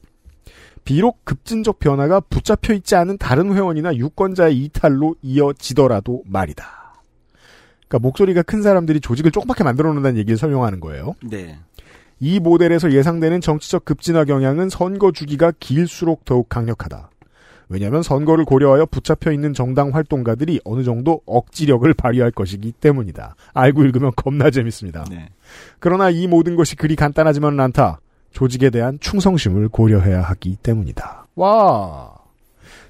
비록 0.84 1.24
급진적 1.24 1.78
변화가 1.78 2.20
붙잡혀 2.20 2.74
있지 2.74 2.94
않은 2.94 3.16
다른 3.16 3.54
회원이나 3.54 3.94
유권자의 3.94 4.58
이탈로 4.64 5.16
이어지더라도 5.22 6.22
말이다. 6.26 6.83
그러니까 7.94 7.98
목소리가 8.00 8.42
큰 8.42 8.62
사람들이 8.62 9.00
조직을 9.00 9.30
조그맣게 9.30 9.62
만들어 9.62 9.88
놓는다는 9.88 10.18
얘기를 10.18 10.36
설명하는 10.36 10.80
거예요. 10.80 11.14
네. 11.22 11.58
이 12.18 12.40
모델에서 12.40 12.92
예상되는 12.92 13.40
정치적 13.40 13.84
급진화 13.84 14.24
경향은 14.24 14.68
선거 14.68 15.12
주기가 15.12 15.52
길수록 15.58 16.24
더욱 16.24 16.48
강력하다. 16.48 17.10
왜냐하면 17.68 18.02
선거를 18.02 18.44
고려하여 18.44 18.86
붙잡혀 18.86 19.32
있는 19.32 19.54
정당 19.54 19.94
활동가들이 19.94 20.60
어느 20.64 20.82
정도 20.82 21.20
억지력을 21.26 21.92
발휘할 21.94 22.30
것이기 22.30 22.72
때문이다. 22.72 23.36
알고 23.52 23.84
읽으면 23.84 24.12
겁나 24.16 24.50
재밌습니다. 24.50 25.04
네. 25.10 25.28
그러나 25.78 26.10
이 26.10 26.26
모든 26.26 26.56
것이 26.56 26.76
그리 26.76 26.96
간단하지만은 26.96 27.60
않다. 27.60 28.00
조직에 28.32 28.70
대한 28.70 28.98
충성심을 29.00 29.68
고려해야 29.68 30.20
하기 30.22 30.56
때문이다. 30.56 31.26
와. 31.36 32.12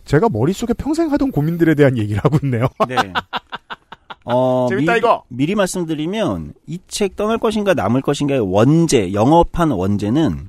제가 0.05 0.29
머릿속에 0.31 0.73
평생 0.75 1.13
하던 1.13 1.31
고민들에 1.31 1.75
대한 1.75 1.97
얘기를 1.99 2.23
하고 2.25 2.39
있네요. 2.43 2.67
네. 2.89 2.97
어, 4.25 4.67
재밌다, 4.71 4.93
미, 4.95 4.99
이거! 4.99 5.23
미리 5.29 5.55
말씀드리면 5.55 6.55
이 6.67 6.79
책 6.89 7.17
떠날 7.17 7.39
것인가 7.39 7.75
남을 7.75 8.03
것인가의 8.03 8.41
원제, 8.41 9.13
영업한 9.13 9.71
원제는 9.71 10.49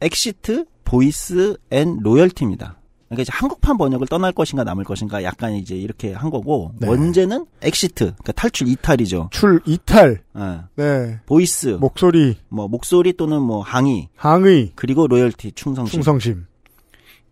Exit, 0.00 0.66
Voice 0.84 1.56
and 1.70 1.98
Loyalty입니다. 2.00 2.76
그러니까 3.08 3.22
이제 3.22 3.30
한국판 3.32 3.76
번역을 3.76 4.06
떠날 4.08 4.32
것인가 4.32 4.64
남을 4.64 4.84
것인가 4.84 5.22
약간 5.22 5.52
이제 5.54 5.76
이렇게 5.76 6.12
한 6.12 6.30
거고 6.30 6.72
네. 6.80 6.88
원제는 6.88 7.46
Exit, 7.62 8.06
그러니까 8.06 8.32
탈출 8.32 8.66
이탈이죠. 8.68 9.28
출, 9.30 9.60
이탈, 9.66 10.22
예. 10.36 10.60
네. 10.74 11.20
Voice, 11.26 11.68
목소리, 11.80 12.36
뭐 12.48 12.66
목소리 12.66 13.12
또는 13.12 13.40
뭐 13.42 13.60
항의, 13.60 14.08
항의, 14.16 14.72
그리고 14.74 15.06
Loyalty, 15.06 15.52
충성심. 15.52 15.98
충성심. 16.02 16.46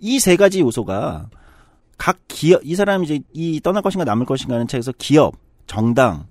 이 0.01 0.18
세 0.18 0.37
가지 0.37 0.61
요소가 0.61 1.28
각 1.97 2.18
기업 2.28 2.61
이 2.64 2.74
사람이 2.74 3.05
이제 3.05 3.20
이 3.33 3.61
떠날 3.61 3.83
것인가 3.83 4.05
남을 4.05 4.26
것인가는 4.26 4.66
책에서 4.68 4.93
기업, 4.99 5.35
정당, 5.73 6.27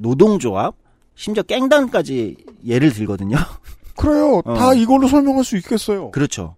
노동조합, 0.00 0.74
심지어 1.14 1.42
깽단까지 1.42 2.36
예를 2.66 2.90
들거든요. 2.90 3.36
그래요. 3.94 4.40
어. 4.46 4.54
다 4.54 4.72
이걸로 4.72 5.06
설명할 5.08 5.44
수 5.44 5.58
있겠어요. 5.58 6.10
그렇죠. 6.10 6.56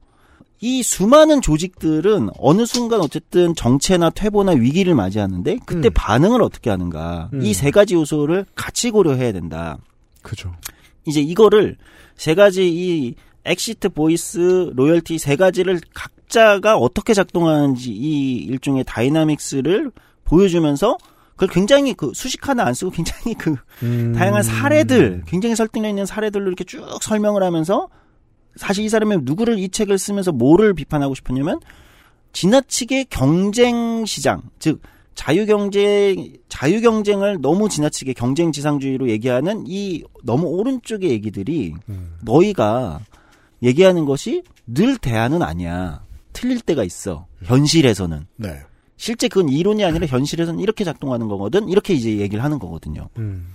이 0.61 0.85
수많은 0.85 1.41
조직들은 1.41 2.29
어느 2.39 2.67
순간 2.67 3.01
어쨌든 3.01 3.57
정체나 3.57 4.11
퇴보나 4.11 4.53
위기를 4.53 4.95
맞이하는데 4.95 5.59
그때 5.67 5.89
음. 5.89 5.93
반응을 5.93 6.41
어떻게 6.41 6.71
하는가 6.71 7.31
음. 7.33 7.43
이 7.43 7.53
세 7.53 7.73
가지 7.73 7.95
요소를 7.95 8.47
같이 8.55 8.93
고려해야 8.93 9.33
된다. 9.33 9.79
그죠. 10.23 10.55
이제 11.07 11.21
이거를 11.21 11.79
세 12.15 12.37
가지 12.37 12.69
이 12.69 13.15
exit 13.45 13.89
voice 13.89 14.71
loyalty 14.77 15.19
세 15.19 15.35
가지를 15.35 15.81
각자가 15.95 16.77
어떻게 16.77 17.13
작동하는지 17.13 17.91
이 17.91 18.37
일종의 18.37 18.85
dynamics를 18.85 19.91
보여주면서 20.25 20.97
그걸 21.41 21.49
굉장히 21.49 21.95
그 21.95 22.13
수식 22.15 22.49
하나 22.49 22.67
안 22.67 22.75
쓰고 22.75 22.91
굉장히 22.91 23.35
그 23.35 23.57
음. 23.83 24.13
다양한 24.13 24.43
사례들 24.43 25.23
굉장히 25.27 25.57
설득력 25.57 25.89
있는 25.89 26.05
사례들로 26.05 26.47
이렇게 26.47 26.65
쭉 26.65 26.85
설명을 27.01 27.43
하면서 27.43 27.89
사실 28.57 28.85
이 28.85 28.91
사람이 28.91 29.21
누구를 29.23 29.59
이 29.59 29.71
책을 29.71 29.97
쓰면서 29.97 30.33
뭐를 30.33 30.75
비판하고 30.75 31.15
싶었냐면 31.15 31.59
지나치게 32.35 33.05
경쟁 33.05 34.05
시장 34.05 34.43
즉 34.59 34.83
자유경제 35.15 36.35
자유 36.51 36.83
경쟁을 36.83 37.39
너무 37.41 37.71
지나치게 37.71 38.13
경쟁 38.13 38.53
지상주의로 38.53 39.09
얘기하는 39.09 39.65
이 39.67 40.05
너무 40.23 40.47
오른쪽의 40.47 41.09
얘기들이 41.09 41.73
음. 41.89 42.19
너희가 42.23 43.01
얘기하는 43.63 44.05
것이 44.05 44.43
늘 44.67 44.99
대안은 44.99 45.43
아니야 45.43 46.05
틀릴 46.35 46.61
때가 46.61 46.85
있어 46.85 47.27
현실에서는 47.45 48.27
네. 48.37 48.61
실제 49.01 49.29
그건 49.29 49.49
이론이 49.49 49.83
아니라 49.83 50.07
현실에서는 50.07 50.61
이렇게 50.61 50.85
작동하는 50.85 51.27
거거든 51.27 51.71
이렇게 51.71 51.95
이제 51.95 52.19
얘기를 52.19 52.45
하는 52.45 52.59
거거든요. 52.59 53.09
음. 53.17 53.47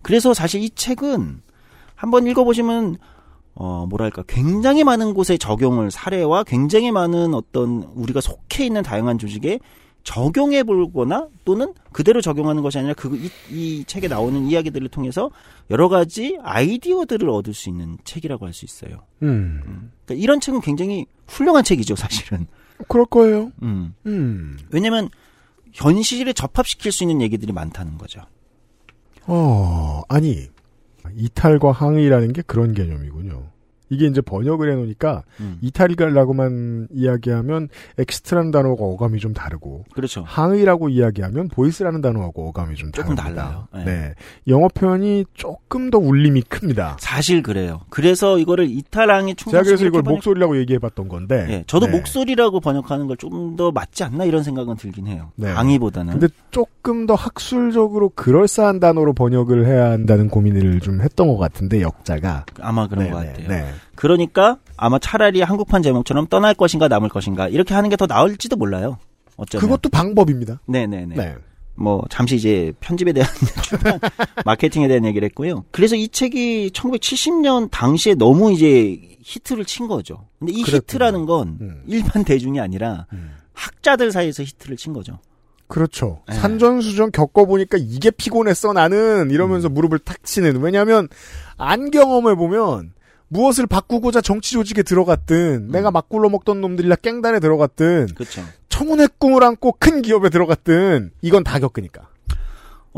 그래서 0.00 0.32
사실 0.32 0.62
이 0.62 0.70
책은 0.70 1.42
한번 1.96 2.28
읽어보시면 2.28 2.96
어 3.56 3.86
뭐랄까 3.90 4.22
굉장히 4.28 4.84
많은 4.84 5.12
곳에 5.12 5.38
적용을 5.38 5.90
사례와 5.90 6.44
굉장히 6.44 6.92
많은 6.92 7.34
어떤 7.34 7.82
우리가 7.96 8.20
속해 8.20 8.64
있는 8.64 8.84
다양한 8.84 9.18
조직에 9.18 9.58
적용해 10.04 10.62
보거나 10.62 11.26
또는 11.44 11.74
그대로 11.90 12.20
적용하는 12.20 12.62
것이 12.62 12.78
아니라 12.78 12.94
그 12.94 13.08
이 13.16 13.28
이 13.50 13.82
책에 13.88 14.06
나오는 14.06 14.46
이야기들을 14.46 14.88
통해서 14.90 15.32
여러 15.68 15.88
가지 15.88 16.38
아이디어들을 16.44 17.28
얻을 17.28 17.54
수 17.54 17.68
있는 17.70 17.98
책이라고 18.04 18.46
할 18.46 18.52
수 18.52 18.64
있어요. 18.64 19.00
음. 19.22 19.90
그러니까 20.04 20.22
이런 20.22 20.38
책은 20.38 20.60
굉장히 20.60 21.06
훌륭한 21.26 21.64
책이죠, 21.64 21.96
사실은. 21.96 22.46
그럴 22.88 23.06
거예요. 23.06 23.52
음. 23.62 23.94
음. 24.06 24.58
왜냐면 24.70 25.08
현실에 25.72 26.32
접합시킬 26.32 26.92
수 26.92 27.04
있는 27.04 27.20
얘기들이 27.20 27.52
많다는 27.52 27.98
거죠. 27.98 28.22
어, 29.26 30.02
아니, 30.08 30.48
이탈과 31.14 31.72
항의라는 31.72 32.32
게 32.32 32.42
그런 32.42 32.74
개념이군요. 32.74 33.50
이게 33.88 34.06
이제 34.06 34.20
번역을 34.20 34.70
해놓으니까 34.72 35.22
음. 35.40 35.58
이탈이라고만 35.60 36.88
이야기하면 36.92 37.68
exit라는 37.98 38.50
단어가 38.50 38.84
어감이 38.84 39.18
좀 39.20 39.32
다르고 39.32 39.84
그렇죠. 39.94 40.22
항의라고 40.26 40.88
이야기하면 40.88 41.48
voice라는 41.48 42.00
단어하고 42.00 42.48
어감이 42.48 42.76
좀 42.76 42.92
조금 42.92 43.14
다릅니다. 43.14 43.44
달라요. 43.44 43.68
네. 43.74 43.84
네. 43.84 44.14
영어 44.48 44.68
표현이 44.68 45.26
조금 45.34 45.90
더 45.90 45.98
울림이 45.98 46.42
큽니다. 46.42 46.96
사실 47.00 47.42
그래요. 47.42 47.80
그래서 47.90 48.38
이거를 48.38 48.68
이탈 48.68 48.95
항의 48.95 49.36
충성 49.36 49.52
제가 49.58 49.64
그래서 49.64 49.84
이걸 49.86 50.02
목소리라고 50.02 50.58
얘기해봤던 50.58 51.08
건데. 51.08 51.46
예, 51.48 51.64
저도 51.66 51.86
네. 51.86 51.92
목소리라고 51.92 52.60
번역하는 52.60 53.06
걸 53.06 53.16
좀 53.16 53.56
더 53.56 53.70
맞지 53.70 54.04
않나 54.04 54.24
이런 54.24 54.42
생각은 54.42 54.76
들긴 54.76 55.06
해요. 55.06 55.30
네. 55.36 55.48
항의보다는. 55.50 56.18
근데 56.18 56.28
조금 56.50 57.06
더 57.06 57.14
학술적으로 57.14 58.10
그럴싸한 58.10 58.80
단어로 58.80 59.12
번역을 59.14 59.66
해야 59.66 59.90
한다는 59.90 60.28
고민을 60.28 60.80
좀 60.80 61.00
했던 61.00 61.28
것 61.28 61.36
같은데 61.38 61.80
역자가 61.80 62.44
아마 62.60 62.86
그런 62.86 63.04
네, 63.04 63.10
것 63.10 63.20
네, 63.20 63.26
같아요. 63.28 63.66
네. 63.76 63.92
그러니까 63.94 64.58
아마 64.76 64.98
차라리 64.98 65.42
한국판 65.42 65.82
제목처럼 65.82 66.26
떠날 66.26 66.54
것인가 66.54 66.88
남을 66.88 67.08
것인가 67.08 67.48
이렇게 67.48 67.74
하는 67.74 67.90
게 67.90 67.96
더 67.96 68.06
나을지도 68.06 68.56
몰라요. 68.56 68.98
어쩌면. 69.36 69.60
그것도 69.62 69.88
방법입니다. 69.90 70.60
네네네. 70.66 71.14
네. 71.14 71.34
뭐 71.74 72.02
잠시 72.10 72.36
이제 72.36 72.72
편집에 72.80 73.12
대한 73.12 73.28
마케팅에 74.44 74.88
대한 74.88 75.04
얘기를 75.04 75.26
했고요. 75.26 75.64
그래서 75.70 75.94
이 75.96 76.08
책이 76.08 76.70
1970년 76.74 77.68
당시에 77.70 78.14
너무 78.14 78.52
이제 78.52 78.98
히트를 79.22 79.64
친 79.64 79.86
거죠. 79.88 80.26
근데 80.38 80.52
이 80.52 80.62
그랬군요. 80.62 80.76
히트라는 80.78 81.26
건 81.26 81.58
음. 81.60 81.82
일반 81.86 82.24
대중이 82.24 82.60
아니라 82.60 83.06
음. 83.12 83.32
학자들 83.52 84.12
사이에서 84.12 84.42
히트를 84.42 84.76
친 84.76 84.92
거죠. 84.92 85.18
그렇죠. 85.68 86.22
네. 86.28 86.34
산전수전 86.36 87.10
겪어보니까 87.12 87.76
이게 87.80 88.10
피곤했어 88.10 88.72
나는 88.72 89.30
이러면서 89.30 89.68
무릎을 89.68 89.98
탁 89.98 90.22
치는. 90.24 90.60
왜냐하면 90.62 91.08
안 91.56 91.90
경험해 91.90 92.36
보면 92.36 92.92
무엇을 93.28 93.66
바꾸고자 93.66 94.20
정치 94.20 94.52
조직에 94.52 94.82
들어갔든 94.82 95.68
내가 95.68 95.90
막 95.90 96.08
굴러먹던 96.08 96.60
놈들이랑 96.60 96.96
깽단에 97.02 97.40
들어갔든 97.40 98.08
그렇죠. 98.14 98.42
청운의 98.68 99.08
꿈을 99.18 99.42
안고 99.42 99.76
큰 99.78 100.02
기업에 100.02 100.28
들어갔든 100.28 101.10
이건 101.22 101.44
다 101.44 101.58
겪으니까. 101.58 102.08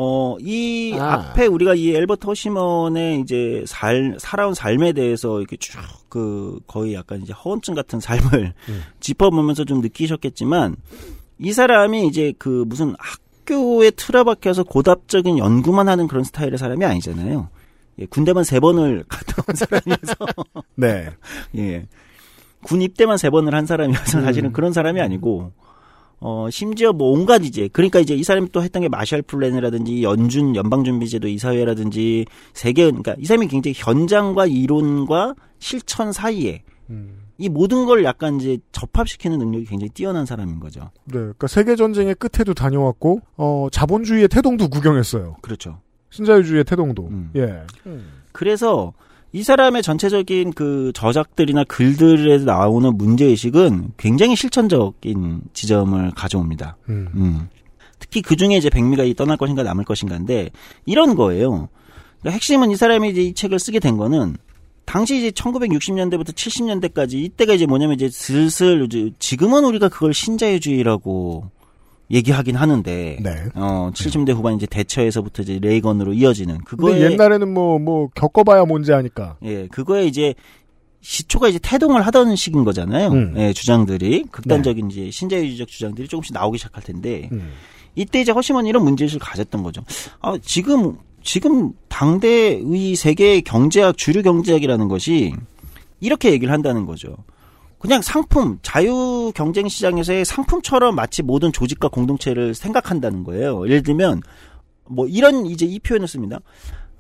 어, 0.01 0.37
이 0.41 0.97
아. 0.99 1.31
앞에 1.31 1.47
우리가 1.47 1.75
이 1.75 1.95
엘버트 1.95 2.27
허시먼의 2.27 3.21
이제 3.21 3.65
살, 3.67 4.17
살아온 4.19 4.55
삶에 4.55 4.93
대해서 4.93 5.41
이렇게 5.41 5.57
쭉 5.57 5.77
그 6.09 6.59
거의 6.67 6.95
약간 6.95 7.23
이제 7.23 7.33
허언증 7.33 7.75
같은 7.75 8.01
삶을 8.01 8.55
음. 8.69 8.83
짚어보면서 9.01 9.65
좀 9.65 9.81
느끼셨겠지만 9.81 10.77
이 11.39 11.53
사람이 11.53 12.07
이제 12.07 12.33
그 12.39 12.65
무슨 12.67 12.95
학교에 12.99 13.91
틀어박혀서 13.93 14.65
고답적인 14.65 15.39
연구만 15.39 15.89
하는 15.89 16.09
그런 16.09 16.25
스타일의 16.25 16.59
사람이 16.59 16.85
아니잖아요. 16.85 17.49
예, 17.99 18.07
군대만 18.07 18.45
세 18.45 18.61
번을 18.61 19.05
갔다 19.09 19.43
온 19.47 19.55
사람이어서 19.55 20.15
네. 20.77 21.11
예. 21.57 21.87
군 22.63 22.83
입대만 22.83 23.19
세 23.19 23.31
번을 23.31 23.55
한 23.55 23.67
사람이어서 23.67 24.19
음. 24.19 24.25
사실은 24.25 24.53
그런 24.53 24.73
사람이 24.73 25.01
아니고 25.01 25.53
어 26.21 26.49
심지어 26.51 26.93
뭐 26.93 27.13
온갖 27.13 27.45
이제 27.45 27.69
그러니까 27.73 28.01
이제 28.01 28.15
이 28.15 28.25
사람이 28.25 28.49
또 28.51 28.63
했던 28.63 28.83
게 28.83 28.89
마샬 28.89 29.23
플랜이라든지 29.23 30.03
연준 30.03 30.57
연방준비제도 30.57 31.29
이사회라든지 31.29 32.27
세계 32.55 32.87
그러니까 32.87 33.15
이 33.19 33.25
사람이 33.25 33.47
굉장히 33.47 33.75
현장과 33.77 34.47
이론과 34.47 35.35
실천 35.61 36.13
사이에 36.13 36.65
음. 36.91 37.29
이 37.39 37.49
모든 37.49 37.87
걸 37.87 38.03
약간 38.03 38.41
이제 38.41 38.59
접합시키는 38.73 39.39
능력이 39.39 39.67
굉장히 39.67 39.91
뛰어난 39.91 40.27
사람인 40.27 40.59
거죠. 40.59 40.91
네. 41.05 41.13
그러니까 41.13 41.47
세계 41.47 41.77
전쟁의 41.77 42.17
끝에도 42.17 42.53
다녀왔고 42.53 43.21
어 43.37 43.69
자본주의의 43.71 44.27
태동도 44.27 44.69
구경했어요. 44.69 45.37
그렇죠. 45.41 45.79
신자유주의의 46.11 46.65
태동도. 46.65 47.09
음. 47.09 47.31
예. 47.37 47.63
그래서 48.33 48.93
이 49.33 49.43
사람의 49.43 49.83
전체적인 49.83 50.53
그 50.53 50.91
저작들이나 50.95 51.65
글들에 51.65 52.39
나오는 52.39 52.97
문제의식은 52.97 53.93
굉장히 53.97 54.37
실천적인 54.37 55.43
지점을 55.53 56.11
가져옵니다. 56.13 56.77
음. 56.89 57.09
음. 57.15 57.49
특히 57.99 58.23
그 58.23 58.37
중에 58.37 58.57
이제 58.57 58.71
백미가 58.71 59.05
이 59.05 59.15
떠날 59.15 59.37
것인가 59.37 59.63
남을 59.63 59.85
것인가인데 59.85 60.51
이런 60.87 61.15
거예요. 61.15 61.69
그러니까 62.21 62.35
핵심은 62.35 62.71
이 62.71 62.77
사람이 62.77 63.11
이제 63.11 63.23
이 63.23 63.35
책을 63.35 63.59
쓰게 63.59 63.81
된 63.81 63.97
거는 63.97 64.37
당시 64.85 65.19
이제 65.19 65.31
1960년대부터 65.31 66.33
70년대까지 66.33 67.15
이때가 67.15 67.53
이제 67.53 67.67
뭐냐면 67.67 67.97
이제 67.97 68.09
슬슬 68.09 68.87
이제 68.87 69.11
지금은 69.19 69.65
우리가 69.65 69.91
그걸 69.91 70.15
신자유주의라고 70.15 71.51
얘기하긴 72.11 72.57
하는데 72.57 73.19
네. 73.21 73.31
어 73.55 73.91
70대 73.93 74.35
후반 74.35 74.55
이제 74.55 74.67
대처에서부터 74.67 75.43
이제 75.43 75.59
레이건으로 75.61 76.15
이어지는 76.15 76.59
그거에 76.65 77.01
옛날에는 77.01 77.53
뭐, 77.53 77.79
뭐, 77.79 78.09
겪어봐야 78.15 78.65
뭔지 78.65 78.93
아니까. 78.93 79.37
예, 79.43 79.67
그거에 79.67 80.07
이제 80.07 80.35
시초가 81.01 81.49
이제 81.49 81.59
태동을 81.63 82.03
하던 82.07 82.35
시기인 82.37 82.65
거잖아요. 82.65 83.09
음. 83.09 83.35
예, 83.37 83.53
주장들이 83.53 84.25
극단적인 84.31 84.91
이제 84.91 85.11
신자유주의적 85.11 85.69
주장들이 85.69 86.09
조금씩 86.09 86.33
나오기 86.33 86.59
시작할 86.59 86.83
텐데 86.83 87.29
음. 87.33 87.53
이때 87.95 88.21
이제 88.21 88.33
허쉬먼은 88.33 88.67
이런 88.67 88.85
문제의식을 88.85 89.25
가졌던 89.25 89.63
거죠. 89.63 89.83
아, 90.21 90.37
지금 90.43 90.97
지금 91.23 91.73
당대의 91.89 92.95
세계 92.95 93.41
경제학 93.41 93.97
주류 93.99 94.23
경제학이라는 94.23 94.89
것이 94.89 95.35
이렇게 96.01 96.31
얘기를 96.31 96.53
한다는 96.53 96.87
거죠. 96.87 97.17
그냥 97.79 98.03
상품, 98.03 98.59
자유 98.63 99.33
경쟁 99.35 99.69
시장에서의 99.69 100.25
상품처럼 100.25 100.95
마치 100.95 101.23
모든 101.23 101.53
조직과 101.53 101.89
공동체를 101.89 102.55
생각한다는 102.55 103.25
거예요. 103.25 103.65
예를 103.67 103.83
들면 103.83 104.23
뭐 104.87 105.07
이런 105.07 105.47
이제 105.47 105.65
이 105.65 105.79
표현을 105.79 106.09
씁니다. 106.09 106.41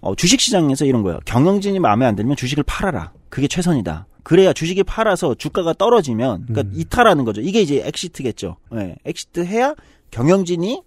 어, 0.01 0.14
주식 0.14 0.41
시장에서 0.41 0.85
이런 0.85 1.03
거예요. 1.03 1.18
경영진이 1.24 1.81
마음에 1.81 2.07
안 2.07 2.14
들면 2.14 2.37
주식을 2.37 2.62
팔아라. 2.64 3.12
그게 3.29 3.49
최선이다. 3.49 4.07
그래야 4.22 4.53
주식이 4.53 4.85
팔아서 4.85 5.35
주가가 5.35 5.72
떨어지면 5.72 6.47
그러니까 6.47 6.72
음. 6.72 6.79
이탈하는 6.79 7.24
거죠. 7.24 7.41
이게 7.41 7.61
이제 7.61 7.83
exit겠죠. 7.85 8.57
예. 8.74 8.97
exit 9.05 9.45
해야 9.45 9.74
경영진이 10.11 10.83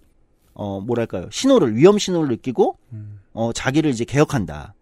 어 0.54 0.80
뭐랄까요? 0.80 1.28
신호를 1.30 1.76
위험 1.76 1.98
신호를 1.98 2.28
느끼고 2.28 2.78
어 3.32 3.52
자기를 3.52 3.90
이제 3.90 4.04
개혁한다. 4.04 4.74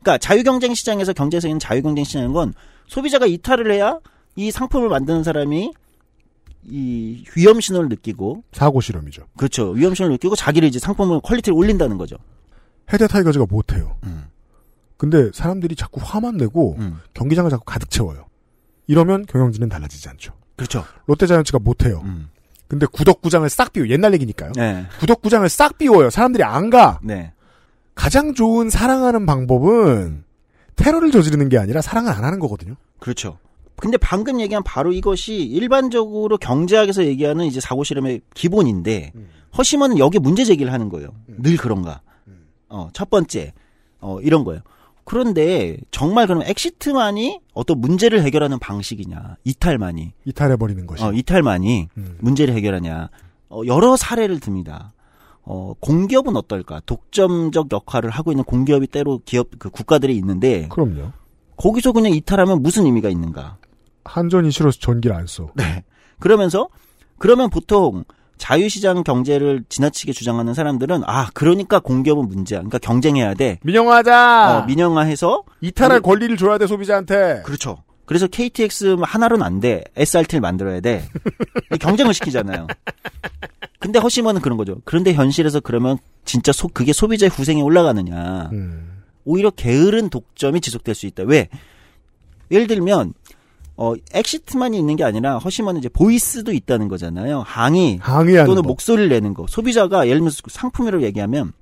그러니까 0.00 0.18
자유 0.18 0.42
경쟁 0.42 0.74
시장에서 0.74 1.12
경제에서 1.12 1.48
있는 1.48 1.58
자유 1.58 1.82
경쟁 1.82 2.04
시장인 2.04 2.32
건 2.32 2.54
소비자가 2.86 3.26
이탈을 3.26 3.70
해야 3.72 3.98
이 4.38 4.52
상품을 4.52 4.88
만드는 4.88 5.24
사람이 5.24 5.72
이 6.62 7.24
위험 7.36 7.60
신호를 7.60 7.88
느끼고 7.88 8.44
사고 8.52 8.80
실험이죠. 8.80 9.24
그렇죠. 9.36 9.70
위험 9.70 9.96
신호를 9.96 10.14
느끼고 10.14 10.36
자기를 10.36 10.68
이제 10.68 10.78
상품을 10.78 11.20
퀄리티를 11.24 11.58
올린다는 11.58 11.98
거죠. 11.98 12.16
해태 12.92 13.08
타이거즈가 13.08 13.46
못해요. 13.50 13.96
음. 14.04 14.26
근데 14.96 15.32
사람들이 15.34 15.74
자꾸 15.74 16.00
화만 16.00 16.36
내고 16.36 16.76
음. 16.78 17.00
경기장을 17.14 17.50
자꾸 17.50 17.64
가득 17.64 17.90
채워요. 17.90 18.26
이러면 18.86 19.26
경영진은 19.26 19.68
달라지지 19.68 20.08
않죠. 20.10 20.34
그렇죠. 20.54 20.84
롯데자이언츠가 21.06 21.58
못해요. 21.58 22.02
음. 22.04 22.28
근데 22.68 22.86
구덕구장을 22.86 23.48
싹 23.50 23.72
비워 23.72 23.88
옛날 23.88 24.14
얘기니까요. 24.14 24.52
네. 24.54 24.86
구덕구장을 25.00 25.48
싹 25.48 25.78
비워요. 25.78 26.10
사람들이 26.10 26.44
안 26.44 26.70
가. 26.70 27.00
네. 27.02 27.32
가장 27.96 28.34
좋은 28.34 28.70
사랑하는 28.70 29.26
방법은 29.26 30.22
테러를 30.76 31.10
저지르는 31.10 31.48
게 31.48 31.58
아니라 31.58 31.82
사랑을 31.82 32.12
안 32.12 32.22
하는 32.22 32.38
거거든요. 32.38 32.76
그렇죠. 33.00 33.38
근데 33.80 33.96
방금 33.96 34.40
얘기한 34.40 34.62
바로 34.62 34.92
이것이 34.92 35.36
일반적으로 35.36 36.36
경제학에서 36.38 37.04
얘기하는 37.04 37.46
이제 37.46 37.60
사고 37.60 37.84
실험의 37.84 38.20
기본인데 38.34 39.12
허심은 39.56 39.98
여기 39.98 40.18
문제 40.18 40.44
제기를 40.44 40.72
하는 40.72 40.88
거예요. 40.88 41.08
늘 41.26 41.56
그런가. 41.56 42.00
어, 42.68 42.88
첫 42.92 43.08
번째. 43.10 43.52
어, 44.00 44.20
이런 44.20 44.44
거예요. 44.44 44.60
그런데 45.04 45.78
정말 45.90 46.26
그럼 46.26 46.42
엑시트만이 46.42 47.40
어떤 47.54 47.80
문제를 47.80 48.22
해결하는 48.22 48.58
방식이냐. 48.58 49.36
이탈만이. 49.44 50.12
이탈해버리는 50.26 50.86
것이. 50.86 51.02
어, 51.02 51.12
이탈만이 51.12 51.88
음. 51.96 52.18
문제를 52.20 52.54
해결하냐. 52.54 53.08
어, 53.48 53.62
여러 53.66 53.96
사례를 53.96 54.38
듭니다. 54.38 54.92
어, 55.42 55.72
공기업은 55.80 56.36
어떨까? 56.36 56.82
독점적 56.84 57.72
역할을 57.72 58.10
하고 58.10 58.32
있는 58.32 58.44
공기업이 58.44 58.86
때로 58.88 59.22
기업, 59.24 59.48
그 59.58 59.70
국가들이 59.70 60.14
있는데, 60.18 60.68
그럼요. 60.68 61.12
거기서 61.56 61.92
그냥 61.92 62.12
이탈하면 62.12 62.62
무슨 62.62 62.84
의미가 62.84 63.08
있는가? 63.08 63.56
한전이 64.08 64.50
싫어서 64.50 64.78
전기를 64.80 65.14
안 65.14 65.26
써. 65.26 65.48
네. 65.54 65.84
그러면서, 66.18 66.68
그러면 67.18 67.50
보통 67.50 68.04
자유시장 68.38 69.02
경제를 69.04 69.64
지나치게 69.68 70.12
주장하는 70.12 70.54
사람들은, 70.54 71.02
아, 71.06 71.28
그러니까 71.34 71.80
공기업은 71.80 72.28
문제야. 72.28 72.60
그러니까 72.60 72.78
경쟁해야 72.78 73.34
돼. 73.34 73.58
민영화하자. 73.62 74.58
어, 74.62 74.66
민영화해서, 74.66 75.42
이탈할 75.60 75.98
우리- 75.98 76.02
권리를 76.02 76.36
줘야 76.36 76.56
돼 76.58 76.66
소비자한테. 76.66 77.42
그렇죠. 77.44 77.82
그래서 78.06 78.26
KTX 78.26 78.96
하나로는 79.02 79.44
안 79.44 79.60
돼. 79.60 79.84
SRT를 79.96 80.40
만들어야 80.40 80.80
돼. 80.80 81.06
경쟁을 81.80 82.14
시키잖아요. 82.14 82.66
근데 83.80 83.98
허쉬먼은 83.98 84.40
그런 84.40 84.56
거죠. 84.56 84.80
그런데 84.84 85.12
현실에서 85.12 85.60
그러면 85.60 85.98
진짜 86.24 86.50
소, 86.52 86.68
그게 86.68 86.92
소비자의 86.92 87.28
후생에 87.30 87.60
올라가느냐. 87.60 88.48
음. 88.52 89.02
오히려 89.24 89.50
게으른 89.50 90.08
독점이 90.08 90.60
지속될 90.62 90.94
수 90.94 91.06
있다. 91.06 91.24
왜? 91.24 91.48
예를 92.50 92.66
들면, 92.66 93.12
어, 93.80 93.94
exit만이 94.12 94.76
있는 94.76 94.96
게 94.96 95.04
아니라 95.04 95.38
허쉬먼은 95.38 95.78
이제 95.78 95.88
voice도 95.88 96.52
있다는 96.52 96.88
거잖아요. 96.88 97.42
항의. 97.46 97.98
또는 98.44 98.62
법. 98.62 98.70
목소리를 98.70 99.08
내는 99.08 99.34
거. 99.34 99.46
소비자가 99.48 100.06
예를 100.08 100.18
들면서 100.18 100.42
상품이라고 100.48 101.04
얘기하면 101.04 101.52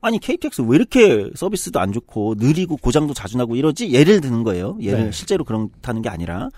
아니 0.00 0.20
KTX 0.20 0.62
왜 0.62 0.76
이렇게 0.76 1.28
서비스도 1.34 1.80
안 1.80 1.92
좋고 1.92 2.36
느리고 2.38 2.76
고장도 2.76 3.12
자주 3.12 3.36
나고 3.36 3.56
이러지? 3.56 3.92
예를 3.92 4.20
드는 4.20 4.44
거예요. 4.44 4.78
예를 4.80 5.06
네. 5.06 5.12
실제로 5.12 5.42
그렇다는 5.42 6.00
게 6.00 6.08
아니라 6.08 6.48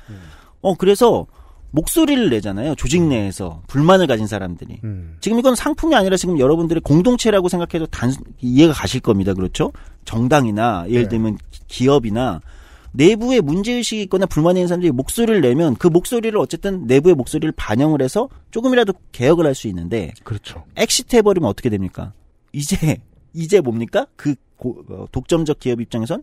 어 0.61 0.75
그래서 0.75 1.27
목소리를 1.71 2.29
내잖아요. 2.29 2.75
조직 2.75 3.01
내에서 3.03 3.63
불만을 3.69 4.07
가진 4.07 4.27
사람들이. 4.27 4.81
음. 4.85 5.17
지금 5.21 5.39
이건 5.39 5.55
상품이 5.55 5.95
아니라 5.95 6.19
지금 6.19 6.39
여러분들의 6.39 6.83
공동체라고 6.83 7.49
생각해도 7.49 7.87
다 7.87 8.13
이해가 8.43 8.75
가실 8.75 9.01
겁니다. 9.01 9.33
그렇죠? 9.33 9.73
정당이나 10.05 10.85
예를 10.89 11.05
네. 11.05 11.09
들면 11.09 11.39
기업이나 11.69 12.43
내부에 12.93 13.41
문제의식이 13.41 14.03
있거나 14.03 14.27
불만이 14.27 14.59
있는 14.61 14.69
사람들이 14.69 14.91
목소리를 14.93 15.41
내면 15.41 15.77
그 15.77 15.87
목소리를 15.87 16.37
어쨌든 16.39 16.87
내부의 16.87 17.15
목소리를 17.15 17.53
반영을 17.53 18.03
해서 18.03 18.29
조금이라도 18.51 18.93
개혁을 19.13 19.47
할 19.47 19.55
수 19.55 19.69
있는데 19.69 20.13
그렇죠. 20.25 20.65
exit 20.77 21.17
해버리면 21.17 21.49
어떻게 21.49 21.69
됩니까? 21.71 22.13
이제 22.53 22.97
이제 23.33 23.61
뭡니까? 23.61 24.07
그 24.17 24.35
고- 24.57 24.85
어, 24.89 25.07
독점적 25.13 25.61
기업 25.61 25.81
입장에선 25.81 26.23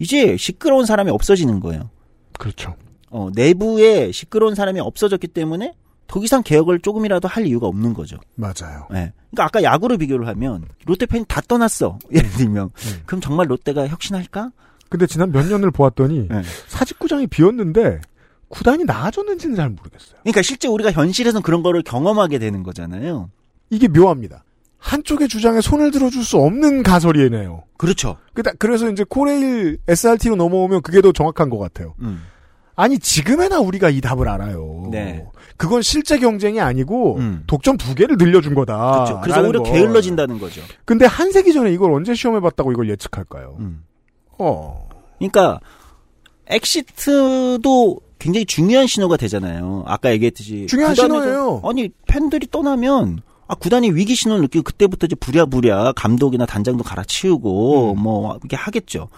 이제 0.00 0.36
시끄러운 0.36 0.86
사람이 0.86 1.10
없어지는 1.10 1.60
거예요. 1.60 1.90
그렇죠. 2.38 2.74
어, 3.10 3.30
내부에 3.34 4.12
시끄러운 4.12 4.54
사람이 4.54 4.80
없어졌기 4.80 5.28
때문에 5.28 5.74
더 6.06 6.22
이상 6.22 6.42
개혁을 6.42 6.80
조금이라도 6.80 7.28
할 7.28 7.46
이유가 7.46 7.66
없는 7.66 7.94
거죠. 7.94 8.16
맞아요. 8.34 8.86
예. 8.92 9.12
그러니까 9.30 9.44
아까 9.44 9.62
야구로 9.62 9.98
비교를 9.98 10.26
하면 10.28 10.64
롯데 10.86 11.04
팬이 11.06 11.24
다 11.28 11.40
떠났어. 11.46 11.98
예를 12.12 12.28
들면 12.30 12.64
음. 12.74 13.02
그럼 13.06 13.20
정말 13.20 13.50
롯데가 13.50 13.86
혁신할까? 13.86 14.50
근데 14.88 15.06
지난 15.06 15.32
몇 15.32 15.46
년을 15.46 15.70
보았더니 15.70 16.28
네. 16.30 16.42
사직구장이 16.68 17.26
비었는데 17.26 18.00
구단이 18.48 18.84
나아졌는지는 18.84 19.56
잘 19.56 19.68
모르겠어요. 19.70 20.20
그러니까 20.22 20.42
실제 20.42 20.68
우리가 20.68 20.90
현실에서는 20.92 21.42
그런 21.42 21.62
거를 21.62 21.82
경험하게 21.82 22.38
되는 22.38 22.62
거잖아요. 22.62 23.30
이게 23.70 23.88
묘합니다. 23.88 24.44
한쪽의 24.78 25.28
주장에 25.28 25.60
손을 25.60 25.90
들어줄 25.90 26.24
수 26.24 26.38
없는 26.38 26.82
가설이네요. 26.82 27.64
그렇죠. 27.76 28.16
그래서 28.58 28.88
이제 28.90 29.04
코레일 29.06 29.78
SRT로 29.88 30.36
넘어오면 30.36 30.82
그게 30.82 31.00
더 31.02 31.12
정확한 31.12 31.50
것 31.50 31.58
같아요. 31.58 31.94
음. 32.00 32.22
아니 32.76 32.98
지금에야 32.98 33.58
우리가 33.58 33.90
이 33.90 34.00
답을 34.00 34.28
알아요. 34.28 34.88
네. 34.92 35.26
그건 35.56 35.82
실제 35.82 36.16
경쟁이 36.16 36.60
아니고 36.60 37.16
음. 37.16 37.42
독점 37.48 37.76
두 37.76 37.94
개를 37.96 38.16
늘려준 38.16 38.54
거다. 38.54 38.92
그렇죠. 38.92 39.20
그래서 39.20 39.42
오히려 39.42 39.62
거. 39.64 39.72
게을러진다는 39.72 40.38
거죠. 40.38 40.62
근데 40.84 41.04
한 41.04 41.32
세기 41.32 41.52
전에 41.52 41.72
이걸 41.72 41.92
언제 41.92 42.14
시험해봤다고 42.14 42.70
이걸 42.70 42.88
예측할까요? 42.90 43.56
음. 43.58 43.82
어. 44.38 44.88
그러니까 45.18 45.60
exit도 46.46 48.00
굉장히 48.18 48.46
중요한 48.46 48.86
신호가 48.86 49.16
되잖아요. 49.16 49.84
아까 49.86 50.10
얘기했듯이 50.12 50.66
중요한 50.68 50.94
신호예요. 50.94 51.62
아니 51.64 51.90
팬들이 52.06 52.46
떠나면 52.50 53.20
아 53.46 53.54
구단이 53.54 53.90
위기 53.90 54.14
신호를 54.14 54.42
느끼고 54.42 54.64
그때부터 54.64 55.06
이제 55.06 55.16
부랴부랴 55.16 55.92
감독이나 55.92 56.46
단장도 56.46 56.84
갈아치우고 56.84 57.92
음. 57.92 58.02
뭐 58.02 58.36
이렇게 58.42 58.56
하겠죠. 58.56 59.08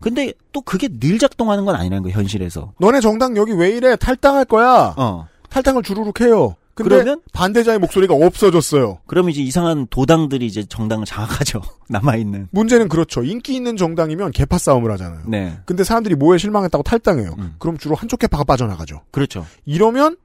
근데 0.00 0.32
또 0.52 0.62
그게 0.62 0.88
늘 0.88 1.18
작동하는 1.18 1.64
건 1.64 1.74
아니라는 1.76 2.02
거예요 2.02 2.16
현실에서. 2.16 2.72
너네 2.78 3.00
정당 3.00 3.36
여기 3.36 3.52
왜 3.52 3.70
이래? 3.70 3.96
탈당할 3.96 4.44
거야. 4.46 4.94
어. 4.96 5.28
탈당을 5.50 5.82
주르륵 5.82 6.20
해요. 6.20 6.56
근데 6.74 6.88
그러면? 6.88 7.20
반대자의 7.32 7.78
목소리가 7.78 8.14
없어졌어요. 8.14 9.00
그러면 9.06 9.32
이제 9.32 9.42
이상한 9.42 9.86
도당들이 9.88 10.46
이제 10.46 10.64
정당을 10.64 11.04
장악하죠. 11.04 11.60
남아 11.88 12.16
있는. 12.16 12.48
문제는 12.52 12.88
그렇죠. 12.88 13.22
인기 13.22 13.54
있는 13.54 13.76
정당이면 13.76 14.30
개파 14.32 14.58
싸움을 14.58 14.90
하잖아요. 14.92 15.22
네. 15.26 15.58
근데 15.66 15.84
사람들이 15.84 16.14
뭐에 16.14 16.38
실망했다고 16.38 16.82
탈당해요. 16.82 17.34
음. 17.38 17.54
그럼 17.58 17.76
주로 17.76 17.94
한쪽 17.94 18.18
개파가 18.20 18.44
빠져나가죠. 18.44 19.02
그렇죠. 19.10 19.46
이러면 19.66 20.16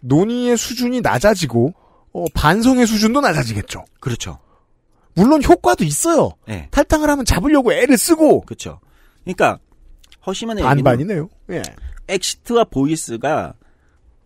논의의 0.00 0.56
수준이 0.56 1.00
낮아지고 1.02 1.74
어, 2.12 2.24
반성의 2.34 2.86
수준도 2.86 3.20
낮아지겠죠. 3.20 3.84
그렇죠. 4.00 4.38
물론 5.14 5.42
효과도 5.42 5.84
있어요. 5.84 6.30
네. 6.46 6.68
탈당을 6.70 7.08
하면 7.10 7.24
잡으려고 7.24 7.72
애를 7.72 7.98
쓰고 7.98 8.42
그렇죠. 8.42 8.80
그러니까 9.24 9.58
허시먼의 10.26 10.64
반반이네요. 10.64 11.28
예. 11.50 11.62
exit와 12.08 12.64
voice가 12.64 13.54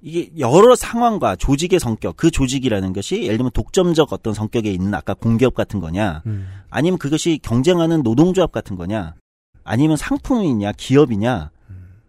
이게 0.07 0.31
여러 0.39 0.77
상황과 0.77 1.35
조직의 1.37 1.81
성격, 1.81 2.19
그 2.19 2.31
조직이라는 2.31 2.93
것이 2.93 3.23
예를 3.23 3.39
들면 3.39 3.53
독점적 3.53 4.13
어떤 4.13 4.35
성격에 4.35 4.71
있는 4.71 4.93
아까 4.93 5.15
공기업 5.15 5.55
같은 5.55 5.81
거냐, 5.81 6.21
음. 6.27 6.47
아니면 6.69 6.99
그것이 6.99 7.41
경쟁하는 7.43 8.03
노동조합 8.03 8.53
같은 8.53 8.77
거냐, 8.77 9.15
아니면 9.65 9.97
상품이냐, 9.97 10.73
기업이냐, 10.73 11.51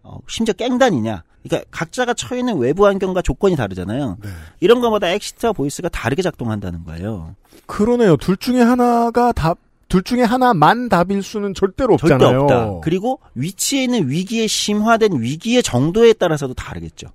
어, 0.02 0.18
심지어 0.28 0.52
갱단이냐. 0.52 1.22
그러니까 1.42 1.68
각자가 1.70 2.12
처해 2.12 2.40
있는 2.40 2.58
외부 2.58 2.86
환경과 2.86 3.22
조건이 3.22 3.56
다르잖아요. 3.56 4.18
네. 4.22 4.28
이런 4.60 4.80
것마다 4.80 5.08
exit와 5.08 5.52
voice가 5.54 5.88
다르게 5.88 6.20
작동한다는 6.20 6.84
거예요. 6.84 7.34
그러네요. 7.64 8.18
둘 8.18 8.36
중에 8.36 8.60
하나가 8.60 9.32
답, 9.32 9.56
둘 9.88 10.02
중에 10.02 10.22
하나만 10.22 10.90
답일 10.90 11.22
수는 11.22 11.54
절대로 11.54 11.96
절대 11.96 12.14
없잖아요. 12.16 12.40
없다. 12.42 12.80
그리고 12.82 13.20
위치에 13.34 13.84
있는 13.84 14.10
위기에 14.10 14.46
심화된 14.48 15.20
위기의 15.20 15.62
정도에 15.62 16.12
따라서도 16.12 16.52
다르겠죠. 16.52 17.08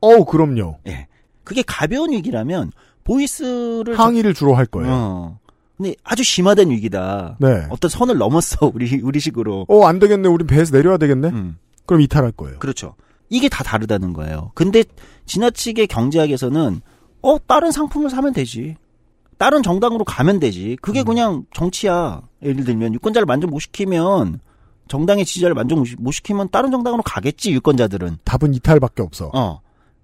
어우, 0.00 0.24
그럼요. 0.24 0.78
예. 0.86 1.06
그게 1.44 1.62
가벼운 1.66 2.12
위기라면 2.12 2.72
voice를 3.04 3.98
항의를 3.98 4.34
주로 4.34 4.54
할 4.54 4.66
거예요. 4.66 4.90
어. 4.92 5.38
근데 5.76 5.94
아주 6.04 6.22
심화된 6.22 6.70
위기다. 6.70 7.36
네. 7.40 7.66
어떤 7.70 7.88
선을 7.88 8.18
넘었어 8.18 8.70
우리 8.74 9.00
우리식으로. 9.00 9.66
어, 9.68 9.84
안 9.86 9.98
되겠네. 9.98 10.28
우린 10.28 10.46
배에서 10.46 10.76
내려야 10.76 10.96
되겠네. 10.98 11.28
음. 11.28 11.58
그럼 11.86 12.02
이탈할 12.02 12.32
거예요. 12.32 12.58
그렇죠. 12.58 12.94
이게 13.30 13.48
다 13.48 13.64
다르다는 13.64 14.12
거예요. 14.12 14.52
근데 14.54 14.84
지나치게 15.26 15.86
경제학에서는 15.86 16.80
어 17.22 17.38
다른 17.46 17.70
상품을 17.70 18.10
사면 18.10 18.32
되지. 18.32 18.76
다른 19.38 19.62
정당으로 19.62 20.04
가면 20.04 20.38
되지. 20.38 20.72
음. 20.72 20.76
그게 20.82 21.02
그냥 21.02 21.44
정치야. 21.54 22.22
예를 22.42 22.64
들면 22.64 22.94
유권자를 22.94 23.26
만족 23.26 23.50
못 23.50 23.60
시키면 23.60 24.40
정당의 24.88 25.24
지지자를 25.24 25.54
만족 25.54 25.82
못 25.98 26.12
시키면 26.12 26.48
다른 26.50 26.70
정당으로 26.70 27.02
가겠지 27.02 27.52
유권자들은. 27.52 28.18
답은 28.24 28.54
이탈밖에 28.54 29.02
없어. 29.02 29.30
어. 29.34 29.60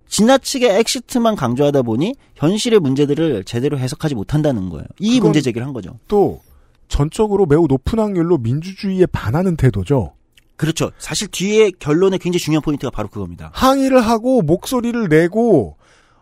지나치게 0.08 0.78
exit만 0.78 1.36
강조하다 1.36 1.82
보니 1.82 2.14
현실의 2.36 2.80
문제들을 2.80 3.44
제대로 3.44 3.78
해석하지 3.78 4.14
못한다는 4.14 4.68
거예요. 4.68 4.86
이 4.98 5.20
문제 5.20 5.40
제기를 5.40 5.66
한 5.66 5.72
거죠. 5.72 5.98
또 6.08 6.40
전적으로 6.88 7.46
매우 7.46 7.66
높은 7.66 7.98
확률로 7.98 8.38
민주주의에 8.38 9.06
반하는 9.06 9.56
태도죠. 9.56 10.14
그렇죠. 10.56 10.90
사실 10.98 11.28
뒤에 11.28 11.70
결론에 11.78 12.18
굉장히 12.18 12.40
중요한 12.40 12.62
포인트가 12.62 12.90
바로 12.90 13.08
그겁니다. 13.08 13.50
항의를 13.52 14.00
하고 14.00 14.42
목소리를 14.42 15.08
내고 15.08 15.75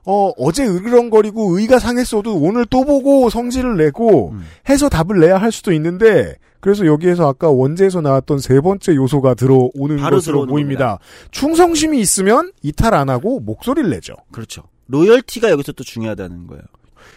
어, 0.07 0.33
어제 0.37 0.67
으르렁거리고 0.67 1.59
의가 1.59 1.79
상했어도 1.79 2.37
오늘 2.37 2.67
또 2.67 2.85
보고 2.85 3.31
성질을 3.31 3.77
내고 3.77 4.31
음. 4.31 4.45
해서 4.69 4.89
답을 4.89 5.21
내야 5.21 5.39
할 5.39 5.51
수도 5.51 5.73
있는데 5.73 6.37
그래서 6.61 6.87
여기에서 6.87 7.29
아까 7.29 7.51
원제에서 7.51 8.01
나왔던 8.01 8.39
세 8.39 8.61
번째 8.61 8.95
요소가 8.95 9.35
들어오는 9.35 9.99
것으로 9.99 10.47
보입니다. 10.47 10.99
충성심이 11.31 12.01
있으면 12.01 12.53
이탈 12.63 12.95
안 12.95 13.11
하고 13.11 13.41
목소리를 13.41 13.91
내죠. 13.91 14.15
그렇죠. 14.33 14.63
로열티가 14.89 15.51
여기서 15.51 15.73
또 15.73 15.85
중요하다는 15.85 16.47
거예요. 16.47 16.63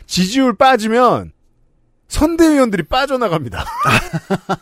지지율 0.05 0.53
빠지면 0.55 1.31
선대위원들이 2.07 2.83
빠져나갑니다. 2.83 3.65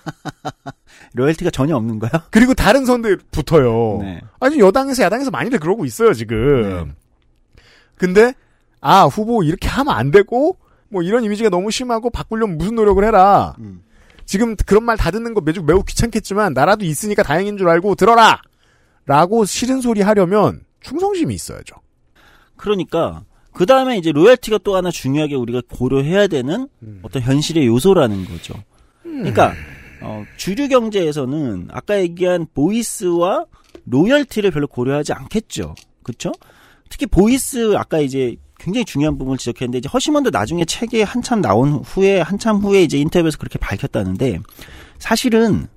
로열티가 1.13 1.49
전혀 1.51 1.76
없는 1.76 1.99
거야? 1.99 2.11
그리고 2.30 2.53
다른 2.53 2.86
선대 2.86 3.15
붙어요. 3.32 3.99
네. 4.01 4.21
아니 4.39 4.59
여당에서 4.59 5.03
야당에서 5.03 5.32
많이들 5.32 5.59
그러고 5.59 5.86
있어요 5.86 6.13
지금. 6.13 6.86
네. 6.88 6.95
근데 7.98 8.34
아 8.82 9.04
후보 9.06 9.43
이렇게 9.43 9.68
하면 9.68 9.93
안 9.93 10.12
되고 10.12 10.58
뭐 10.89 11.02
이런 11.02 11.24
이미지가 11.24 11.50
너무 11.50 11.72
심하고 11.72 12.10
바꾸려면 12.10 12.58
무슨 12.58 12.76
노력을 12.76 13.04
해라. 13.04 13.56
음. 13.60 13.82
지금 14.26 14.56
그런 14.56 14.84
말 14.84 14.98
다 14.98 15.12
듣는 15.12 15.34
거 15.34 15.41
매주 15.41 15.62
매우 15.64 15.84
귀찮겠지만 15.84 16.54
나라도 16.54 16.86
있으니까 16.86 17.24
다행인 17.24 17.58
줄 17.58 17.70
알고 17.70 17.96
들어라. 17.96 18.41
라고 19.06 19.46
싫은 19.46 19.82
소리 19.82 20.02
하려면 20.02 20.62
충성심이 20.82 21.34
있어야죠. 21.34 21.76
그러니까 22.58 23.24
그 23.54 23.66
다음에 23.66 23.98
이제 23.98 24.12
loyalty가 24.11 24.59
또 24.64 24.76
하나 24.76 24.89
중요하게 24.91 25.36
우리가 25.36 25.62
고려해야 25.70 26.28
되는 26.28 26.68
음. 26.84 27.00
어떤 27.04 27.22
현실의 27.22 27.68
요소라는 27.68 28.26
거죠. 28.26 28.54
그러니까 29.04 29.54
어, 30.02 30.26
주류 30.38 30.68
경제에서는 30.68 31.70
아까 31.72 32.00
얘기한 32.00 32.48
voice와 32.53 33.45
loyalty를 33.86 34.51
별로 34.52 34.68
고려하지 34.68 35.14
않겠죠. 35.14 35.76
그렇죠? 36.04 36.32
특히 36.96 37.08
voice 37.07 37.76
아까 37.76 38.00
이제 38.00 38.38
굉장히 38.58 38.86
중요한 38.86 39.18
부분을 39.18 39.38
지적했는데 39.38 39.80
이제 39.80 39.89
허시먼도 39.89 40.30
나중에 40.30 40.64
책에 40.64 41.04
한참 41.04 41.41
나온 41.41 41.74
후에 41.74 42.22
한참 42.22 42.60
후에 42.60 42.84
이제 42.84 42.98
인터뷰에서 42.98 43.38
그렇게 43.38 43.60
밝혔다는데 43.60 44.39
사실은 44.98 45.68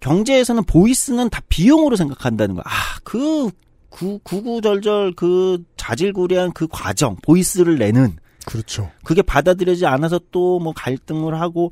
경제에서는 0.00 0.64
voice는 0.64 1.28
다 1.28 1.42
비용으로 1.50 1.96
생각한다는 1.96 2.54
거야. 2.54 2.64
아, 2.66 2.98
그 3.04 3.50
구, 3.90 4.20
구구절절 4.22 5.12
그 5.16 5.62
자질구레한 5.76 6.52
그 6.52 6.66
과정, 6.66 7.16
보이스를 7.16 7.76
내는 7.76 8.16
그렇죠. 8.46 8.90
그게 9.04 9.20
받아들여지지 9.20 9.84
않아서 9.84 10.18
또 10.30 10.60
뭐 10.60 10.72
갈등을 10.74 11.38
하고 11.42 11.70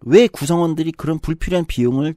왜 0.00 0.28
구성원들이 0.28 0.92
그런 0.92 1.18
불필요한 1.18 1.66
비용을 1.66 2.14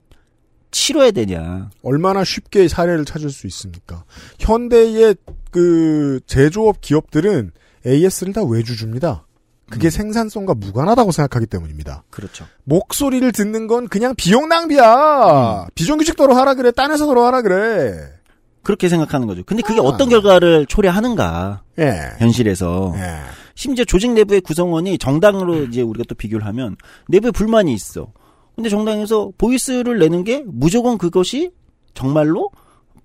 치러야 0.71 1.11
되냐. 1.11 1.69
얼마나 1.83 2.23
쉽게 2.23 2.67
사례를 2.67 3.05
찾을 3.05 3.29
수 3.29 3.47
있습니까? 3.47 4.03
현대의 4.39 5.15
그 5.51 6.19
제조업 6.27 6.81
기업들은 6.81 7.51
AS를 7.85 8.33
다 8.33 8.43
외주줍니다. 8.43 9.25
그게 9.69 9.87
음. 9.87 9.89
생산성과 9.89 10.55
무관하다고 10.55 11.11
생각하기 11.11 11.45
때문입니다. 11.45 12.03
그렇죠. 12.09 12.45
목소리를 12.63 13.31
듣는 13.31 13.67
건 13.67 13.87
그냥 13.87 14.15
비용 14.15 14.49
낭비야. 14.49 15.67
비정규직도로 15.75 16.33
하라 16.33 16.55
그래. 16.55 16.71
딴 16.71 16.91
회사도로 16.91 17.23
하라 17.23 17.41
그래. 17.41 18.19
그렇게 18.63 18.89
생각하는 18.89 19.27
거죠. 19.27 19.43
근데 19.45 19.63
그게 19.63 19.79
아. 19.79 19.83
어떤 19.83 20.09
결과를 20.09 20.65
초래하는가, 20.65 21.63
예. 21.79 22.11
현실에서. 22.19 22.93
예. 22.97 23.19
심지어 23.55 23.85
조직 23.85 24.11
내부의 24.11 24.41
구성원이 24.41 24.97
정당으로 24.97 25.63
이제 25.65 25.81
우리가 25.81 26.05
또 26.07 26.15
비교를 26.15 26.45
하면 26.47 26.75
내부에 27.07 27.31
불만이 27.31 27.73
있어. 27.73 28.11
근데 28.59 28.67
정당에서 28.69 29.31
보이스를 29.37 29.99
내는 29.99 30.25
게 30.25 30.43
무조건 30.45 30.97
그것이 30.97 31.51
정말로 31.93 32.51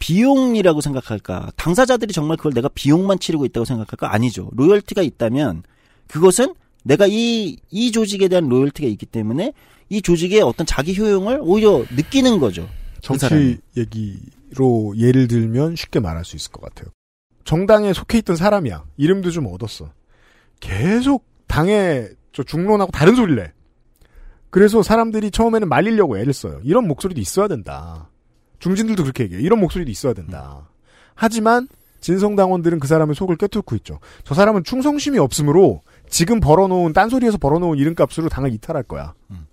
비용이라고 0.01 0.81
생각할까? 0.81 1.53
당사자들이 1.55 2.13
정말 2.13 2.37
그걸 2.37 2.55
내가 2.55 2.69
비용만 2.69 3.21
치르고 3.21 3.45
있다고 3.45 3.65
생각할까? 3.65 4.13
아니죠. 4.13 4.51
로열티가 4.55 5.03
있다면 5.03 5.63
그것은 6.09 6.55
내가 6.83 7.07
이, 7.07 7.59
이 7.71 7.93
조직에 7.93 8.27
대한 8.27 8.49
로열티가 8.49 8.89
있기 8.89 9.07
때문에 9.07 9.53
이 9.91 10.03
조직의 10.03 10.43
어떤 10.43 10.67
자기 10.67 10.99
효용을 10.99 11.39
오히려 11.41 11.85
느끼는 11.95 12.41
거죠. 12.41 12.69
그. 12.97 13.17
정치 13.19 13.59
얘기로 13.77 14.95
예를 14.99 15.29
들면 15.29 15.77
쉽게 15.77 16.01
말할 16.01 16.25
수 16.25 16.35
있을 16.35 16.51
것 16.51 16.63
같아요. 16.63 16.91
정당에 17.45 17.93
속해 17.93 18.19
있던 18.19 18.35
사람이야. 18.35 18.83
이름도 18.97 19.31
좀 19.31 19.47
얻었어. 19.47 19.93
계속 20.59 21.25
당에 21.47 22.09
저 22.33 22.43
중론하고 22.43 22.91
다른 22.91 23.15
소리를 23.15 23.37
내. 23.37 23.53
그래서 24.55 24.85
사람들이 24.85 25.33
처음에는 25.33 25.69
말리려고 25.69 26.17
애를 26.17 26.33
써요. 26.33 26.61
이런 26.63 26.87
목소리도 26.87 27.21
있어야 27.21 27.49
된다. 27.49 28.09
중진들도 28.61 29.03
그렇게 29.03 29.25
얘기해요. 29.25 29.45
이런 29.45 29.59
목소리도 29.59 29.91
있어야 29.91 30.13
된다. 30.13 30.71
하지만 31.17 31.67
진성당원들은 32.01 32.79
그 32.79 32.87
사람의 32.87 33.17
속을 33.17 33.37
꿰뚫고 33.37 33.75
있죠. 33.75 33.99
저 34.23 34.37
사람은 34.37 34.63
충성심이 34.63 35.19
없으므로 35.19 35.83
지금 36.09 36.39
벌어놓은 36.39 36.93
딴소리에서 36.93 37.37
벌어놓은 37.39 37.79
이름값으로 37.79 38.29
당을 38.29 38.53
이탈할 38.53 38.85
거야. 38.85 39.15
음. 39.33 39.49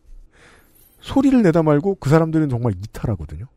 소리를 1.00 1.42
내다 1.42 1.64
말고 1.64 1.96
그 1.96 2.12
사람들은 2.12 2.50
정말 2.50 2.74
이탈하거든요. 2.74 3.48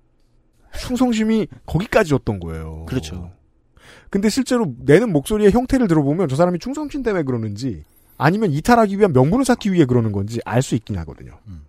충성심이 0.80 1.48
거기까지였던 1.66 2.40
거예요. 2.40 2.86
그렇죠. 2.86 3.32
근데 4.08 4.30
실제로 4.30 4.72
내는 4.78 5.12
목소리의 5.12 5.52
형태를 5.52 5.88
들어보면 5.88 6.26
저 6.28 6.36
사람이 6.36 6.58
충성심 6.58 7.02
때문에 7.02 7.22
그러는지 7.24 7.84
아니면 8.16 8.52
이탈하기 8.52 8.98
위한 8.98 9.12
명분을 9.12 9.44
쌓기 9.44 9.72
위해 9.72 9.84
그러는 9.84 10.12
건지 10.12 10.40
알 10.44 10.62
수 10.62 10.74
있긴 10.74 10.96
하거든요. 10.98 11.32
음. 11.48 11.62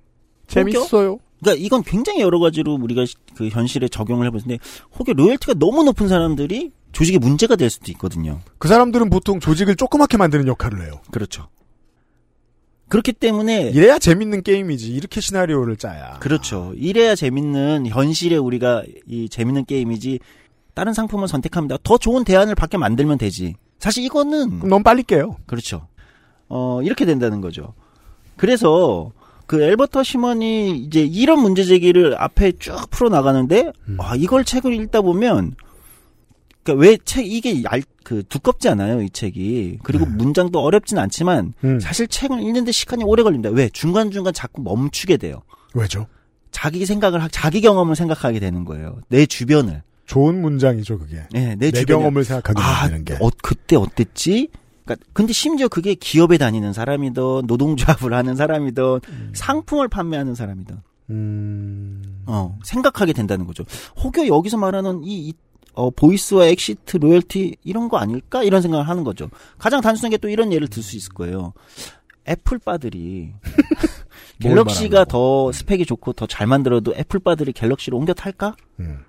재밌어요. 0.47 1.17
그러니까 1.39 1.63
이건 1.65 1.83
굉장히 1.83 2.21
여러 2.21 2.39
가지로 2.39 2.73
우리가 2.75 3.05
시- 3.05 3.15
그 3.35 3.49
현실에 3.49 3.87
적용을 3.87 4.25
해보는데 4.27 4.59
혹여 4.97 5.13
로열티가 5.13 5.55
너무 5.55 5.83
높은 5.83 6.07
사람들이 6.07 6.71
조직에 6.91 7.17
문제가 7.17 7.55
될 7.55 7.69
수도 7.69 7.91
있거든요. 7.93 8.39
그 8.57 8.67
사람들은 8.67 9.09
보통 9.09 9.39
조직을 9.39 9.75
조그맣게 9.75 10.17
만드는 10.17 10.47
역할을 10.47 10.83
해요. 10.85 11.01
그렇죠. 11.11 11.47
그렇기 12.87 13.13
때문에 13.13 13.71
이래야 13.71 13.97
재밌는 13.97 14.43
게임이지. 14.43 14.93
이렇게 14.93 15.19
시나리오를 15.19 15.75
짜야. 15.75 16.19
그렇죠. 16.19 16.71
이래야 16.75 17.15
재밌는 17.15 17.87
현실에 17.87 18.37
우리가 18.37 18.83
이 19.07 19.27
재밌는 19.27 19.65
게임이지 19.65 20.19
다른 20.75 20.93
상품을 20.93 21.27
선택합니다. 21.27 21.77
더 21.83 21.97
좋은 21.97 22.23
대안을 22.23 22.53
밖에 22.55 22.77
만들면 22.77 23.17
되지. 23.17 23.55
사실 23.79 24.03
이거는 24.03 24.57
그럼 24.59 24.69
넌 24.69 24.83
빨리 24.83 25.03
깨요. 25.03 25.37
그렇죠. 25.47 25.87
어, 26.49 26.81
이렇게 26.83 27.05
된다는 27.05 27.41
거죠. 27.41 27.73
그래서 28.37 29.11
그 29.47 29.61
엘버터 29.61 30.03
시먼이 30.03 30.77
이제 30.77 31.01
이런 31.01 31.39
문제 31.39 31.63
제기를 31.63 32.15
앞에 32.21 32.53
쭉 32.59 32.89
풀어 32.89 33.09
나가는데 33.09 33.71
음. 33.87 33.97
아, 33.99 34.15
이걸 34.15 34.43
책을 34.43 34.73
읽다 34.73 35.01
보면 35.01 35.55
그러니까 36.63 36.81
왜 36.83 36.97
책 37.05 37.31
이게 37.31 37.63
얇, 37.63 37.83
그 38.03 38.23
두껍지 38.27 38.69
않아요, 38.69 39.01
이 39.03 39.09
책이. 39.11 39.79
그리고 39.83 40.05
문장도 40.07 40.59
어렵진 40.59 40.97
않지만 40.97 41.53
음. 41.63 41.79
사실 41.79 42.07
책을 42.07 42.39
읽는데 42.41 42.71
시간이 42.71 43.03
오래 43.03 43.21
걸립니다. 43.23 43.49
왜? 43.51 43.69
중간 43.69 44.09
중간 44.11 44.33
자꾸 44.33 44.61
멈추게 44.63 45.17
돼요. 45.17 45.41
왜죠? 45.75 46.07
자기 46.51 46.85
생각을 46.85 47.21
하, 47.21 47.27
자기 47.27 47.61
경험을 47.61 47.95
생각하게 47.95 48.39
되는 48.39 48.65
거예요. 48.65 48.99
내 49.09 49.25
주변을. 49.27 49.83
좋은 50.07 50.39
문장이죠, 50.41 50.99
그게. 50.99 51.23
예, 51.35 51.39
내 51.55 51.55
내, 51.55 51.71
주변을. 51.71 51.85
경험을 51.85 52.23
생각하게 52.23 52.61
아, 52.61 52.81
만드는 52.81 53.05
게. 53.05 53.13
어, 53.23 53.29
그때 53.43 53.75
어땠지? 53.75 54.49
그러니까 54.85 55.05
근데 55.13 55.33
심지어 55.33 55.67
그게 55.67 55.95
기업에 55.95 56.37
다니는 56.37 56.71
사람이든 56.73 57.43
노동조합을 57.47 58.13
하는 58.13 58.35
사람이든 58.35 58.99
상품을 59.33 59.87
판매하는 59.87 60.35
사람이든 60.35 60.77
음. 61.09 62.23
어, 62.27 62.57
생각하게 62.63 63.13
된다는 63.13 63.45
거죠. 63.45 63.63
혹여 64.03 64.27
여기서 64.27 64.57
말하는 64.57 65.03
이, 65.03 65.29
이 65.29 65.33
어, 65.73 65.89
voice와 65.89 66.45
exit, 66.47 66.97
loyalty 66.97 67.57
이런 67.63 67.89
거 67.89 67.97
아닐까? 67.97 68.43
이런 68.43 68.61
생각을 68.61 68.87
하는 68.87 69.03
거죠. 69.03 69.29
가장 69.57 69.81
단순하게 69.81 70.17
또 70.17 70.29
이런 70.29 70.53
예를 70.53 70.67
들 70.69 70.81
수 70.81 70.95
있을 70.95 71.13
거예요. 71.13 71.53
애플빠들이 72.27 73.33
뭘 74.41 74.55
갤럭시가 74.55 75.05
더 75.05 75.51
스펙이 75.51 75.85
좋고 75.85 76.13
더 76.13 76.25
잘 76.27 76.47
만들어도 76.47 76.93
애플빠들이 76.95 77.53
갤럭시로 77.53 77.97
옮겨 77.97 78.13
탈까? 78.13 78.55
음. 78.79 78.99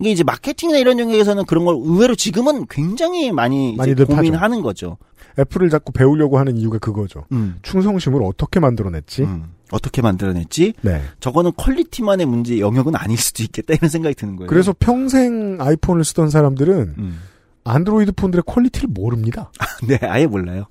이게 0.00 0.10
이제 0.10 0.24
마케팅이나 0.24 0.78
이런 0.78 0.98
영역에서는 0.98 1.44
그런 1.44 1.64
걸 1.64 1.76
의외로 1.76 2.14
지금은 2.14 2.66
굉장히 2.68 3.32
많이. 3.32 3.76
고민하는 4.06 4.62
거죠. 4.62 4.96
애플을 5.38 5.70
자꾸 5.70 5.92
배우려고 5.92 6.38
하는 6.38 6.56
이유가 6.56 6.78
그거죠. 6.78 7.24
음. 7.32 7.58
충성심을 7.62 8.22
어떻게 8.22 8.60
만들어냈지? 8.60 9.22
음. 9.22 9.52
어떻게 9.70 10.02
만들어냈지? 10.02 10.74
네. 10.82 11.02
저거는 11.20 11.52
quality만의 11.56 12.26
문제 12.26 12.58
영역은 12.58 12.96
아닐 12.96 13.16
수도 13.16 13.42
있겠다 13.42 13.74
이런 13.74 13.88
생각이 13.88 14.14
드는 14.16 14.36
거예요. 14.36 14.48
그래서 14.48 14.74
평생 14.76 15.58
아이폰을 15.60 16.04
쓰던 16.04 16.30
사람들은 16.30 16.94
음. 16.98 17.20
안드로이드 17.64 18.12
폰들의 18.12 18.42
quality를 18.46 18.88
모릅니다. 18.90 19.52
네, 19.86 19.98
아예 20.02 20.26
몰라요. 20.26 20.64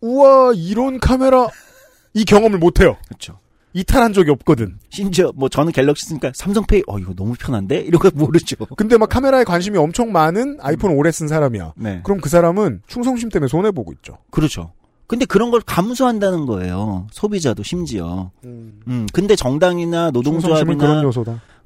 우와, 0.00 0.52
이런 0.54 0.98
카메라. 1.00 1.48
이 2.14 2.24
경험을 2.24 2.58
못해요. 2.58 2.96
그렇죠. 3.08 3.38
이탈한 3.76 4.14
적이 4.14 4.30
없거든. 4.30 4.78
심지어 4.88 5.32
뭐 5.36 5.50
저는 5.50 5.70
갤럭시 5.70 6.06
쓰니까 6.06 6.32
삼성페이 6.34 6.84
어 6.86 6.98
이거 6.98 7.12
너무 7.14 7.34
편한데 7.38 7.80
이런 7.80 8.00
거 8.00 8.10
모르죠. 8.16 8.56
근데 8.74 8.96
막 8.96 9.10
카메라에 9.10 9.44
관심이 9.44 9.76
엄청 9.76 10.12
많은 10.12 10.56
아이폰 10.62 10.92
오래 10.92 11.12
쓴 11.12 11.28
사람이야. 11.28 11.74
네. 11.76 12.00
그럼 12.02 12.22
그 12.22 12.30
사람은 12.30 12.80
충성심 12.86 13.28
때문에 13.28 13.48
손해 13.48 13.70
보고 13.72 13.92
있죠. 13.92 14.16
그렇죠. 14.30 14.72
근데 15.06 15.26
그런 15.26 15.50
걸 15.50 15.60
감수한다는 15.60 16.46
거예요. 16.46 17.06
소비자도 17.12 17.62
심지어. 17.62 18.30
음. 18.44 19.06
근데 19.12 19.36
정당이나 19.36 20.10
노동조합이나. 20.10 21.02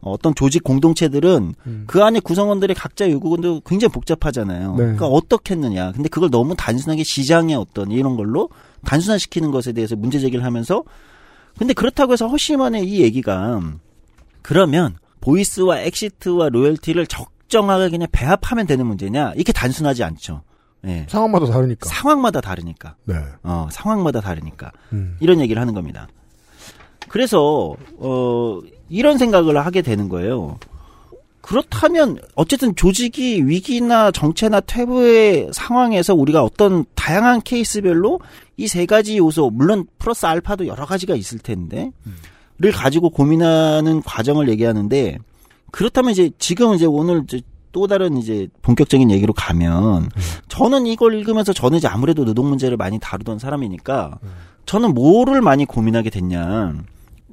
어떤 0.02 0.34
조직 0.34 0.64
공동체들은 0.64 1.54
음. 1.66 1.84
그 1.86 2.02
안에 2.02 2.20
구성원들의 2.20 2.74
각자 2.74 3.08
요구도 3.10 3.60
굉장히 3.60 3.92
복잡하잖아요. 3.92 4.70
네. 4.72 4.76
그러니까 4.76 5.06
어떻게 5.06 5.54
했느냐. 5.54 5.92
근데 5.92 6.08
그걸 6.08 6.30
너무 6.30 6.54
단순하게 6.56 7.04
시장의 7.04 7.54
어떤 7.54 7.90
이런 7.92 8.16
걸로 8.16 8.48
단순화시키는 8.84 9.50
것에 9.52 9.72
대해서 9.72 9.96
문제 9.96 10.18
제기를 10.18 10.44
하면서 10.44 10.82
근데 11.58 11.74
그렇다고 11.74 12.12
해서 12.12 12.26
허시먼의 12.28 12.88
이 12.88 13.02
얘기가 13.02 13.60
그러면 14.42 14.96
voice와 15.20 15.80
exit와 15.80 16.48
loyalty를 16.48 17.06
적정하게 17.06 17.90
그냥 17.90 18.08
배합하면 18.10 18.66
되는 18.66 18.86
문제냐? 18.86 19.32
이렇게 19.34 19.52
단순하지 19.52 20.02
않죠. 20.04 20.42
예. 20.86 21.06
상황마다 21.08 21.46
다르니까. 21.46 21.88
상황마다 21.88 22.40
다르니까. 22.40 22.96
네. 23.04 23.16
어, 23.42 23.68
상황마다 23.70 24.20
다르니까. 24.20 24.72
음. 24.94 25.16
이런 25.20 25.40
얘기를 25.40 25.60
하는 25.60 25.74
겁니다. 25.74 26.08
그래서 27.08 27.74
어 27.98 28.60
이런 28.88 29.18
생각을 29.18 29.58
하게 29.58 29.82
되는 29.82 30.08
거예요. 30.08 30.58
그렇다면 31.40 32.18
어쨌든 32.34 32.74
조직이 32.76 33.42
위기나 33.46 34.10
정체나 34.10 34.60
퇴보의 34.60 35.50
상황에서 35.52 36.14
우리가 36.14 36.42
어떤 36.44 36.84
다양한 36.94 37.40
케이스별로 37.42 38.20
이 38.56 38.66
세 38.66 38.84
가지 38.86 39.16
요소 39.18 39.50
물론 39.50 39.86
플러스 39.98 40.26
알파도 40.26 40.66
여러 40.66 40.84
가지가 40.84 41.14
있을 41.14 41.38
텐데 41.38 41.90
를 42.58 42.72
가지고 42.72 43.08
고민하는 43.08 44.02
과정을 44.02 44.50
얘기하는데 44.50 45.16
그렇다면 45.70 46.10
이제 46.12 46.30
지금 46.38 46.74
이제 46.74 46.84
오늘 46.84 47.22
이제 47.24 47.40
또 47.72 47.86
다른 47.86 48.18
이제 48.18 48.48
본격적인 48.60 49.10
얘기로 49.10 49.32
가면 49.32 50.10
저는 50.48 50.86
이걸 50.86 51.14
읽으면서 51.14 51.54
저는 51.54 51.78
이제 51.78 51.88
아무래도 51.88 52.24
노동 52.26 52.50
문제를 52.50 52.76
많이 52.76 52.98
다루던 52.98 53.38
사람이니까 53.38 54.18
저는 54.66 54.92
뭐를 54.92 55.40
많이 55.40 55.64
고민하게 55.64 56.10
됐냐. 56.10 56.74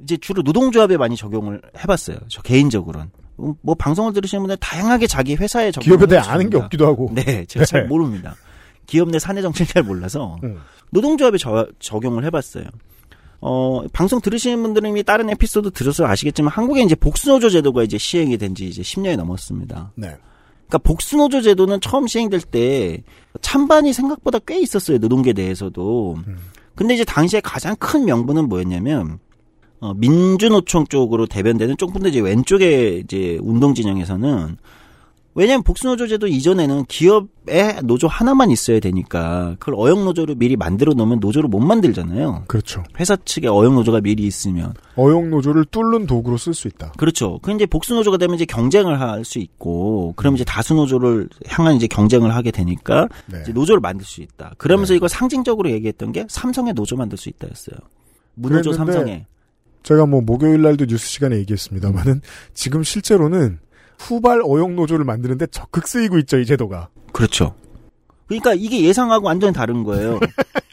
이제 0.02 0.16
주로 0.16 0.40
노동조합에 0.42 0.96
많이 0.96 1.14
적용을 1.14 1.60
해봤어요. 1.78 2.16
저 2.28 2.40
개인적으로는. 2.42 3.10
음, 3.40 3.54
뭐 3.62 3.74
방송을 3.74 4.12
들으시는 4.12 4.42
분들 4.42 4.56
다양하게 4.58 5.06
자기 5.06 5.34
회사에 5.34 5.70
적용. 5.70 5.84
기업에 5.84 6.06
대해 6.06 6.20
아는 6.20 6.50
게 6.50 6.56
없기도 6.56 6.86
하고. 6.86 7.10
네, 7.14 7.44
제가 7.46 7.64
잘 7.64 7.82
네. 7.82 7.88
모릅니다. 7.88 8.34
기업 8.86 9.10
내 9.10 9.18
사내 9.18 9.42
정책을 9.42 9.72
잘 9.72 9.82
몰라서 9.82 10.38
음. 10.44 10.58
노동조합에 10.90 11.38
저- 11.38 11.68
적용을 11.78 12.24
해봤어요. 12.24 12.64
어, 13.40 13.82
방송 13.92 14.20
들으시는 14.20 14.60
분들은 14.62 14.90
이미 14.90 15.02
다른 15.04 15.30
에피소드 15.30 15.70
들어서 15.70 16.04
아시겠지만 16.06 16.50
한국에 16.52 16.82
이제 16.82 16.94
복수노조 16.96 17.50
제도가 17.50 17.84
이제 17.84 17.96
시행이 17.98 18.36
된 18.38 18.54
지 18.54 18.66
이제 18.66 18.82
10년이 18.82 19.16
넘었습니다. 19.16 19.92
네. 19.94 20.08
그러니까 20.66 20.78
복수노조 20.78 21.42
제도는 21.42 21.80
처음 21.80 22.06
시행될 22.08 22.40
때 22.42 23.02
찬반이 23.40 23.92
생각보다 23.92 24.38
꽤 24.40 24.58
있었어요. 24.58 24.98
노동계 24.98 25.32
내에서도. 25.34 26.16
근데 26.74 26.94
이제 26.94 27.04
당시에 27.04 27.40
가장 27.40 27.76
큰 27.76 28.04
명분은 28.06 28.48
뭐였냐면 28.48 29.18
어, 29.80 29.94
민주노총 29.94 30.86
쪽으로 30.86 31.26
대변되는 31.26 31.76
조금 31.76 32.02
더 32.02 32.08
이제 32.08 32.20
왼쪽의 32.20 33.00
이제 33.04 33.38
운동 33.40 33.74
진영에서는 33.74 34.56
왜냐하면 35.34 35.62
복수노조 35.62 36.08
제도 36.08 36.26
이전에는 36.26 36.86
기업에 36.86 37.80
노조 37.84 38.08
하나만 38.08 38.50
있어야 38.50 38.80
되니까 38.80 39.54
그걸 39.60 39.76
어용 39.76 40.04
노조로 40.04 40.34
미리 40.34 40.56
만들어 40.56 40.94
놓으면 40.94 41.20
노조를 41.20 41.48
못 41.48 41.60
만들잖아요. 41.60 42.44
그렇죠. 42.48 42.82
회사 42.98 43.14
측에 43.14 43.46
어용 43.46 43.76
노조가 43.76 44.00
미리 44.00 44.24
있으면 44.24 44.74
어용 44.96 45.30
노조를 45.30 45.66
뚫는 45.66 46.08
도구로 46.08 46.38
쓸 46.38 46.54
수 46.54 46.66
있다. 46.66 46.90
그렇죠. 46.96 47.38
그 47.40 47.52
이제 47.52 47.66
복수 47.66 47.94
노조가 47.94 48.16
되면 48.16 48.34
이제 48.34 48.44
경쟁을 48.46 49.00
할 49.00 49.24
수 49.24 49.38
있고, 49.38 50.14
그럼 50.16 50.34
이제 50.34 50.42
다수 50.42 50.74
노조를 50.74 51.28
향한 51.46 51.76
이제 51.76 51.86
경쟁을 51.86 52.34
하게 52.34 52.50
되니까 52.50 53.08
네. 53.26 53.38
이제 53.42 53.52
노조를 53.52 53.80
만들 53.80 54.04
수 54.04 54.22
있다. 54.22 54.54
그러면서 54.58 54.94
이걸 54.94 55.08
상징적으로 55.08 55.70
얘기했던 55.70 56.10
게 56.10 56.26
삼성의 56.28 56.72
노조 56.74 56.96
만들 56.96 57.16
수 57.16 57.28
있다였어요. 57.28 57.76
무노조 58.34 58.70
그랬는데 58.72 58.92
삼성에. 58.92 59.26
제가 59.82 60.06
뭐 60.06 60.20
목요일 60.20 60.62
날도 60.62 60.86
뉴스 60.86 61.06
시간에 61.08 61.36
얘기했습니다만은 61.38 62.20
지금 62.54 62.82
실제로는 62.82 63.58
후발 63.98 64.40
어용 64.44 64.76
노조를 64.76 65.04
만드는데 65.04 65.46
적극 65.48 65.86
쓰이고 65.88 66.18
있죠 66.18 66.38
이 66.38 66.46
제도가. 66.46 66.88
그렇죠. 67.12 67.54
그러니까 68.26 68.54
이게 68.54 68.82
예상하고 68.82 69.26
완전히 69.26 69.52
다른 69.54 69.82
거예요. 69.84 70.20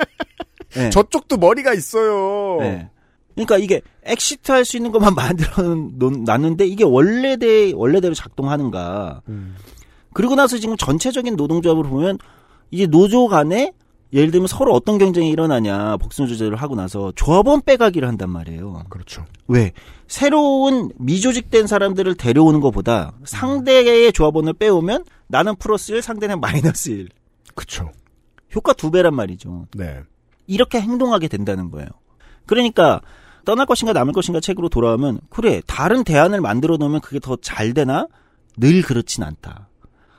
네. 0.75 0.89
저쪽도 0.89 1.37
머리가 1.37 1.73
있어요. 1.73 2.57
네. 2.61 2.89
그러니까 3.33 3.57
이게 3.57 3.81
exit 4.03 4.51
할 4.51 4.65
수 4.65 4.77
있는 4.77 4.91
것만 4.91 5.13
만들어 5.15 5.63
놓- 5.97 6.23
놨는데 6.23 6.65
이게 6.67 6.83
원래대 6.83 7.71
원래대로 7.73 8.13
작동하는가? 8.13 9.21
음. 9.29 9.55
그리고 10.13 10.35
나서 10.35 10.57
지금 10.57 10.75
전체적인 10.77 11.35
노동조합을 11.35 11.83
보면 11.83 12.17
이제 12.71 12.87
노조 12.87 13.27
간에 13.27 13.71
예를 14.15 14.31
들면 14.31 14.47
서로 14.47 14.73
어떤 14.73 14.97
경쟁이 14.97 15.29
일어나냐 15.29 15.97
복수노조제를 15.97 16.55
하고 16.55 16.75
나서 16.75 17.11
조합원 17.15 17.61
빼가기를 17.61 18.07
한단 18.07 18.29
말이에요. 18.29 18.85
그렇죠. 18.89 19.25
왜? 19.47 19.73
새로운 20.07 20.89
미조직된 20.97 21.67
사람들을 21.67 22.15
데려오는 22.15 22.61
것보다 22.61 23.11
상대의 23.25 24.13
조합원을 24.13 24.53
빼오면 24.53 25.03
나는 25.27 25.55
플러스 25.57 25.91
1, 25.91 26.01
상대는 26.01 26.39
마이너스 26.39 26.89
1. 26.91 27.09
그렇죠. 27.55 27.91
효과 28.55 28.71
두 28.71 28.89
배란 28.89 29.13
말이죠. 29.13 29.67
네. 29.75 29.99
이렇게 30.47 30.79
행동하게 30.79 31.27
된다는 31.27 31.69
거예요. 31.69 31.89
그러니까 32.45 33.01
떠날 33.43 33.65
것인가 33.65 33.91
남을 33.91 34.13
것인가 34.13 34.39
책으로 34.39 34.69
돌아오면 34.69 35.19
그래 35.29 35.61
다른 35.67 36.03
대안을 36.05 36.39
만들어 36.39 36.77
놓으면 36.77 37.01
그게 37.01 37.19
더 37.19 37.35
잘 37.41 37.73
되나 37.73 38.07
늘 38.57 38.81
그렇진 38.81 39.23
않다. 39.23 39.67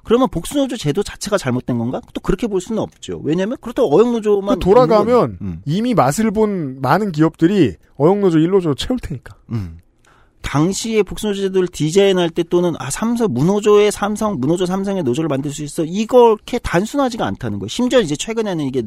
그러면 0.07 0.29
복수노조 0.31 0.77
제도 0.77 1.03
자체가 1.03 1.37
잘못된 1.37 1.79
건가? 1.79 2.01
또 2.15 2.21
그렇게 2.21 2.47
볼 2.47 2.61
수는 2.61 2.81
없죠. 2.81 3.21
왜냐하면 3.25 3.57
그렇다고 3.61 3.93
어영노조만 3.93 4.61
그 4.61 4.65
돌아가면 4.65 5.39
음, 5.43 5.63
이미 5.65 5.95
맛을 5.95 6.31
본 6.31 6.81
많은 6.81 7.11
기업들이 7.11 7.75
어용 7.97 8.21
노조 8.21 8.39
일노조 8.39 8.77
채울 8.77 9.01
테니까. 9.01 9.35
음. 9.51 9.79
당시에 10.43 11.03
복수노조 11.03 11.41
제도를 11.41 11.67
디자인할 11.67 12.31
때 12.31 12.45
또는 12.45 12.75
아 12.79 12.89
삼성 12.89 13.35
무노조의 13.35 13.91
삼성 13.91 14.39
무노조 14.39 14.65
삼성의 14.65 15.03
노조를 15.03 15.27
만들 15.27 15.51
수 15.51 15.65
있어 15.65 15.85
이렇게 15.85 16.61
단순하지가 16.61 17.27
않다는 17.27 17.59
거예요. 17.59 17.69
심지어 17.69 18.01
이제 18.01 18.15
최근에는 18.15 18.65
이게 18.65 18.85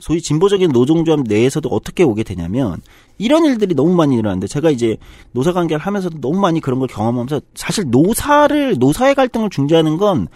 소위 0.00 0.20
진보적인 0.20 0.72
노동조합 0.72 1.20
내에서도 1.20 1.68
어떻게 1.68 2.02
오게 2.02 2.24
되냐면 2.24 2.82
이런 3.18 3.44
일들이 3.44 3.76
너무 3.76 3.94
많이 3.94 4.16
일어나는데 4.16 4.48
제가 4.48 4.70
이제 4.70 4.96
노사 5.30 5.52
관계를 5.52 5.80
하면서도 5.80 6.20
너무 6.20 6.40
많이 6.40 6.60
그런 6.60 6.80
걸 6.80 6.88
경험하면서 6.88 7.40
사실 7.54 7.84
노사를 7.88 8.74
노사의 8.80 9.14
갈등을 9.14 9.48
중재하는 9.48 9.98
건 9.98 10.26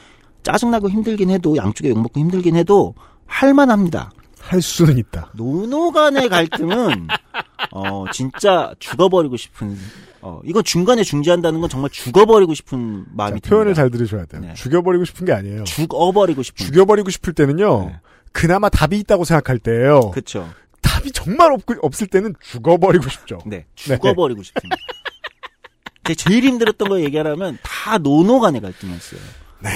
짜증나고 0.43 0.91
힘들긴 0.91 1.31
해도 1.31 1.57
양쪽에 1.57 1.91
욕먹고 1.91 2.19
힘들긴 2.21 2.57
해도 2.57 2.95
할만합니다. 3.27 4.11
할 4.41 4.63
수는 4.63 4.99
있다. 4.99 5.31
노노 5.35 5.93
간의 5.93 6.29
갈등은 6.29 7.09
어 7.73 8.05
진짜 8.13 8.75
죽어버리고 8.79 9.37
싶은 9.37 9.77
어 10.23 10.41
이건 10.45 10.65
중간에 10.65 11.05
중재한다는 11.05 11.61
건 11.61 11.69
정말 11.69 11.91
죽어버리고 11.91 12.55
싶은 12.55 13.05
자, 13.05 13.11
마음이 13.15 13.41
표현을 13.41 13.75
듭니다. 13.75 13.83
잘 13.83 13.91
들으셔야 13.91 14.25
돼요. 14.25 14.41
네. 14.41 14.55
죽여버리고 14.55 15.05
싶은 15.05 15.27
게 15.27 15.33
아니에요. 15.33 15.65
죽어버리고 15.65 16.43
싶은 16.43 16.67
죽여버리고 16.67 17.11
싶을 17.11 17.33
때는요. 17.35 17.85
네. 17.87 18.01
그나마 18.33 18.69
답이 18.69 18.99
있다고 18.99 19.25
생각할 19.25 19.59
때예요. 19.59 20.11
그렇죠. 20.11 20.49
답이 20.81 21.13
정말 21.13 21.53
없, 21.53 21.63
없을 21.83 22.07
때는 22.07 22.35
죽어버리고 22.41 23.09
싶죠. 23.09 23.39
네 23.47 23.67
죽어버리고 23.75 24.43
싶습니다. 24.43 24.77
제가 26.05 26.15
제일 26.17 26.45
힘들었던 26.45 26.89
거 26.89 27.01
얘기하라면 27.01 27.59
다 27.63 27.99
노노 27.99 28.41
간의 28.41 28.61
갈등이었어요. 28.61 29.21
네. 29.61 29.71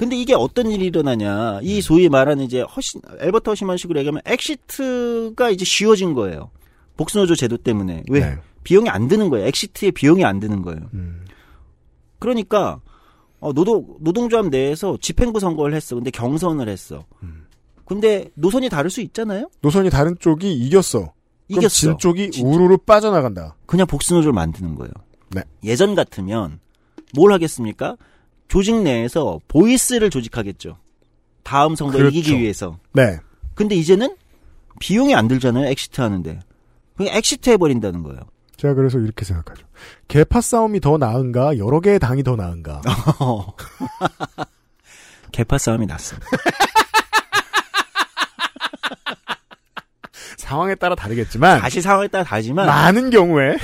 근데 0.00 0.16
이게 0.16 0.32
어떤 0.34 0.70
일이 0.70 0.86
일어나냐. 0.86 1.60
이 1.62 1.82
소위 1.82 2.08
말하는 2.08 2.42
이제 2.44 2.62
허신, 2.62 3.02
앨버트 3.18 3.50
허시만식으로 3.50 3.98
얘기하면 3.98 4.22
exit가 4.24 5.50
이제 5.50 5.66
쉬워진 5.66 6.14
거예요. 6.14 6.50
복수노조 6.96 7.34
제도 7.36 7.58
때문에. 7.58 8.04
왜? 8.08 8.20
네. 8.20 8.38
비용이 8.64 8.88
안 8.88 9.08
드는 9.08 9.28
거예요. 9.28 9.46
exit에 9.48 9.90
비용이 9.90 10.24
안 10.24 10.40
드는 10.40 10.62
거예요. 10.62 10.80
음. 10.94 11.26
그러니까 12.18 12.80
어, 13.40 13.52
노동 13.52 13.96
노동조합 14.00 14.46
내에서 14.48 14.96
집행부 15.02 15.38
선거를 15.38 15.74
했어. 15.74 15.96
근데 15.96 16.10
경선을 16.10 16.66
했어. 16.70 17.04
음. 17.22 17.44
근데 17.84 18.30
노선이 18.36 18.70
다를 18.70 18.88
수 18.88 19.02
있잖아요. 19.02 19.50
노선이 19.60 19.90
다른 19.90 20.16
쪽이 20.18 20.50
이겼어. 20.50 21.12
이겼어. 21.48 21.68
진 21.68 21.98
쪽이 21.98 22.30
진- 22.30 22.46
우르르 22.46 22.78
빠져나간다. 22.78 23.54
그냥 23.66 23.86
복수노조를 23.86 24.32
만드는 24.32 24.76
거예요. 24.76 24.92
네. 25.34 25.42
예전 25.62 25.94
같으면 25.94 26.58
뭘 27.14 27.32
하겠습니까? 27.32 27.96
조직 28.50 28.82
내에서 28.82 29.40
voice를 29.46 30.10
조직하겠죠. 30.10 30.76
다음 31.44 31.76
선거 31.76 31.94
에 31.94 31.98
그렇죠. 32.00 32.18
이기기 32.18 32.40
위해서. 32.40 32.78
네. 32.92 33.20
근데 33.54 33.76
이제는 33.76 34.16
비용이 34.80 35.14
안 35.14 35.28
들잖아요. 35.28 35.68
exit 35.68 36.00
하는데. 36.00 36.40
그냥 36.96 37.16
exit 37.16 37.48
해버린다는 37.50 38.02
거예요. 38.02 38.20
제가 38.56 38.74
그래서 38.74 38.98
이렇게 38.98 39.24
생각하죠. 39.24 39.64
계파 40.08 40.40
싸움이 40.40 40.80
더 40.80 40.98
나은가, 40.98 41.56
여러 41.58 41.78
개의 41.80 42.00
당이 42.00 42.24
더 42.24 42.34
나은가. 42.34 42.82
계파 45.32 45.56
싸움이 45.56 45.86
났습니다. 45.86 46.26
상황에 50.36 50.74
따라 50.74 50.96
다르겠지만, 50.96 51.60
다시 51.60 51.80
상황에 51.80 52.08
따라 52.08 52.24
다르지만 52.24 52.66
많은 52.66 53.10
경우에, 53.10 53.56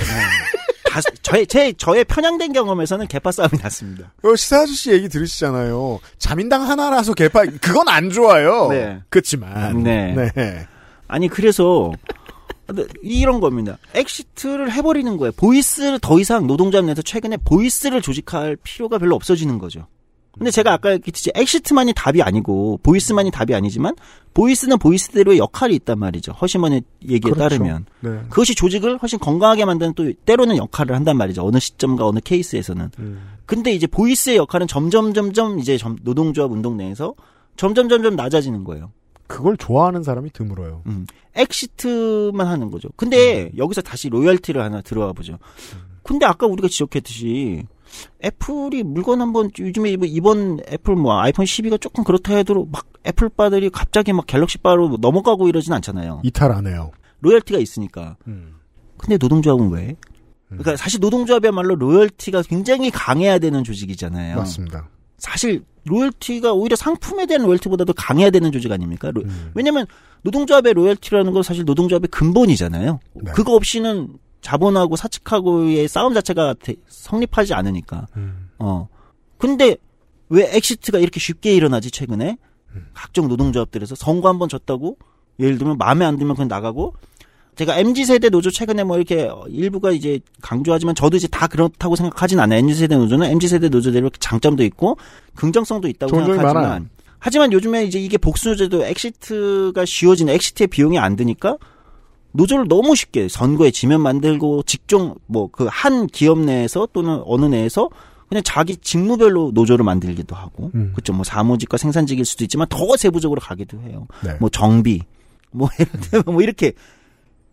다, 1.01 1.09
저의 1.21 1.47
제 1.47 1.73
저의 1.73 2.03
편향된 2.05 2.53
경험에서는 2.53 3.07
계파 3.07 3.31
싸움이 3.31 3.61
났습니다. 3.61 4.13
어, 4.23 4.35
시사 4.35 4.61
아저씨 4.61 4.91
얘기 4.91 5.09
들으시잖아요. 5.09 5.99
자민당 6.17 6.67
하나라서 6.67 7.13
계파, 7.13 7.45
그건 7.61 7.87
안 7.87 8.09
좋아요. 8.09 8.69
네. 8.69 8.99
그렇지만. 9.09 9.83
네. 9.83 10.13
네. 10.13 10.67
아니 11.07 11.27
그래서 11.27 11.91
이런 13.01 13.39
겁니다. 13.39 13.77
exit를 13.93 14.71
해버리는 14.71 15.17
거예요. 15.17 15.31
voice를 15.37 15.99
더 15.99 16.19
이상 16.19 16.47
노동자 16.47 16.81
내에서 16.81 17.01
최근에 17.01 17.37
voice를 17.45 18.01
조직할 18.01 18.57
필요가 18.61 18.97
별로 18.97 19.15
없어지는 19.15 19.57
거죠. 19.57 19.87
근데 20.37 20.51
제가 20.51 20.73
아까 20.73 20.91
얘기했듯이 20.93 21.31
exit만이 21.33 21.93
답이 21.95 22.21
아니고 22.21 22.79
voice만이 22.83 23.31
답이 23.31 23.55
아니지만 23.55 23.95
voice는 24.33 24.77
voice대로의 24.77 25.39
역할이 25.39 25.73
있단 25.75 25.97
말이죠. 25.97 26.31
허시먼의 26.33 26.83
얘기에 27.03 27.31
그렇죠. 27.31 27.39
따르면 27.39 27.85
네. 28.01 28.09
그것이 28.29 28.53
조직을 28.53 28.97
훨씬 28.99 29.17
건강하게 29.19 29.65
만드는 29.65 29.93
또 29.95 30.11
때로는 30.25 30.57
역할을 30.57 30.95
한단 30.95 31.17
말이죠. 31.17 31.43
어느 31.45 31.57
시점과 31.59 32.05
어느 32.05 32.19
케이스에서는. 32.19 32.91
음. 32.99 33.27
근데 33.45 33.73
이제 33.73 33.87
voice의 33.87 34.37
역할은 34.37 34.67
점점 34.67 35.13
점점 35.13 35.57
이제 35.59 35.77
점- 35.77 35.97
노동조합 36.03 36.51
운동 36.51 36.77
내에서 36.77 37.15
점점 37.55 37.89
점점 37.89 38.15
낮아지는 38.15 38.63
거예요. 38.63 38.91
그걸 39.25 39.57
좋아하는 39.57 40.03
사람이 40.03 40.29
드물어요. 40.31 40.83
음. 40.85 41.05
exit만 41.35 42.47
하는 42.47 42.71
거죠. 42.71 42.89
근데 42.95 43.51
여기서 43.57 43.81
다시 43.81 44.09
loyalty를 44.09 44.61
하나 44.61 44.81
들어와 44.81 45.13
보죠. 45.13 45.37
근데 46.03 46.25
아까 46.25 46.47
우리가 46.47 46.67
지적했듯이 46.67 47.63
애플이 48.23 48.83
물건 48.83 49.21
한번 49.21 49.49
요즘에 49.57 49.95
뭐 49.97 50.07
이번 50.07 50.59
애플 50.71 50.95
뭐 50.95 51.19
아이폰 51.19 51.45
12가 51.45 51.79
조금 51.79 52.03
그렇다 52.03 52.35
해도 52.35 52.67
막 52.71 52.85
애플 53.05 53.29
빠들이 53.29 53.69
갑자기 53.69 54.13
막 54.13 54.25
갤럭시 54.27 54.57
빠로 54.57 54.97
넘어가고 54.99 55.47
이러진 55.47 55.73
않잖아요. 55.73 56.21
이탈 56.23 56.51
안 56.51 56.67
해요. 56.67 56.91
loyalty가 57.21 57.59
있으니까. 57.59 58.17
음. 58.27 58.55
근데 58.97 59.17
노동조합은 59.17 59.69
왜? 59.69 59.95
그러니까 60.49 60.75
사실 60.77 60.99
노동조합이야말로 60.99 61.75
loyalty가 61.75 62.41
굉장히 62.43 62.89
강해야 62.89 63.37
되는 63.39 63.63
조직이잖아요. 63.63 64.37
맞습니다. 64.37 64.89
사실 65.17 65.63
loyalty가 65.85 66.53
오히려 66.53 66.75
상품에 66.75 67.25
대한 67.25 67.43
loyalty보다도 67.45 67.93
강해야 67.93 68.29
되는 68.29 68.51
조직 68.51 68.71
아닙니까? 68.71 69.11
로- 69.11 69.21
음. 69.23 69.51
왜냐면 69.55 69.85
노동조합의 70.23 70.73
loyalty라는 70.73 71.31
건 71.33 71.43
사실 71.43 71.63
노동조합의 71.65 72.09
근본이잖아요. 72.09 72.99
네. 73.15 73.31
그거 73.33 73.55
없이는 73.55 74.09
자본하고 74.41 74.95
사측하고의 74.95 75.87
싸움 75.87 76.13
자체가 76.13 76.55
대- 76.61 76.75
성립하지 76.87 77.53
않으니까. 77.53 78.07
음. 78.15 78.49
어. 78.59 78.87
근데 79.37 79.75
왜 80.29 80.49
exit가 80.55 80.99
이렇게 80.99 81.19
쉽게 81.19 81.53
일어나지 81.55 81.91
최근에? 81.91 82.37
음. 82.75 82.85
각종 82.93 83.27
노동조합들에서 83.27 83.95
선거 83.95 84.29
한 84.29 84.37
번 84.39 84.49
졌다고 84.49 84.97
예를 85.39 85.57
들면 85.57 85.77
마음에 85.77 86.05
안 86.05 86.17
들면 86.17 86.35
그냥 86.35 86.47
나가고 86.47 86.93
제가 87.55 87.77
MZ 87.79 88.05
세대 88.05 88.29
노조 88.29 88.51
최근에 88.51 88.83
뭐 88.83 88.97
이렇게 88.97 89.29
일부가 89.49 89.91
이제 89.91 90.19
강조하지만 90.41 90.93
저도 90.95 91.17
이제 91.17 91.27
다 91.27 91.47
그렇다고 91.47 91.95
생각하진 91.95 92.39
않아요. 92.39 92.59
MZ 92.59 92.75
세대 92.75 92.95
노조는 92.95 93.29
MZ 93.31 93.47
세대 93.47 93.69
노조대로 93.69 94.09
장점도 94.11 94.63
있고 94.65 94.97
긍정성도 95.35 95.87
있다고 95.87 96.11
생각하지만 96.35 96.63
많아요. 96.63 96.85
하지만 97.19 97.51
요즘에 97.51 97.85
이제 97.85 97.99
이게 97.99 98.17
복수노조도 98.19 98.85
exit가 98.85 99.85
쉬워지는 99.85 100.33
exit의 100.35 100.67
비용이 100.67 100.99
안 100.99 101.15
드니까 101.15 101.57
노조를 102.37 102.67
너무 102.67 102.95
쉽게 102.95 103.27
선거에 103.27 103.71
지면 103.71 104.01
만들고 104.01 104.63
직종 104.63 105.15
뭐 105.25 105.47
그 105.47 105.67
한 105.67 106.07
기업 106.07 106.39
내에서 106.39 106.87
또는 106.93 107.21
어느 107.25 107.45
내에서 107.45 107.89
그냥 108.29 108.43
자기 108.43 108.77
직무별로 108.77 109.51
노조를 109.53 109.83
만들기도 109.83 110.35
하고 110.35 110.69
음. 110.75 110.93
그죠 110.95 111.13
뭐 111.13 111.23
사무직과 111.23 111.77
생산직일 111.77 112.25
수도 112.25 112.43
있지만 112.43 112.67
더 112.69 112.95
세부적으로 112.97 113.41
가기도 113.41 113.79
해요. 113.81 114.07
네. 114.23 114.35
뭐 114.39 114.49
정비 114.49 115.01
뭐 115.51 115.69
예를 115.79 115.91
들면 115.99 116.23
뭐 116.27 116.41
이렇게 116.43 116.73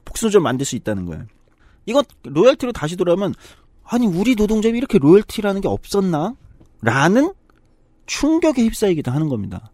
복수노조를 0.04 0.42
만들 0.42 0.66
수 0.66 0.76
있다는 0.76 1.06
거예요. 1.06 1.24
이건 1.86 2.04
로열티로 2.24 2.72
다시 2.72 2.96
돌아오면 2.96 3.34
아니 3.84 4.06
우리 4.06 4.34
노동자이 4.34 4.72
이렇게 4.72 4.98
로열티라는 4.98 5.60
게 5.60 5.68
없었나? 5.68 6.34
라는 6.82 7.32
충격에 8.06 8.62
휩싸이기도 8.62 9.10
하는 9.10 9.28
겁니다. 9.28 9.70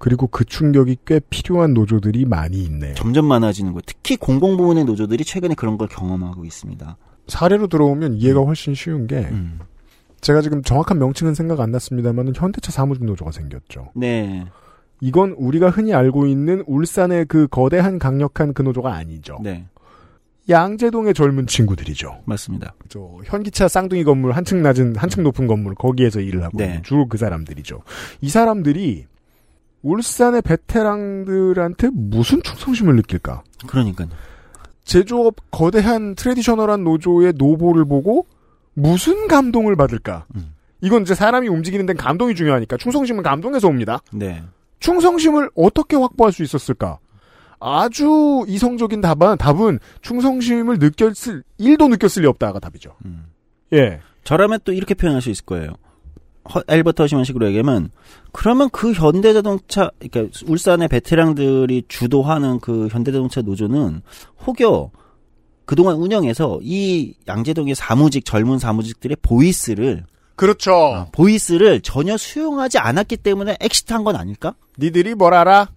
그리고 0.00 0.26
그 0.26 0.46
충격이 0.46 0.96
꽤 1.04 1.20
필요한 1.28 1.74
노조들이 1.74 2.24
많이 2.24 2.64
있네요. 2.64 2.94
점점 2.94 3.26
많아지는 3.26 3.72
거예요. 3.72 3.82
특히 3.84 4.16
공공부문의 4.16 4.86
노조들이 4.86 5.24
최근에 5.24 5.54
그런 5.54 5.76
걸 5.76 5.88
경험하고 5.88 6.46
있습니다. 6.46 6.96
사례로 7.28 7.66
들어오면 7.66 8.14
이해가 8.14 8.40
훨씬 8.40 8.74
쉬운 8.74 9.06
게 9.06 9.16
음. 9.30 9.60
제가 10.22 10.40
지금 10.40 10.62
정확한 10.62 10.98
명칭은 10.98 11.34
생각 11.34 11.60
안 11.60 11.70
났습니다만 11.70 12.32
현대차 12.34 12.72
사무직 12.72 13.04
노조가 13.04 13.30
생겼죠. 13.30 13.90
네. 13.94 14.46
이건 15.02 15.32
우리가 15.32 15.68
흔히 15.68 15.92
알고 15.92 16.26
있는 16.26 16.64
울산의 16.66 17.26
그 17.26 17.46
거대한 17.46 17.98
강력한 17.98 18.54
그 18.54 18.62
노조가 18.62 18.94
아니죠. 18.94 19.38
네. 19.42 19.66
양재동의 20.48 21.12
젊은 21.12 21.46
친구들이죠. 21.46 22.22
맞습니다. 22.24 22.74
저 22.88 23.18
현기차 23.26 23.68
쌍둥이 23.68 24.04
건물 24.04 24.32
한층 24.32 24.62
낮은 24.62 24.96
한층 24.96 25.22
높은 25.24 25.46
건물 25.46 25.74
거기에서 25.74 26.20
일을 26.20 26.42
하고 26.42 26.56
네. 26.56 26.80
주로 26.84 27.06
그 27.06 27.18
사람들이죠. 27.18 27.82
이 28.22 28.30
사람들이 28.30 29.04
울산의 29.82 30.42
베테랑들한테 30.42 31.90
무슨 31.92 32.42
충성심을 32.42 32.96
느낄까? 32.96 33.42
그러니까요. 33.66 34.08
제조업 34.84 35.36
거대한 35.50 36.14
traditional한 36.14 36.84
노조의 36.84 37.34
노보를 37.36 37.84
보고 37.84 38.26
무슨 38.74 39.28
감동을 39.28 39.76
받을까? 39.76 40.26
음. 40.34 40.54
이건 40.80 41.02
이제 41.02 41.14
사람이 41.14 41.48
움직이는 41.48 41.86
데는 41.86 41.98
감동이 41.98 42.34
중요하니까 42.34 42.76
충성심은 42.76 43.22
감동에서 43.22 43.68
옵니다. 43.68 44.00
네. 44.12 44.42
충성심을 44.80 45.50
어떻게 45.54 45.96
확보할 45.96 46.32
수 46.32 46.42
있었을까? 46.42 46.98
아주 47.60 48.44
이성적인 48.48 49.02
답은 49.02 49.36
답은 49.36 49.78
충성심을 50.00 50.78
느꼈을 50.78 51.44
일도 51.58 51.88
느꼈을 51.88 52.22
리 52.22 52.26
없다가 52.26 52.58
답이죠. 52.58 52.96
음. 53.04 53.26
예. 53.74 54.00
저라면 54.24 54.60
또 54.64 54.72
이렇게 54.72 54.94
표현할 54.94 55.20
수 55.20 55.30
있을 55.30 55.44
거예요. 55.44 55.74
허- 56.54 56.62
앨버트 56.68 57.02
허시먼식으로 57.02 57.46
얘기하면 57.48 57.90
그러면 58.32 58.68
그 58.70 58.92
현대자동차 58.92 59.90
그러니까 59.98 60.38
울산의 60.46 60.88
베테랑들이 60.88 61.84
주도하는 61.88 62.60
그 62.60 62.88
현대자동차 62.90 63.42
노조는 63.42 64.02
혹여 64.46 64.90
그동안 65.64 65.96
운영해서 65.96 66.58
이 66.62 67.14
양재동의 67.28 67.74
사무직 67.76 68.24
젊은 68.24 68.58
사무직들의 68.58 69.16
voice를 69.22 70.04
그렇죠. 70.36 70.72
아, 70.74 71.06
voice를 71.12 71.80
전혀 71.82 72.16
수용하지 72.16 72.78
않았기 72.78 73.18
때문에 73.18 73.56
exit한 73.60 74.04
건 74.04 74.16
아닐까? 74.16 74.54
니들이 74.78 75.14
뭘 75.14 75.34
알아? 75.34 75.68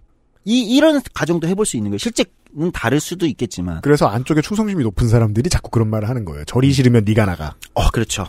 이 0.46 0.74
이런 0.74 1.00
가정도 1.12 1.46
해볼 1.48 1.66
수 1.66 1.76
있는 1.76 1.90
거예요. 1.90 1.98
실제는 1.98 2.72
다를 2.72 2.98
수도 2.98 3.26
있겠지만. 3.26 3.82
그래서 3.82 4.06
안쪽에 4.06 4.40
충성심이 4.40 4.82
높은 4.82 5.06
사람들이 5.08 5.50
자꾸 5.50 5.70
그런 5.70 5.90
말을 5.90 6.08
하는 6.08 6.24
거예요. 6.24 6.44
절이 6.46 6.72
싫으면 6.72 7.04
네가 7.04 7.26
나가. 7.26 7.54
어, 7.74 7.90
그렇죠. 7.90 8.26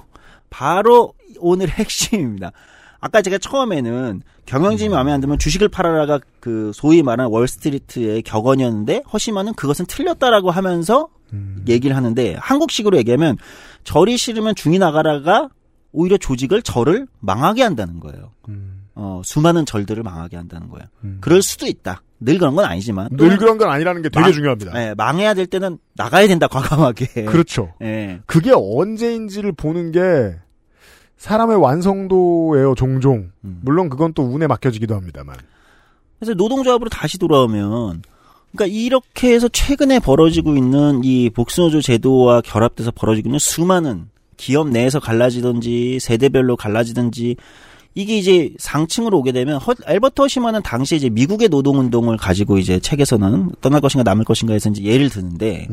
바로 0.50 1.14
오늘 1.40 1.68
핵심입니다. 1.70 2.52
아까 3.00 3.22
제가 3.22 3.38
처음에는 3.38 4.22
경영진이 4.46 4.90
마음에 4.90 5.12
안 5.12 5.22
들면 5.22 5.38
주식을 5.38 5.70
팔아라가 5.70 6.20
그 6.40 6.72
소위 6.74 7.04
말하는 7.04 7.32
월스트리트의 7.32 8.22
격언이었는데 8.24 9.04
허시만은 9.12 9.54
그것은 9.54 9.86
틀렸다라고 9.86 10.50
하면서 10.52 11.10
얘기를 11.68 11.96
하는데 11.96 12.36
한국식으로 12.40 12.98
얘기하면 12.98 13.38
절이 13.84 14.18
싫으면 14.18 14.56
중이 14.56 14.80
나가라가 14.80 15.50
오히려 15.92 16.18
조직을 16.18 16.62
절을 16.62 17.08
망하게 17.20 17.64
한다는 17.64 18.00
거예요. 18.00 18.32
어, 18.96 19.22
수많은 19.26 19.66
절들을 19.66 20.02
망하게 20.04 20.38
한다는 20.38 20.70
거예요. 20.70 20.86
그럴 21.22 21.42
수도 21.42 21.66
있다. 21.68 22.02
늘 22.22 22.38
그런 22.38 22.56
건 22.56 22.64
아니지만. 22.66 23.10
늘 23.12 23.36
그런 23.38 23.58
건 23.58 23.70
아니라는 23.70 24.02
게 24.02 24.10
되게 24.10 24.22
망- 24.22 24.32
중요합니다. 24.32 24.72
네, 24.74 24.94
망해야 24.96 25.34
될 25.34 25.46
때는 25.48 25.78
나가야 25.96 26.28
된다, 26.28 26.48
과감하게. 26.48 27.26
그렇죠. 27.26 27.74
예. 27.82 28.22
그게 28.26 28.52
언제인지를 28.56 29.52
보는 29.52 29.92
게 29.92 30.38
사람의 31.18 31.57
완성도예요, 31.57 32.76
종종. 32.76 33.32
음. 33.43 33.59
물론 33.63 33.89
그건 33.89 34.13
또 34.13 34.24
운에 34.24 34.47
맡겨지기도 34.47 34.95
합니다만. 34.95 35.36
그래서 36.20 36.34
노동조합으로 36.34 36.89
다시 36.89 37.18
돌아오면 37.18 38.03
그러니까 38.55 38.66
이렇게 38.74 39.34
해서 39.34 39.47
최근에 39.47 39.99
벌어지고 39.99 40.55
있는 40.55 41.01
이 41.03 41.30
복수노조 41.30 41.82
제도와 41.82 42.41
결합돼서 42.41 42.91
벌어지고 42.91 43.30
있는 43.30 43.39
수많은 43.39 44.07
기업 44.38 44.70
내에서 44.70 44.99
갈라지든지 44.99 45.99
세대별로 45.99 46.55
갈라지든지 46.55 47.36
이게 47.95 48.18
이제 48.18 48.53
상층으로 48.57 49.18
오게 49.20 49.32
되면 49.32 49.57
허, 49.57 49.74
엘버트 49.86 50.22
허시만은 50.22 50.63
당시에 50.63 50.97
이제 50.97 51.09
미국의 51.09 51.47
노동운동을 51.47 52.18
가지고 52.18 52.57
이제 52.57 52.80
책에서는 52.80 53.53
떠날 53.61 53.80
것인가 53.80 54.03
남을 54.03 54.26
것인가 54.26 54.53
해서 54.53 54.70
이제 54.70 54.84
예를 54.84 55.09
드는데 55.09 55.68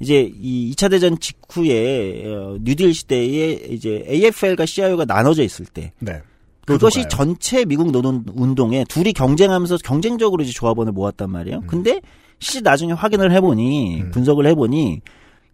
이제 0.00 0.30
이 0.40 0.72
2차 0.72 0.90
대전 0.90 1.18
직후에 1.18 2.24
어, 2.26 2.58
뉴딜 2.60 2.94
시대에 2.94 3.52
이제 3.70 4.04
AFL과 4.08 4.66
CIO가 4.66 5.04
나눠져 5.04 5.42
있을 5.42 5.66
때 5.66 5.92
네. 6.00 6.20
그것이. 6.66 7.06
전체 7.08 7.64
미국 7.64 7.90
노동 7.90 8.24
운동에 8.34 8.84
둘이 8.88 9.12
경쟁하면서 9.12 9.78
경쟁적으로 9.84 10.42
이제 10.42 10.52
조합원을 10.52 10.92
모았단 10.92 11.30
말이에요. 11.30 11.58
음. 11.58 11.66
근데 11.66 12.00
실제 12.38 12.60
나중에 12.60 12.92
확인을 12.92 13.32
해보니 13.32 14.04
분석을 14.12 14.46
해보니 14.46 15.00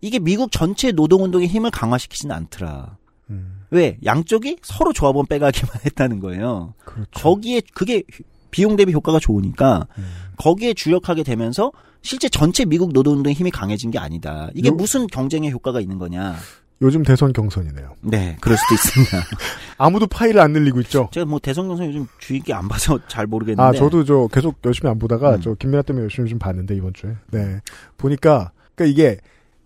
이게 0.01 0.19
미국 0.19 0.51
전체 0.53 0.93
노동 0.93 1.25
운동의 1.25 1.49
힘을 1.49 1.71
강화시키지는 1.71 2.35
않더라. 2.35 2.97
음. 3.31 3.61
왜 3.71 3.99
양쪽이 4.05 4.59
서로 4.63 4.93
조합원 4.93 5.27
빼가기만 5.27 5.71
했다는 5.87 6.21
거예요. 6.21 6.75
그렇죠. 6.85 7.11
거기에 7.13 7.61
그게 7.75 8.03
비용 8.51 8.77
대비 8.77 8.93
효과가 8.93 9.19
좋으니까 9.21 9.87
음. 9.99 10.05
거기에 10.37 10.75
주력하게 10.75 11.23
되면서 11.23 11.73
실제 12.03 12.29
전체 12.29 12.65
미국 12.65 12.93
노동 12.93 13.17
운동의 13.19 13.35
힘이 13.35 13.51
강해진 13.51 13.91
게 13.91 13.99
아니다. 13.99 14.49
이게 14.55 14.69
요- 14.69 14.75
무슨 14.75 15.07
경쟁의 15.07 15.51
효과가 15.53 15.81
있는 15.81 15.99
거냐? 15.99 16.37
요즘 16.83 17.03
대선 17.03 17.33
경선이네요. 17.35 17.95
네, 18.01 18.39
그럴 18.41 18.57
수도 18.57 18.75
있습니다. 18.75 19.19
아무도 19.77 20.07
파일을 20.07 20.41
안 20.41 20.53
늘리고 20.53 20.81
있죠. 20.81 21.11
제가 21.13 21.27
뭐 21.27 21.39
대선 21.39 21.69
경선 21.69 21.89
요즘 21.89 22.07
주의 22.19 22.41
깊게 22.41 22.55
안 22.55 22.69
봐서 22.69 22.99
잘 23.07 23.27
모르겠는데. 23.27 23.63
아, 23.63 23.73
저도 23.73 24.05
저 24.05 24.29
계속 24.33 24.57
열심히 24.65 24.91
안 24.91 24.99
보다가 24.99 25.37
음. 25.37 25.41
저 25.43 25.55
김민아 25.55 25.83
때문에 25.83 26.05
열심히 26.05 26.31
좀 26.31 26.39
봤는데 26.39 26.75
이번 26.77 26.95
주에. 26.95 27.15
네. 27.33 27.61
보니까 27.99 28.53
그러니까 28.75 28.85
이게 29.03 29.19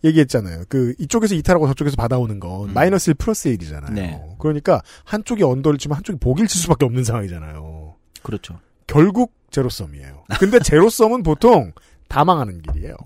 얘기했잖아요. 0.03 0.65
그 0.69 0.95
이쪽에서 0.99 1.37
이탈하고 1.37 1.69
저쪽에서 1.69 1.95
받아오는 1.97 2.41
건 2.41 2.71
음. 2.71 2.75
마이너스 2.75 3.11
1 3.11 3.15
플러스 3.15 3.49
1이잖아요. 3.57 3.93
네. 3.93 4.21
그러니까 4.41 4.83
한쪽이 5.05 5.45
언더를 5.45 5.79
치면 5.79 5.95
한쪽이 5.97 6.19
복일 6.19 6.49
칠 6.49 6.61
수밖에 6.61 6.85
없는 6.85 7.05
상황이잖아요. 7.05 7.95
그렇죠. 8.25 8.59
결국 8.89 9.33
제로섬이에요. 9.51 10.25
근데 10.41 10.59
제로섬은 10.59 11.23
보통 11.23 11.73
다 12.09 12.25
망하는 12.25 12.61
길이에요. 12.63 12.97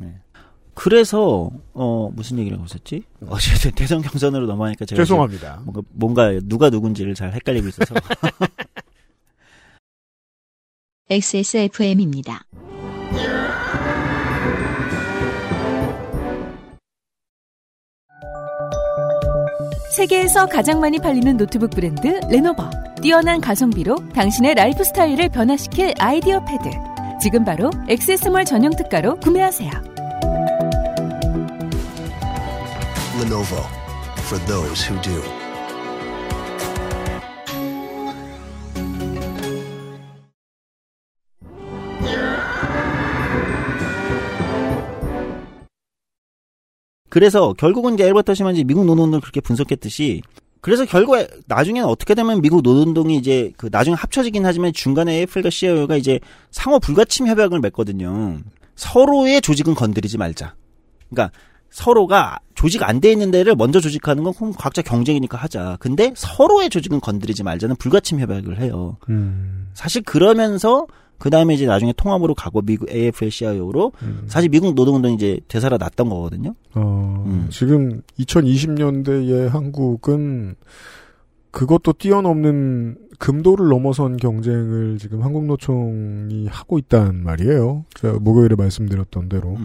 그래서 0.75 1.51
어 1.75 2.09
무슨 2.15 2.39
얘기를 2.39 2.57
하고 2.57 2.67
있었지? 2.67 3.03
어쨌든 3.27 3.73
대선 3.73 4.01
경선으로 4.01 4.47
넘어가니까 4.47 4.85
제가 4.85 5.03
죄송합니다. 5.03 5.63
뭔가, 5.65 5.83
뭔가 5.93 6.31
누가 6.45 6.71
누군지를 6.71 7.15
잘 7.15 7.33
헷갈리고 7.33 7.67
있어서 7.69 7.95
XSFM입니다. 11.11 12.45
세계에서 19.97 20.47
가장 20.47 20.81
많이 20.81 20.99
팔리는 20.99 21.37
노트북 21.37 21.71
브랜드 21.71 22.21
레노버. 22.31 22.69
뛰어난 23.03 23.41
가성비로 23.41 23.97
당신의 24.15 24.55
라이프 24.55 24.85
스타일을 24.85 25.29
변화시킬 25.31 25.95
IdeaPad. 25.99 26.69
지금 27.21 27.45
바로 27.45 27.71
액세스몰 27.89 28.45
전용 28.45 28.71
특가로 28.77 29.17
구매하세요. 29.17 29.71
Lenovo 33.21 33.61
for 34.21 34.45
those 34.47 34.89
who 34.89 35.01
do. 35.03 35.21
그래서 47.11 47.53
결국은 47.55 47.95
이제 47.95 48.05
엘버터 48.05 48.35
시먼지 48.35 48.63
미국 48.63 48.85
노동운동을 48.85 49.21
그렇게 49.23 49.41
분석했듯이 49.41 50.23
그래서 50.69 50.85
결국에 50.85 51.27
나중에는 51.47 51.89
어떻게 51.89 52.15
되면 52.15 52.43
미국 52.43 52.61
노동운동이 52.61 53.17
이제 53.17 53.53
그 53.57 53.71
나중에 53.73 53.97
합쳐지긴 53.97 54.45
하지만 54.45 54.71
중간에 54.75 55.23
애플과 55.23 55.49
CIO가 55.49 55.97
이제 55.97 56.21
상호 56.51 56.79
불가침 56.79 57.27
협약을 57.27 57.59
맺거든요. 57.61 58.41
서로의 58.77 59.41
조직은 59.41 59.75
건드리지 59.75 60.19
말자. 60.19 60.57
그러니까 61.09 61.35
서로가 61.71 62.41
조직 62.55 62.83
안 62.83 63.01
돼 63.01 63.11
있는 63.11 63.31
데를 63.31 63.55
먼저 63.57 63.81
조직하는 63.81 64.25
건 64.25 64.35
그럼 64.35 64.53
각자 64.53 64.83
경쟁이니까 64.83 65.39
하자. 65.39 65.79
근데 65.81 66.13
서로의 66.15 66.69
조직은 66.69 67.01
건드리지 67.01 67.45
말자는 67.45 67.77
불가침 67.77 68.21
협약을 68.21 68.61
해요. 68.61 68.99
음. 69.09 69.71
사실 69.73 70.03
그러면서 70.03 70.87
그 71.19 71.31
다음에 71.31 71.55
이제 71.55 71.67
나중에 71.67 71.93
통합으로 71.97 72.35
가고 72.35 72.63
미국 72.63 72.89
AFL-CIO로 72.89 73.93
사실 74.27 74.49
미국 74.51 74.75
노동운동이 74.75 75.15
이제 75.15 75.41
되살아 75.49 75.77
났던 75.79 76.09
거거든요. 76.09 76.55
어, 76.75 77.25
음. 77.27 77.49
지금 77.51 78.03
2020년대의 78.19 79.49
한국은 79.49 80.55
그것도 81.51 81.95
뛰어넘는 81.95 82.99
금도를 83.19 83.69
넘어선 83.69 84.17
경쟁을 84.17 84.99
지금 84.99 85.23
한국노총이 85.23 86.47
하고 86.47 86.79
있단 86.79 87.23
말이에요. 87.25 87.85
제가 87.95 88.19
목요일에 88.21 88.55
말씀드렸던 88.55 89.29
대로. 89.29 89.57
음. 89.57 89.65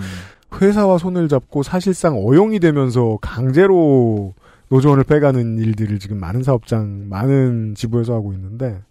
회사와 0.59 0.97
손을 0.97 1.27
잡고 1.27 1.63
사실상 1.63 2.15
어용이 2.15 2.59
되면서 2.59 3.17
강제로 3.21 4.33
노조원을 4.69 5.03
빼가는 5.03 5.59
일들을 5.59 5.99
지금 5.99 6.19
많은 6.19 6.41
사업장, 6.43 7.09
많은 7.09 7.75
지부에서 7.75 8.13
하고 8.13 8.33
있는데, 8.33 8.81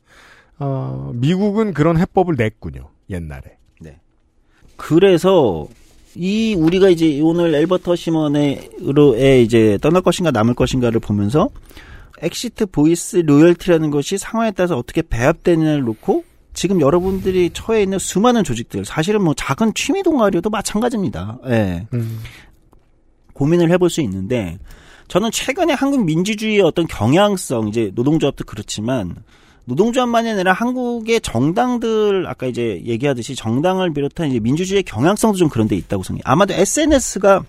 아, 0.65 1.11
미국은 1.15 1.75
그런 1.75 1.99
해법을 1.99 2.37
냈군요. 2.37 2.91
옛날에. 3.11 3.59
그래서 4.77 5.69
이 6.17 6.55
우리가 6.59 6.89
이제 6.89 7.21
오늘 7.23 7.55
앨버트 7.55 7.95
허시먼의 7.95 9.43
이제 9.43 9.79
떠날 9.81 10.03
것인가 10.03 10.33
남을 10.33 10.55
것인가를 10.55 10.99
보면서 10.99 11.49
exit 12.21 12.67
voice 12.67 13.19
loyalty라는 13.19 13.91
것이 13.91 14.19
상황에 14.19 14.51
따라서 14.51 14.77
어떻게 14.77 15.03
배합되느냐를 15.03 15.83
놓고 15.83 16.25
지금 16.53 16.81
여러분들이 16.81 17.51
처해 17.53 17.83
있는 17.83 17.99
수많은 17.99 18.45
조직들 18.45 18.85
사실은 18.85 19.23
뭐 19.23 19.35
작은 19.35 19.73
취미 19.75 20.03
동아리도 20.03 20.51
마찬가지입니다. 20.51 21.39
예. 21.47 21.87
음. 21.95 22.21
고민을 23.33 23.71
해볼 23.71 23.89
수 23.89 24.01
있는데 24.03 24.59
저는 25.09 25.31
최근에 25.31 25.73
한국 25.73 26.05
민주주의의 26.05 26.61
어떤 26.61 26.87
경향성 26.87 27.69
이제 27.69 27.91
노동조합도 27.95 28.45
그렇지만 28.45 29.17
노동조합만이 29.65 30.31
아니라 30.31 30.53
한국의 30.53 31.21
정당들 31.21 32.27
아까 32.27 32.47
이제 32.47 32.83
얘기하듯이 32.85 33.35
정당을 33.37 33.93
비롯한 33.93 34.31
이제 34.31 34.41
민주주의의 34.41 34.83
경향성도 34.83 35.39
좀 35.39 35.49
그런 35.49 35.69
데 35.69 35.77
있다고 35.77 36.03
생각해요. 36.03 36.23
아마도 36.25 36.55
SNS가 36.55 37.45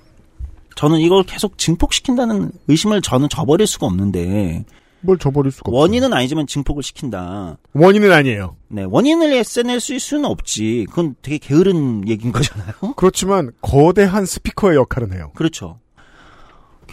저는 0.75 0.99
이걸 0.99 1.23
계속 1.23 1.57
증폭시킨다는 1.57 2.51
의심을 2.67 3.01
저는 3.01 3.29
저버릴 3.29 3.67
수가 3.67 3.87
없는데 3.87 4.65
뭘 5.01 5.17
저버릴 5.17 5.51
수가 5.51 5.69
없어요. 5.69 5.81
원인은 5.81 6.13
아니지만 6.13 6.47
증폭을 6.47 6.81
시킨다. 6.81 7.57
원인은 7.73 8.11
아니에요. 8.11 8.55
네, 8.69 8.85
원인을 8.87 9.33
SNS일 9.33 9.99
수는 9.99 10.25
없지. 10.25 10.85
그건 10.89 11.15
되게 11.21 11.37
게으른 11.37 12.07
얘기인 12.07 12.31
거잖아요. 12.31 12.71
그렇지만 12.95 13.51
거대한 13.61 14.25
스피커의 14.25 14.77
역할은 14.77 15.13
해요. 15.13 15.31
그렇죠. 15.35 15.79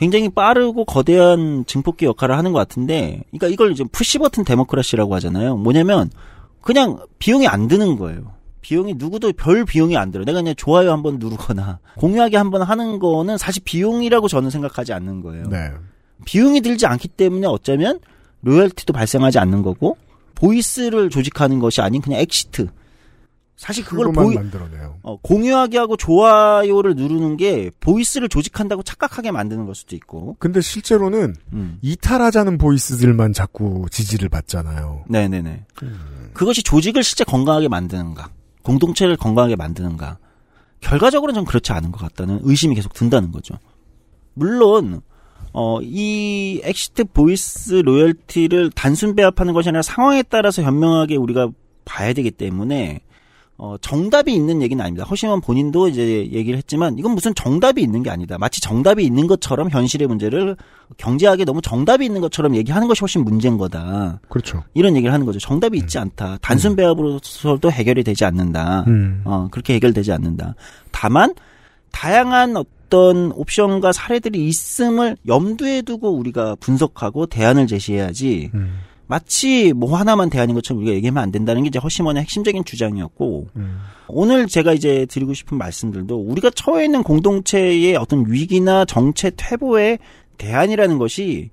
굉장히 0.01 0.31
빠르고 0.31 0.87
거대한 0.87 1.65
증폭기 1.67 2.07
역할을 2.07 2.37
하는 2.39 2.53
것 2.53 2.59
같은데, 2.59 3.23
그러니까 3.29 3.49
이걸 3.49 3.71
이제 3.71 3.85
푸시 3.93 4.19
버튼 4.19 4.45
데모크라시라고 4.45 5.15
하잖아요. 5.17 5.59
뭐냐면 5.59 6.11
그냥 6.63 6.99
비용이 7.19 7.47
안 7.47 7.69
드는 7.69 7.97
거예요. 7.97 8.33
비용이 8.63 8.95
누구도 8.95 9.31
별 9.35 9.67
비용이 9.67 9.99
안 9.99 10.11
들어. 10.11 10.25
내가 10.25 10.41
그냥 10.41 10.55
좋아요 10.57 10.91
한번 10.91 11.19
누르거나 11.19 11.81
공유하기 11.99 12.35
한번 12.37 12.63
하는 12.63 12.99
거는 12.99 13.37
사실 13.37 13.63
비용이라고 13.63 14.27
저는 14.27 14.49
생각하지 14.49 14.95
않는 14.95 15.21
거예요. 15.21 15.45
네. 15.51 15.71
비용이 16.25 16.63
들지 16.63 16.87
않기 16.87 17.09
때문에 17.09 17.47
어쩌면 17.47 18.01
loyalty도 18.41 18.95
발생하지 18.95 19.39
않는 19.39 19.63
거고 19.63 19.99
voice를 20.35 21.11
조직하는 21.11 21.59
것이 21.59 21.83
아닌 21.83 22.01
그냥 22.01 22.21
exit. 22.21 22.69
사실 23.61 23.85
그걸 23.85 24.11
보이, 24.11 24.35
만들어내요. 24.37 25.01
어, 25.03 25.19
공유하기 25.19 25.77
하고 25.77 25.95
좋아요를 25.99 26.95
누르는 26.95 27.37
게 27.37 27.71
voice를 27.79 28.31
조직한다고 28.31 28.83
착각하게 28.83 29.33
만드는 29.33 29.67
걸 29.67 29.75
수도 29.75 29.95
있고. 29.97 30.37
근데 30.39 30.63
실제로는 30.63 31.37
음. 31.53 31.79
이탈하자는 31.83 32.57
voice들만 32.57 33.35
자꾸 33.35 33.85
지지를 33.91 34.31
받잖아요. 34.31 35.05
네네네. 35.09 35.67
그것이 36.33 36.63
조직을 36.63 37.03
실제 37.03 37.23
건강하게 37.23 37.69
만드는가, 37.69 38.31
공동체를 38.63 39.19
건강하게 39.19 39.57
만드는가. 39.57 40.17
결과적으로는 40.81 41.41
좀 41.41 41.45
그렇지 41.45 41.73
않은 41.73 41.93
것 41.93 42.01
같다는 42.01 42.41
의심이 42.45 42.75
계속 42.75 42.95
든다는 42.95 43.31
거죠. 43.31 43.57
물론, 44.33 45.03
어, 45.53 45.83
이 45.83 46.63
exit 46.65 47.05
voice 47.13 47.75
loyalty를 47.75 48.71
단순 48.71 49.15
배합하는 49.15 49.53
것이 49.53 49.69
아니라 49.69 49.83
상황에 49.83 50.23
따라서 50.23 50.63
현명하게 50.63 51.17
우리가 51.17 51.51
봐야 51.85 52.15
되기 52.15 52.31
때문에, 52.31 53.03
어, 53.63 53.77
정답이 53.83 54.35
있는 54.35 54.63
얘기는 54.63 54.83
아닙니다. 54.83 55.05
허시먼 55.05 55.43
본인도 55.43 55.89
이제 55.89 56.31
얘기를 56.33 56.57
했지만, 56.57 56.97
이건 56.99 57.13
무슨 57.13 57.35
정답이 57.35 57.83
있는 57.83 58.03
게 58.03 58.09
아니다. 58.09 58.39
마치 58.39 58.59
정답이 58.63 59.05
있는 59.05 59.27
것처럼 59.27 59.69
현실의 59.69 60.09
문제를 60.09 60.57
경제학에 60.97 61.45
너무 61.45 61.61
정답이 61.61 62.07
있는 62.07 62.23
것처럼 62.23 62.57
얘기하는 62.57 62.89
것이 62.89 63.01
훨씬 63.01 63.23
문제인 63.23 63.59
거다. 63.59 64.21
그렇죠. 64.31 64.65
이런 64.73 64.97
얘기를 64.97 65.13
하는 65.13 65.27
거죠. 65.27 65.39
정답이 65.39 65.77
있지 65.77 65.99
않다. 65.99 66.39
단순 66.41 66.75
배합으로서도 66.75 67.71
해결이 67.71 68.03
되지 68.03 68.25
않는다. 68.25 68.85
음. 68.89 69.21
어, 69.27 69.49
그렇게 69.51 69.75
해결되지 69.75 70.11
않는다. 70.11 70.55
다만 70.91 71.35
다양한 71.93 72.57
어떤 72.57 73.31
옵션과 73.33 73.93
사례들이 73.93 74.49
있음을 74.49 75.19
염두에 75.27 75.83
두고 75.83 76.17
우리가 76.17 76.57
분석하고 76.61 77.27
대안을 77.27 77.67
제시해야지 77.67 78.51
음. 78.55 78.79
마치 79.11 79.73
뭐 79.73 79.99
하나만 79.99 80.31
대안인 80.31 80.55
것처럼 80.55 80.83
우리가 80.83 80.95
얘기하면 80.95 81.21
안 81.21 81.33
된다는 81.33 81.65
게 81.65 81.67
이제 81.67 81.81
허심원의 81.81 82.23
핵심적인 82.23 82.65
주장이었고 82.65 83.49
음. 83.57 83.81
오늘 84.07 84.47
제가 84.47 84.73
이제 84.73 85.05
드리고 85.11 85.35
싶은 85.35 85.59
말씀들도 85.59 86.17
우리가 86.17 86.51
처해 86.55 86.85
있는 86.85 87.03
공동체의 87.03 87.97
어떤 87.97 88.25
위기나 88.31 88.85
정체 88.85 89.33
퇴보의 89.37 89.99
대안이라는 90.39 90.99
것이 90.99 91.51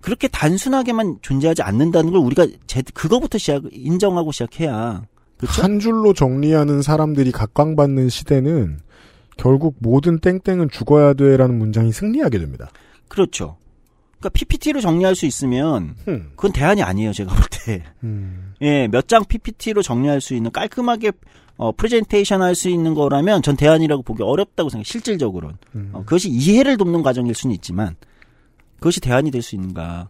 그렇게 0.00 0.26
단순하게만 0.26 1.18
존재하지 1.22 1.62
않는다는 1.62 2.10
걸 2.10 2.20
우리가 2.20 2.48
제 2.66 2.82
그거부터 2.92 3.38
시작 3.38 3.62
인정하고 3.70 4.32
시작해야 4.32 5.02
그렇죠? 5.38 5.62
한 5.62 5.78
줄로 5.78 6.12
정리하는 6.12 6.82
사람들이 6.82 7.30
각광받는 7.30 8.08
시대는 8.08 8.80
결국 9.36 9.76
모든 9.78 10.18
땡땡은 10.18 10.70
죽어야 10.70 11.14
돼라는 11.14 11.56
문장이 11.56 11.92
승리하게 11.92 12.40
됩니다. 12.40 12.70
그렇죠. 13.06 13.56
그러니까 14.22 14.28
PPT로 14.30 14.80
정리할 14.80 15.16
수 15.16 15.26
있으면 15.26 15.96
음. 16.06 16.30
그건 16.36 16.52
대안이 16.52 16.82
아니에요, 16.82 17.12
제가 17.12 17.34
볼 17.34 17.44
때. 17.50 17.82
음. 18.04 18.54
예, 18.62 18.86
몇 18.88 19.08
장 19.08 19.24
PPT로 19.24 19.82
정리할 19.82 20.20
수 20.20 20.34
있는 20.34 20.50
깔끔하게 20.52 21.12
어, 21.56 21.72
프레젠테이션 21.72 22.40
할 22.40 22.54
수 22.54 22.68
있는 22.70 22.94
거라면 22.94 23.42
전 23.42 23.56
대안이라고 23.56 24.02
보기 24.02 24.22
어렵다고 24.22 24.68
생각해요. 24.70 24.84
실질적으로는. 24.84 25.56
음. 25.74 25.90
어, 25.92 26.00
그것이 26.04 26.30
이해를 26.30 26.76
돕는 26.76 27.02
과정일 27.02 27.34
수는 27.34 27.54
있지만 27.56 27.96
그것이 28.76 29.00
대안이 29.00 29.30
될 29.30 29.42
수 29.42 29.54
있는가. 29.56 30.08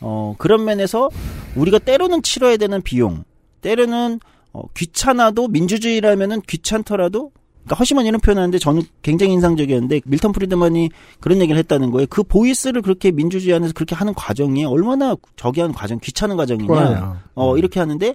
어, 0.00 0.34
그런 0.38 0.64
면에서 0.64 1.08
우리가 1.56 1.78
때로는 1.78 2.22
치러야 2.22 2.58
되는 2.58 2.82
비용, 2.82 3.24
때로는 3.62 4.20
어, 4.52 4.62
귀찮아도 4.76 5.48
민주주의라면은 5.48 6.42
귀찮더라도 6.42 7.32
그러니까 7.64 7.76
허심한 7.76 8.06
이런 8.06 8.20
표현하는데 8.20 8.58
저는 8.58 8.82
굉장히 9.02 9.32
인상적이었는데 9.32 10.02
밀턴 10.04 10.32
프리드만이 10.32 10.90
그런 11.20 11.40
얘기를 11.40 11.58
했다는 11.58 11.90
거예요. 11.90 12.06
그 12.08 12.22
보이스를 12.22 12.82
그렇게 12.82 13.10
민주주의 13.10 13.54
안에서 13.54 13.72
그렇게 13.74 13.94
하는 13.94 14.14
과정이 14.14 14.64
얼마나 14.64 15.16
저기 15.36 15.60
하는 15.60 15.74
과정, 15.74 15.98
귀찮은 15.98 16.36
과정이냐. 16.36 16.66
그거야. 16.66 17.22
어, 17.34 17.56
이렇게 17.56 17.80
하는데 17.80 18.14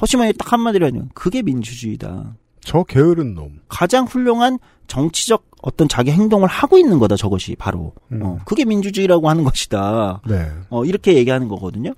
허심한이 0.00 0.34
딱 0.34 0.52
한마디로 0.52 0.86
하는 0.86 1.08
그게 1.14 1.42
민주주의다. 1.42 2.36
저 2.62 2.82
게으른 2.84 3.34
놈. 3.34 3.60
가장 3.68 4.04
훌륭한 4.04 4.58
정치적 4.86 5.50
어떤 5.62 5.88
자기 5.88 6.10
행동을 6.10 6.48
하고 6.48 6.78
있는 6.78 6.98
거다 6.98 7.16
저것이 7.16 7.54
바로 7.56 7.94
음. 8.12 8.22
어, 8.22 8.38
그게 8.44 8.64
민주주의라고 8.64 9.28
하는 9.28 9.44
것이다 9.44 10.22
네. 10.26 10.50
어, 10.68 10.84
이렇게 10.84 11.14
얘기하는 11.14 11.48
거거든요 11.48 11.94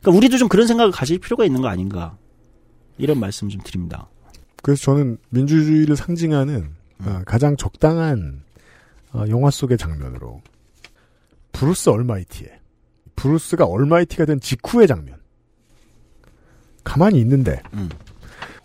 그러니까 0.00 0.18
우리도 0.18 0.36
좀 0.38 0.48
그런 0.48 0.66
생각을 0.66 0.92
가질 0.92 1.18
필요가 1.18 1.44
있는 1.44 1.62
거 1.62 1.68
아닌가 1.68 2.16
이런 2.98 3.18
말씀 3.20 3.48
좀 3.48 3.60
드립니다 3.62 4.08
그래서 4.64 4.80
저는 4.80 5.18
민주주의를 5.28 5.94
상징하는 5.94 6.70
어, 7.00 7.20
가장 7.26 7.54
적당한 7.54 8.42
어, 9.12 9.24
영화 9.28 9.50
속의 9.50 9.76
장면으로 9.76 10.40
브루스 11.52 11.90
올마이티의 11.90 12.48
브루스가 13.14 13.66
올마이티가 13.66 14.24
된 14.24 14.40
직후의 14.40 14.88
장면. 14.88 15.18
가만히 16.82 17.20
있는데 17.20 17.62
음. 17.74 17.90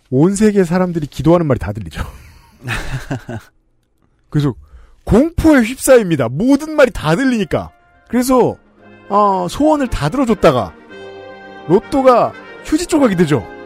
온 0.10 0.36
세계 0.36 0.64
사람들이 0.64 1.06
기도하는 1.06 1.46
말이 1.46 1.60
다 1.60 1.74
들리죠. 1.74 2.02
그래서 4.30 4.56
공포에 5.04 5.64
휩싸입니다. 5.64 6.30
모든 6.30 6.78
말이 6.78 6.92
다 6.92 7.18
들리니까. 7.18 7.72
그래서 8.08 8.56
어, 9.10 9.48
소원을 9.50 9.90
다 9.90 10.08
들어줬다가 10.08 10.74
로또가 11.68 12.32
휴지 12.64 12.86
조각이 12.86 13.18
되죠. 13.18 13.59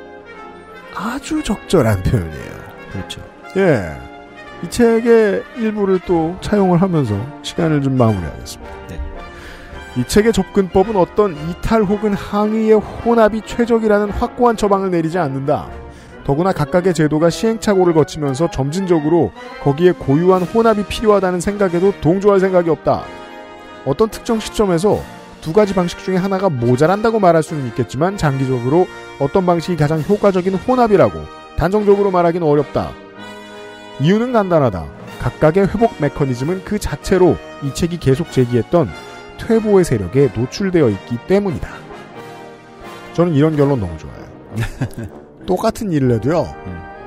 아주 0.95 1.43
적절한 1.43 2.03
표현이에요. 2.03 2.63
그렇죠 2.91 3.21
예. 3.57 3.91
이 4.63 4.69
책의 4.69 5.43
일부를 5.57 5.99
또 6.05 6.37
차용을 6.41 6.81
하면서 6.81 7.15
시간을 7.41 7.81
좀 7.81 7.97
마무리하겠습니다. 7.97 8.73
네. 8.87 9.01
이 9.97 10.03
책의 10.05 10.33
접근법은 10.33 10.95
어떤 10.95 11.35
이탈 11.49 11.83
혹은 11.83 12.13
항의의 12.13 12.73
혼합이 12.79 13.41
최적이라는 13.45 14.09
확고한 14.11 14.55
처방을 14.55 14.89
내리지 14.89 15.17
않는다. 15.17 15.69
더구나 16.23 16.53
각각의 16.53 16.93
제도가 16.93 17.29
시행착오를 17.29 17.93
거치면서 17.93 18.49
점진적으로 18.49 19.33
거기에 19.61 19.91
고유한 19.91 20.41
혼합이 20.41 20.85
필요하다는 20.85 21.41
생각에도 21.41 21.93
동조할 21.99 22.39
생각이 22.39 22.69
없다. 22.69 23.03
어떤 23.85 24.09
특정 24.09 24.39
시점에서 24.39 25.01
두 25.43 25.51
가지 25.51 25.73
방식 25.73 25.99
중에 25.99 26.15
하나가 26.15 26.47
모자란다고 26.47 27.19
말할 27.19 27.43
수는 27.43 27.67
있겠지만 27.67 28.15
장기적으로 28.15 28.87
어떤 29.19 29.45
방식이 29.45 29.75
가장 29.75 30.01
효과적인 30.01 30.55
혼합이라고 30.55 31.19
단정적으로 31.57 32.11
말하기는 32.11 32.47
어렵다. 32.47 32.91
이유는 33.99 34.31
간단하다. 34.31 34.85
각각의 35.19 35.67
회복 35.67 35.91
메커니즘은 35.99 36.63
그 36.63 36.79
자체로 36.79 37.35
이 37.61 37.73
책이 37.73 37.97
계속 37.97 38.31
제기했던 38.31 38.89
퇴보의 39.37 39.83
세력에 39.83 40.31
노출되어 40.33 40.87
있기 40.89 41.17
때문이다. 41.27 41.69
저는 43.13 43.33
이런 43.33 43.57
결론 43.57 43.81
너무 43.81 43.97
좋아요. 43.97 44.23
똑같은 45.45 45.91
일을 45.91 46.11
해도요. 46.13 46.47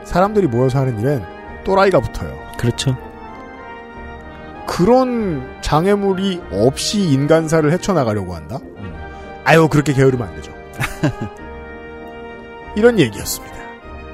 사람들이 0.05 0.47
모여서 0.47 0.81
하는 0.81 1.01
일엔 1.01 1.25
또라이가 1.65 2.01
붙어요. 2.01 2.39
그렇죠 2.59 2.97
그런 4.67 5.56
장애물이 5.67 6.43
없이 6.53 7.01
인간사를 7.01 7.73
헤쳐나가려고 7.73 8.37
한다? 8.37 8.61
아유, 9.43 9.69
그렇게 9.69 9.93
게으르면 9.93 10.29
안 10.29 10.35
되죠. 10.37 10.53
이런 12.77 13.01
얘기였습니다. 13.01 13.57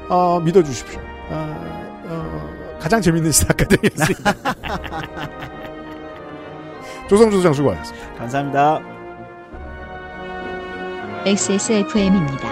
어, 0.09 0.41
믿어주십시오. 0.41 0.99
어, 1.29 2.05
어, 2.07 2.79
가장 2.81 3.03
재밌는 3.03 3.33
시사가 3.33 3.67
되겠습니다. 3.67 4.33
조성주 7.11 7.37
소장 7.37 7.53
수고하셨습니다. 7.53 8.15
감사합니다 8.15 8.81
XSFM입니다. 11.27 12.49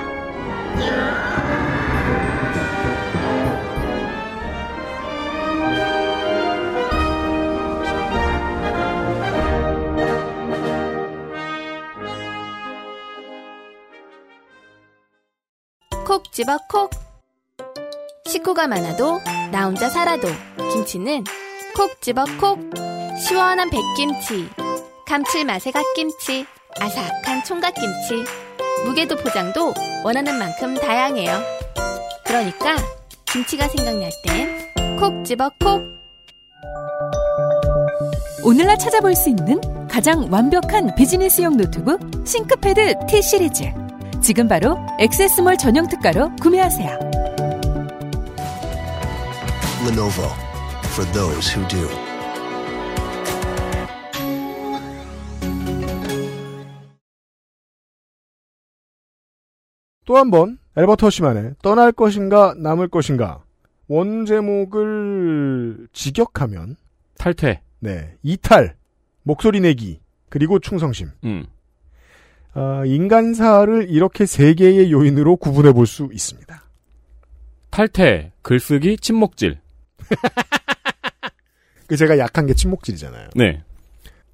콕 16.30 16.32
집어 16.32 16.58
콕. 16.68 16.90
식구가 18.26 18.68
많아도 18.68 19.20
나 19.50 19.64
혼자 19.66 19.90
살아도 19.90 20.28
김치는 20.72 21.24
콕 21.74 22.00
집어 22.00 22.24
콕. 22.40 22.56
시원한 23.18 23.68
백김치, 23.68 24.48
감칠맛의 25.08 25.72
갓김치, 25.72 26.46
아삭한 26.78 27.42
총각김치. 27.44 28.24
무게도 28.84 29.16
포장도 29.16 29.74
원하는 30.04 30.38
만큼 30.38 30.76
다양해요. 30.76 31.40
그러니까 32.24 32.76
김치가 33.32 33.66
생각날 33.66 34.10
땐 34.24 34.70
콕 35.00 35.24
집어 35.24 35.50
콕. 35.60 35.82
오늘날 38.44 38.78
찾아볼 38.78 39.16
수 39.16 39.30
있는 39.30 39.60
가장 39.88 40.28
완벽한 40.30 40.94
비즈니스용 40.94 41.56
노트북 41.56 42.00
ThinkPad 42.24 43.06
T 43.08 43.20
시리즈. 43.20 43.89
지금 44.22 44.48
바로 44.48 44.76
액세스몰 44.98 45.56
전용 45.56 45.88
특가로 45.88 46.34
구매하세요. 46.36 46.98
Lenovo 49.86 50.28
for 50.92 51.10
those 51.12 51.48
who 51.56 51.66
do. 51.68 51.88
또 60.06 60.16
한 60.16 60.30
번 60.30 60.58
엘버트 60.76 61.04
허시만의 61.04 61.54
떠날 61.62 61.92
것인가 61.92 62.54
남을 62.56 62.88
것인가 62.88 63.44
원 63.88 64.24
제목을 64.26 65.88
직역하면 65.92 66.76
탈퇴. 67.18 67.62
네 67.80 68.16
이탈 68.22 68.76
목소리 69.22 69.60
내기 69.60 70.00
그리고 70.28 70.58
충성심 70.58 71.10
음. 71.24 71.46
아, 72.52 72.82
인간사를 72.84 73.88
이렇게 73.90 74.26
세 74.26 74.54
개의 74.54 74.90
요인으로 74.92 75.36
구분해 75.36 75.72
볼 75.72 75.86
수 75.86 76.08
있습니다. 76.12 76.62
탈퇴, 77.70 78.32
글쓰기, 78.42 78.96
침묵질. 78.98 79.60
그 81.86 81.96
제가 81.96 82.18
약한 82.18 82.46
게 82.46 82.54
침묵질이잖아요. 82.54 83.30
네. 83.36 83.62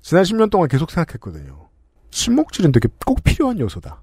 지난 0.01 0.25
10년 0.25 0.51
동안 0.51 0.69
계속 0.69 0.91
생각했거든요. 0.91 1.69
침묵질은 2.11 2.73
되게 2.73 2.89
꼭 3.05 3.23
필요한 3.25 3.59
요소다. 3.59 4.03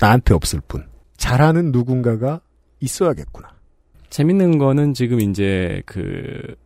나한테 0.00 0.34
없을 0.34 0.60
뿐. 0.66 0.86
잘하는 1.16 1.72
누군가가 1.72 2.40
있어야겠구나. 2.80 3.54
재밌는 4.10 4.58
거는 4.58 4.94
지금 4.94 5.20
이제 5.20 5.82
그 5.86 6.56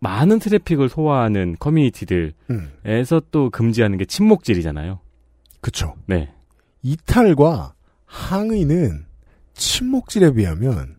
많은 0.00 0.38
트래픽을 0.38 0.88
소화하는 0.88 1.56
커뮤니티들에서 1.58 2.34
음, 2.50 3.20
또 3.30 3.50
금지하는 3.50 3.96
게 3.96 4.04
침묵질이잖아요. 4.04 5.00
그쵸. 5.64 5.94
네. 6.04 6.30
이탈과 6.82 7.72
항의는 8.04 9.06
침묵질에 9.54 10.34
비하면 10.34 10.96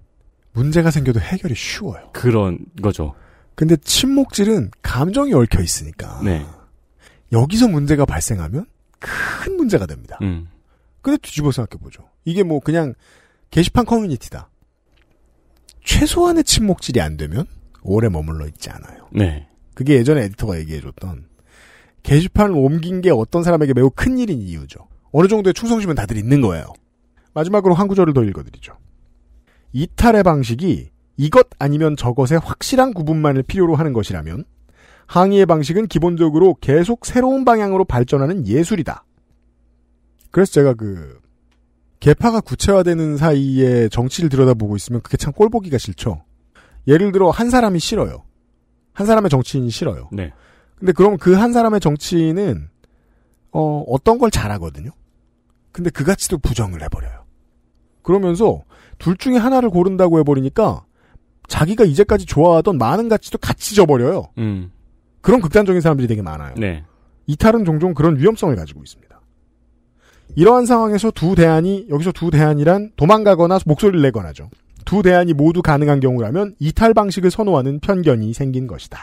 문제가 0.54 0.90
생겨도 0.90 1.20
해결이 1.20 1.54
쉬워요. 1.54 2.10
그런 2.14 2.58
거죠. 2.82 3.14
근데 3.54 3.76
침묵질은 3.76 4.72
감정이 4.82 5.36
얽혀 5.36 5.62
있으니까 5.62 6.20
네. 6.24 6.44
여기서 7.32 7.68
문제가 7.68 8.06
발생하면 8.06 8.66
큰 8.98 9.56
문제가 9.56 9.86
됩니다. 9.86 10.18
음. 10.24 10.48
근데 11.04 11.20
뒤집어 11.22 11.52
생각해보죠. 11.52 12.10
이게 12.24 12.42
뭐 12.42 12.60
그냥 12.60 12.96
게시판 13.52 13.86
커뮤니티다. 13.86 14.50
최소한의 15.84 16.44
침묵질이 16.44 17.00
안 17.02 17.18
되면 17.18 17.46
오래 17.84 18.10
머물러 18.10 18.48
있지 18.48 18.72
않아요. 18.72 19.10
네. 19.12 19.48
그게 19.76 19.98
예전에 19.98 20.24
에디터가 20.24 20.58
얘기해줬던 20.58 21.35
게시판을 22.06 22.56
옮긴 22.56 23.02
게 23.02 23.10
어떤 23.10 23.42
사람에게 23.42 23.74
매우 23.74 23.90
큰 23.90 24.20
일인 24.20 24.40
이유죠. 24.40 24.88
어느 25.12 25.28
정도의 25.28 25.54
충성심은 25.54 25.96
다들 25.96 26.18
있는 26.18 26.40
거예요. 26.42 26.68
마지막으로 27.34 27.74
한 27.74 27.88
구절을 27.88 28.14
더 28.14 28.24
읽어드리죠. 28.24 28.78
이탈의 29.74 30.24
방식이 30.24 30.92
이것 31.18 31.48
아니면 31.58 31.96
저것의 31.98 32.40
확실한 32.44 32.94
구분만을 32.94 33.44
필요로 33.44 33.76
하는 33.76 33.92
것이라면 33.92 34.46
항의의 35.08 35.46
방식은 35.48 35.88
기본적으로 35.88 36.56
계속 36.62 37.06
새로운 37.06 37.44
방향으로 37.44 37.86
발전하는 37.86 38.48
예술이다. 38.48 39.04
그래서 40.30 40.52
제가 40.52 40.74
그 40.76 41.20
개파가 42.00 42.42
구체화되는 42.42 43.18
사이에 43.18 43.90
정치를 43.90 44.30
들여다보고 44.30 44.76
있으면 44.76 45.02
그게 45.02 45.18
참 45.18 45.34
꼴보기가 45.34 45.78
싫죠. 45.80 46.24
예를 46.88 47.12
들어 47.12 47.32
한 47.32 47.50
사람이 47.50 47.80
싫어요. 47.80 48.24
한 48.94 49.08
사람의 49.08 49.30
정치인이 49.30 49.70
싫어요. 49.72 50.10
네. 50.12 50.32
근데 50.78 50.92
그럼 50.92 51.18
그 51.18 51.36
한 51.36 51.54
사람의 51.54 51.80
정치인은 51.80 52.70
어, 53.52 53.84
어떤 53.88 54.18
걸 54.18 54.32
잘하거든요. 54.32 54.92
근데 55.72 55.90
그 55.90 56.04
가치도 56.04 56.38
부정을 56.40 56.82
해버려요. 56.84 57.24
그러면서 58.02 58.64
둘 58.98 59.18
중에 59.18 59.38
하나를 59.38 59.70
고른다고 59.70 60.20
해버리니까 60.20 60.86
자기가 61.48 61.84
이제까지 61.86 62.26
좋아하던 62.26 62.78
많은 62.78 63.10
가치도 63.10 63.38
같이 63.38 63.76
져버려요. 63.76 64.26
음. 64.38 64.72
그런 65.22 65.42
극단적인 65.42 65.82
사람들이 65.82 66.08
되게 66.08 66.22
많아요. 66.22 66.54
네. 66.58 66.84
이탈은 67.28 67.66
종종 67.66 67.94
그런 67.94 68.18
위험성을 68.18 68.56
가지고 68.56 68.84
있습니다. 68.84 69.20
이러한 70.36 70.66
상황에서 70.66 71.12
두 71.12 71.36
대안이 71.36 71.88
여기서 71.90 72.12
두 72.12 72.30
대안이란 72.30 72.92
도망가거나 72.96 73.60
목소리를 73.66 74.02
내거나죠. 74.02 74.50
두 74.86 75.02
대안이 75.02 75.34
모두 75.34 75.62
가능한 75.62 76.00
경우라면 76.00 76.56
이탈 76.60 76.94
방식을 76.94 77.32
선호하는 77.32 77.80
편견이 77.80 78.34
생긴 78.34 78.68
것이다. 78.68 79.00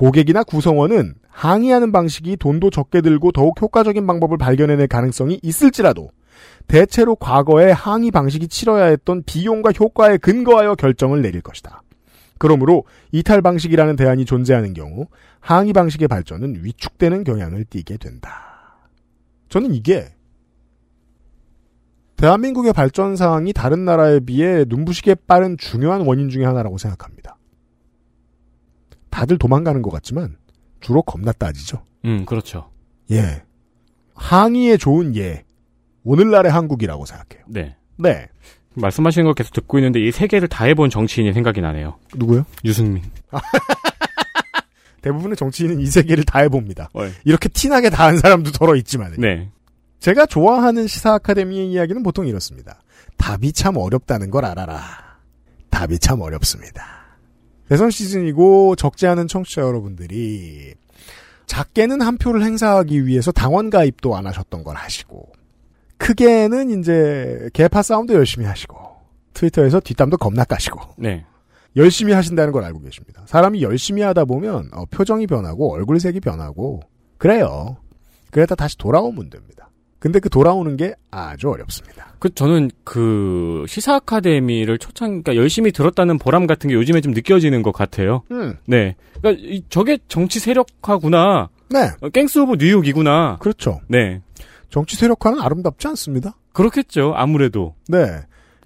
고객이나 0.00 0.44
구성원은 0.44 1.12
항의하는 1.28 1.92
방식이 1.92 2.38
돈도 2.38 2.70
적게 2.70 3.02
들고 3.02 3.32
더욱 3.32 3.60
효과적인 3.60 4.06
방법을 4.06 4.38
발견해낼 4.38 4.86
가능성이 4.86 5.38
있을지라도 5.42 6.08
대체로 6.66 7.16
과거의 7.16 7.74
항의 7.74 8.10
방식이 8.10 8.48
치러야 8.48 8.86
했던 8.86 9.22
비용과 9.22 9.72
효과에 9.72 10.16
근거하여 10.16 10.74
결정을 10.76 11.20
내릴 11.20 11.42
것이다. 11.42 11.82
그러므로 12.38 12.84
이탈 13.12 13.42
방식이라는 13.42 13.96
대안이 13.96 14.24
존재하는 14.24 14.72
경우 14.72 15.06
항의 15.38 15.74
방식의 15.74 16.08
발전은 16.08 16.64
위축되는 16.64 17.22
경향을 17.22 17.66
띠게 17.66 17.98
된다. 17.98 18.78
저는 19.50 19.74
이게 19.74 20.14
대한민국의 22.16 22.72
발전 22.72 23.16
사항이 23.16 23.52
다른 23.52 23.84
나라에 23.84 24.20
비해 24.20 24.64
눈부시게 24.66 25.16
빠른 25.26 25.58
중요한 25.58 26.06
원인 26.06 26.30
중의 26.30 26.46
하나라고 26.46 26.78
생각합니다. 26.78 27.36
다들 29.10 29.38
도망가는 29.38 29.82
것 29.82 29.90
같지만 29.90 30.36
주로 30.80 31.02
겁나 31.02 31.32
따지죠. 31.32 31.82
음, 32.04 32.24
그렇죠. 32.24 32.70
예. 33.10 33.42
항의에 34.14 34.76
좋은 34.76 35.16
예. 35.16 35.44
오늘날의 36.04 36.50
한국이라고 36.52 37.04
생각해요. 37.06 37.44
네. 37.48 37.76
네. 37.98 38.28
말씀하시는 38.74 39.24
걸 39.24 39.34
계속 39.34 39.52
듣고 39.52 39.78
있는데 39.78 40.00
이 40.00 40.10
세 40.12 40.26
개를 40.26 40.48
다 40.48 40.64
해본 40.64 40.90
정치인이 40.90 41.32
생각이 41.32 41.60
나네요. 41.60 41.98
누구요? 42.14 42.44
유승민. 42.64 43.02
대부분의 45.02 45.36
정치인은 45.36 45.80
이 45.80 45.86
세계를 45.86 46.24
다 46.24 46.40
해봅니다. 46.40 46.90
어이. 46.92 47.10
이렇게 47.24 47.48
티나게 47.48 47.88
다 47.90 48.04
한 48.06 48.18
사람도 48.18 48.52
더러 48.52 48.76
있지만. 48.76 49.14
네. 49.18 49.50
제가 49.98 50.26
좋아하는 50.26 50.86
시사 50.86 51.14
아카데미의 51.14 51.70
이야기는 51.72 52.02
보통 52.02 52.26
이렇습니다. 52.26 52.80
답이 53.16 53.52
참 53.52 53.76
어렵다는 53.76 54.30
걸 54.30 54.44
알아라. 54.44 54.80
답이 55.70 55.98
참 55.98 56.20
어렵습니다. 56.20 56.99
대선 57.70 57.88
시즌이고 57.88 58.74
적지 58.74 59.06
않은 59.06 59.28
청취자 59.28 59.62
여러분들이 59.62 60.74
작게는 61.46 62.00
한 62.00 62.18
표를 62.18 62.42
행사하기 62.42 63.06
위해서 63.06 63.30
당원 63.30 63.70
가입도 63.70 64.16
안 64.16 64.26
하셨던 64.26 64.64
걸 64.64 64.74
하시고 64.74 65.28
크게는 65.96 66.80
이제 66.80 67.48
개파 67.52 67.82
싸움도 67.82 68.14
열심히 68.14 68.44
하시고 68.44 68.76
트위터에서 69.34 69.78
뒷담도 69.78 70.16
겁나 70.16 70.42
까시고 70.42 70.80
네. 70.98 71.24
열심히 71.76 72.12
하신다는 72.12 72.52
걸 72.52 72.64
알고 72.64 72.80
계십니다. 72.80 73.22
사람이 73.26 73.62
열심히 73.62 74.02
하다 74.02 74.24
보면 74.24 74.70
어, 74.72 74.84
표정이 74.86 75.28
변하고 75.28 75.72
얼굴색이 75.72 76.18
변하고 76.18 76.80
그래요. 77.18 77.76
그러다 78.32 78.56
다시 78.56 78.76
돌아오면 78.78 79.30
됩니다. 79.30 79.69
근데 80.00 80.18
그 80.18 80.28
돌아오는 80.30 80.76
게 80.76 80.94
아주 81.10 81.48
어렵습니다. 81.50 82.14
그 82.18 82.34
저는 82.34 82.70
그 82.84 83.64
시사 83.68 83.94
아카데미를 83.96 84.78
초창 84.78 85.08
그러니까 85.22 85.36
열심히 85.36 85.70
들었다는 85.72 86.18
보람 86.18 86.46
같은 86.46 86.68
게 86.68 86.74
요즘에 86.74 87.00
좀 87.02 87.12
느껴지는 87.12 87.62
것 87.62 87.72
같아요. 87.72 88.22
음. 88.32 88.56
네. 88.66 88.96
그러니까 89.20 89.42
이- 89.46 89.62
저게 89.68 89.98
정치 90.08 90.40
세력화구나. 90.40 91.50
네. 91.68 91.90
어, 92.00 92.08
Gangs 92.08 92.38
of 92.40 92.56
New 92.58 92.76
York이구나. 92.76 93.36
그렇죠. 93.40 93.80
네. 93.88 94.22
정치 94.70 94.96
세력화는 94.96 95.40
아름답지 95.40 95.86
않습니다. 95.88 96.34
그렇겠죠. 96.52 97.12
아무래도. 97.14 97.74
네. 97.88 98.20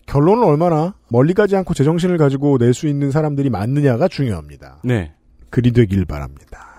결론은 0.07 0.45
얼마나 0.45 0.95
멀리 1.09 1.35
가지 1.35 1.57
않고 1.57 1.75
제정신을 1.75 2.17
가지고 2.19 2.59
낼 2.59 2.75
수 2.75 2.87
있는 2.89 3.11
사람들이 3.11 3.51
많느냐가 3.51 4.07
중요합니다. 4.09 4.79
네. 4.85 5.13
그리 5.51 5.73
되길 5.73 6.05
바랍니다. 6.05 6.74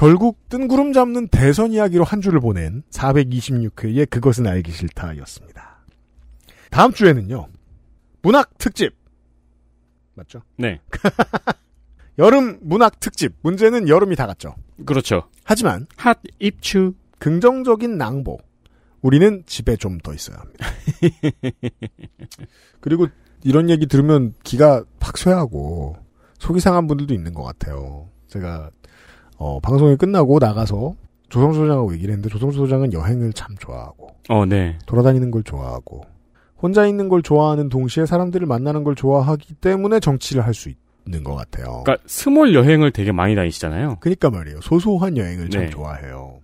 결국 0.00 0.48
뜬구름 0.48 0.94
잡는 0.94 1.28
대선 1.28 1.72
이야기로 1.72 2.04
한 2.04 2.22
주를 2.22 2.40
보낸 2.40 2.82
426회의 2.90 4.08
그것은 4.08 4.46
알기 4.46 4.72
싫다였습니다. 4.72 5.84
다음 6.70 6.90
주에는요. 6.94 7.48
문학 8.22 8.56
특집. 8.56 8.94
맞죠? 10.14 10.40
네. 10.56 10.80
여름 12.16 12.60
문학 12.62 12.98
특집. 12.98 13.34
문제는 13.42 13.90
여름이 13.90 14.16
다 14.16 14.26
갔죠. 14.26 14.54
그렇죠. 14.86 15.28
하지만 15.44 15.86
핫 15.98 16.18
입추. 16.38 16.94
긍정적인 17.18 17.98
낭보. 17.98 18.38
우리는 19.02 19.42
집에 19.44 19.76
좀 19.76 19.98
더 19.98 20.14
있어야 20.14 20.38
합니다. 20.38 20.66
그리고 22.80 23.06
이런 23.44 23.68
얘기 23.68 23.86
들으면 23.86 24.32
기가 24.44 24.82
팍 24.98 25.18
쇠하고 25.18 25.98
속이 26.38 26.58
상한 26.58 26.86
분들도 26.86 27.12
있는 27.12 27.34
것 27.34 27.42
같아요. 27.42 28.08
제가 28.28 28.70
어, 29.42 29.58
방송이 29.60 29.96
끝나고 29.96 30.38
나가서 30.38 30.94
조성주 31.30 31.60
소장하고 31.60 31.94
얘기를 31.94 32.12
했는데 32.12 32.28
조성주 32.28 32.58
소장은 32.58 32.92
여행을 32.92 33.32
참 33.32 33.56
좋아하고 33.58 34.08
어, 34.28 34.44
네. 34.44 34.78
돌아다니는 34.86 35.30
걸 35.30 35.42
좋아하고 35.42 36.02
혼자 36.60 36.86
있는 36.86 37.08
걸 37.08 37.22
좋아하는 37.22 37.70
동시에 37.70 38.04
사람들을 38.04 38.46
만나는 38.46 38.84
걸 38.84 38.94
좋아하기 38.94 39.54
때문에 39.54 39.98
정치를 40.00 40.44
할 40.44 40.52
수 40.52 40.68
있는 41.06 41.24
것 41.24 41.34
같아요. 41.34 41.82
그러니까 41.84 41.96
small 42.06 42.54
여행을 42.54 42.90
되게 42.92 43.12
많이 43.12 43.34
다니시잖아요. 43.34 43.96
그러니까 44.00 44.28
말이에요. 44.28 44.60
소소한 44.60 45.16
여행을 45.16 45.48
참 45.48 45.62
네. 45.62 45.70
좋아해요. 45.70 46.40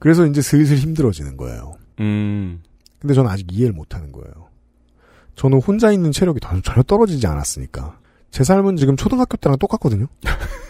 그래서 0.00 0.26
이제 0.26 0.42
슬슬 0.42 0.76
힘들어지는 0.76 1.36
거예요. 1.36 1.74
음. 2.00 2.60
근데 2.98 3.14
저는 3.14 3.30
아직 3.30 3.46
이해를 3.52 3.72
못하는 3.72 4.10
거예요. 4.10 4.32
저는 5.36 5.60
혼자 5.60 5.92
있는 5.92 6.10
체력이 6.10 6.40
더- 6.40 6.60
전혀 6.62 6.82
떨어지지 6.82 7.24
않았으니까. 7.26 7.98
제 8.32 8.42
삶은 8.42 8.76
지금 8.76 8.96
초등학교 8.96 9.36
때랑 9.36 9.56
똑같거든요. 9.58 10.06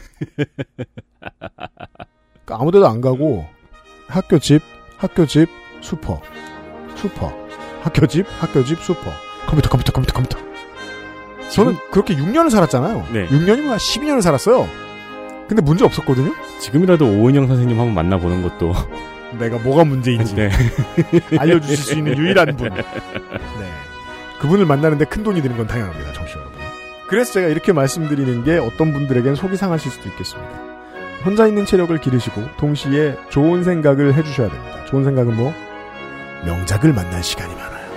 그러니까 2.44 2.62
아무데도 2.62 2.86
안 2.86 3.00
가고 3.00 3.46
학교 4.08 4.38
집, 4.38 4.62
학교 4.96 5.26
집, 5.26 5.48
슈퍼, 5.80 6.20
슈퍼, 6.94 7.32
학교 7.82 8.06
집, 8.06 8.26
학교 8.40 8.64
집, 8.64 8.80
슈퍼, 8.80 9.00
컴퓨터, 9.46 9.68
컴퓨터, 9.68 9.92
컴퓨터, 9.92 10.14
컴퓨터. 10.14 10.38
저는 11.50 11.76
그렇게 11.90 12.16
6년을 12.16 12.50
살았잖아요. 12.50 13.06
네. 13.12 13.28
6년이면 13.28 13.76
12년을 13.76 14.22
살았어요. 14.22 14.68
근데 15.48 15.62
문제 15.62 15.84
없었거든요. 15.84 16.32
지금이라도 16.60 17.06
오은영 17.06 17.46
선생님 17.46 17.78
한번 17.78 17.94
만나보는 17.94 18.42
것도. 18.42 18.72
내가 19.38 19.58
뭐가 19.58 19.84
문제인지 19.84 20.34
네. 20.36 20.50
알려주실 21.38 21.76
수 21.76 21.94
있는 21.94 22.16
유일한 22.16 22.56
분. 22.56 22.70
네. 22.74 22.84
그분을 24.40 24.64
만나는데 24.66 25.04
큰 25.06 25.22
돈이 25.22 25.42
드는 25.42 25.56
건 25.56 25.66
당연합니다, 25.66 26.12
청취자 26.12 26.38
여러분. 26.38 26.63
그래서 27.14 27.34
제가 27.34 27.46
이렇게 27.46 27.72
말씀드리는 27.72 28.42
게 28.42 28.58
어떤 28.58 28.92
분들에겐 28.92 29.36
속이 29.36 29.56
상하실 29.56 29.92
수도 29.92 30.08
있겠습니다. 30.08 30.50
혼자 31.24 31.46
있는 31.46 31.64
체력을 31.64 31.96
기르시고 32.00 32.42
동시에 32.56 33.16
좋은 33.28 33.62
생각을 33.62 34.14
해주셔야 34.14 34.50
됩니다. 34.50 34.84
좋은 34.86 35.04
생각은 35.04 35.36
뭐? 35.36 35.54
명작을 36.44 36.92
만날 36.92 37.22
시간이 37.22 37.54
많아요. 37.54 37.88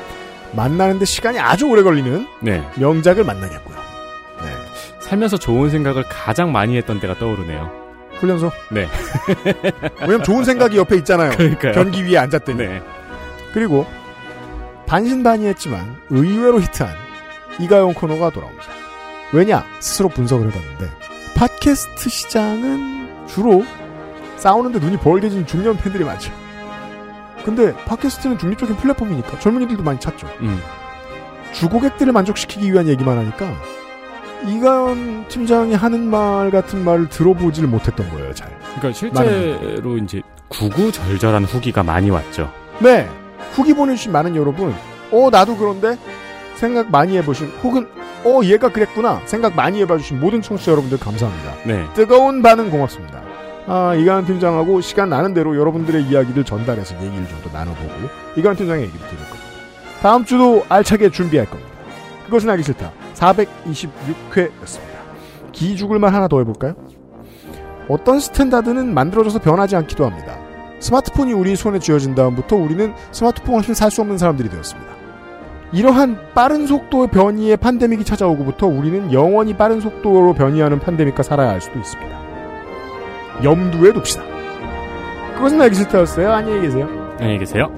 만나는데 0.52 1.06
시간이 1.06 1.40
아주 1.40 1.66
오래 1.66 1.82
걸리는 1.82 2.28
네. 2.42 2.64
명작을 2.76 3.24
만나겠고요. 3.24 3.76
네. 3.76 5.00
살면서 5.00 5.38
좋은 5.38 5.72
생각을 5.72 6.04
가장 6.08 6.52
많이 6.52 6.78
했던 6.78 7.00
때가 7.00 7.18
떠오르네요. 7.18 7.72
훈련소? 8.20 8.52
네. 8.70 8.88
왜냐면 10.02 10.22
좋은 10.22 10.44
생각이 10.44 10.78
옆에 10.78 10.96
있잖아요. 10.98 11.32
그러니까요. 11.32 11.72
변기 11.72 12.06
위에 12.06 12.20
앉았더니. 12.20 12.60
네. 12.60 12.84
그리고 13.52 13.88
반신반의했지만 14.86 16.04
의외로 16.12 16.62
히트한 16.62 16.94
이가용 17.60 17.96
코너가 17.96 18.30
돌아옵니다. 18.30 18.57
왜냐? 19.34 19.66
스스로 19.80 20.10
분석을 20.10 20.48
해봤는데 20.48 20.90
팟캐스트 21.36 22.10
시장은 22.10 23.28
주로 23.28 23.66
싸우는데 24.38 24.80
눈이 24.80 24.98
벌게진 24.98 25.46
중년 25.46 25.76
팬들이 25.78 26.04
많죠. 26.04 26.32
근데 27.44 27.74
팟캐스트는 27.86 28.38
중립적인 28.38 28.76
플랫폼이니까 28.78 29.40
젊은이들도 29.40 29.84
많이 29.84 30.00
찾죠. 30.00 30.28
음. 30.42 30.60
주고객들을 31.54 32.12
만족시키기 32.12 32.72
위한 32.72 32.88
얘기만 32.88 33.18
하니까 33.18 33.54
이가연 34.46 35.28
팀장이 35.28 35.74
하는 35.74 36.10
말 36.10 36.52
같은 36.52 36.84
말을 36.84 37.10
들어보질 37.10 37.68
못했던 37.68 38.10
거예요, 38.10 38.34
잘. 38.34 38.50
그러니까 38.60 38.92
실제로 38.94 39.98
이제 39.98 40.22
구구절절한 40.50 41.46
후기가 41.46 41.84
많이 41.84 42.10
왔죠. 42.10 42.52
네. 42.80 43.10
후기 43.54 43.74
보내주신 43.74 44.12
많은 44.12 44.36
여러분, 44.36 44.76
어, 45.12 45.30
나도 45.32 45.58
그런데? 45.58 45.98
생각 46.56 46.92
많이 46.92 47.18
해보신, 47.18 47.48
혹은, 47.64 47.88
어, 48.28 48.44
얘가 48.44 48.70
그랬구나. 48.70 49.22
생각 49.26 49.56
많이 49.56 49.80
해봐주신 49.82 50.20
모든 50.20 50.42
청취자 50.42 50.72
여러분들 50.72 51.00
감사합니다. 51.00 51.54
네. 51.66 51.86
뜨거운 51.94 52.42
반응 52.42 52.70
고맙습니다. 52.70 53.22
아, 53.68 53.96
이가연 53.96 54.26
팀장하고 54.26 54.82
시간 54.82 55.10
나는 55.10 55.34
대로 55.34 55.56
여러분들의 55.58 56.04
이야기를 56.04 56.44
전달해서 56.46 56.96
얘기를 57.04 57.28
좀 57.28 57.38
더 57.44 57.50
나눠보고, 57.58 57.90
이가연 58.36 58.56
팀장의 58.58 58.84
얘기를 58.84 59.00
들을 59.08 59.18
겁니다. 59.24 59.48
다음 60.02 60.26
주도 60.26 60.66
알차게 60.70 61.10
준비할 61.12 61.50
겁니다. 61.50 61.72
그것은 62.26 62.50
알기 62.50 62.64
싫다. 62.64 62.92
426회였습니다. 63.16 64.98
기죽을 65.52 65.97
말 65.97 66.14
하나 66.14 66.28
더 66.28 66.40
해볼까요? 66.40 66.76
어떤 67.90 68.20
standard는 68.20 68.94
만들어져서 68.94 69.40
변하지 69.40 69.76
않기도 69.78 70.06
합니다. 70.06 70.38
스마트폰이 70.80 71.34
우리 71.34 71.56
손에 71.56 71.80
쥐어진 71.80 72.14
다음부터 72.16 72.56
우리는 72.58 72.94
스마트폰 73.12 73.56
없이 73.56 73.74
살수 73.74 74.02
없는 74.02 74.18
사람들이 74.18 74.50
되었습니다. 74.50 74.97
이러한 75.74 76.34
빠른 76.34 76.66
속도의 76.66 77.10
변이의 77.10 77.58
팬데믹이 77.58 78.04
찾아오고부터 78.06 78.68
우리는 78.68 79.12
영원히 79.12 79.54
빠른 79.56 79.82
속도로 79.82 80.34
변이하는 80.34 80.80
팬데믹과 80.80 81.24
살아야 81.24 81.50
할 81.50 81.62
수도 81.62 81.78
있습니다. 81.78 82.18
염두에 83.44 83.92
둡시다. 83.92 84.24
그것은 85.36 85.62
알기 85.62 85.76
싫다였어요. 85.76 86.32
안녕히 86.32 86.62
계세요. 86.62 86.88
안녕히 87.20 87.40
계세요. 87.40 87.70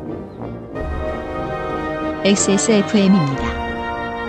XSFM입니다. 2.24 3.44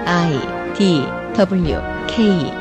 I 0.07 0.41
D 0.74 1.05
W 1.35 1.77
K 2.09 2.53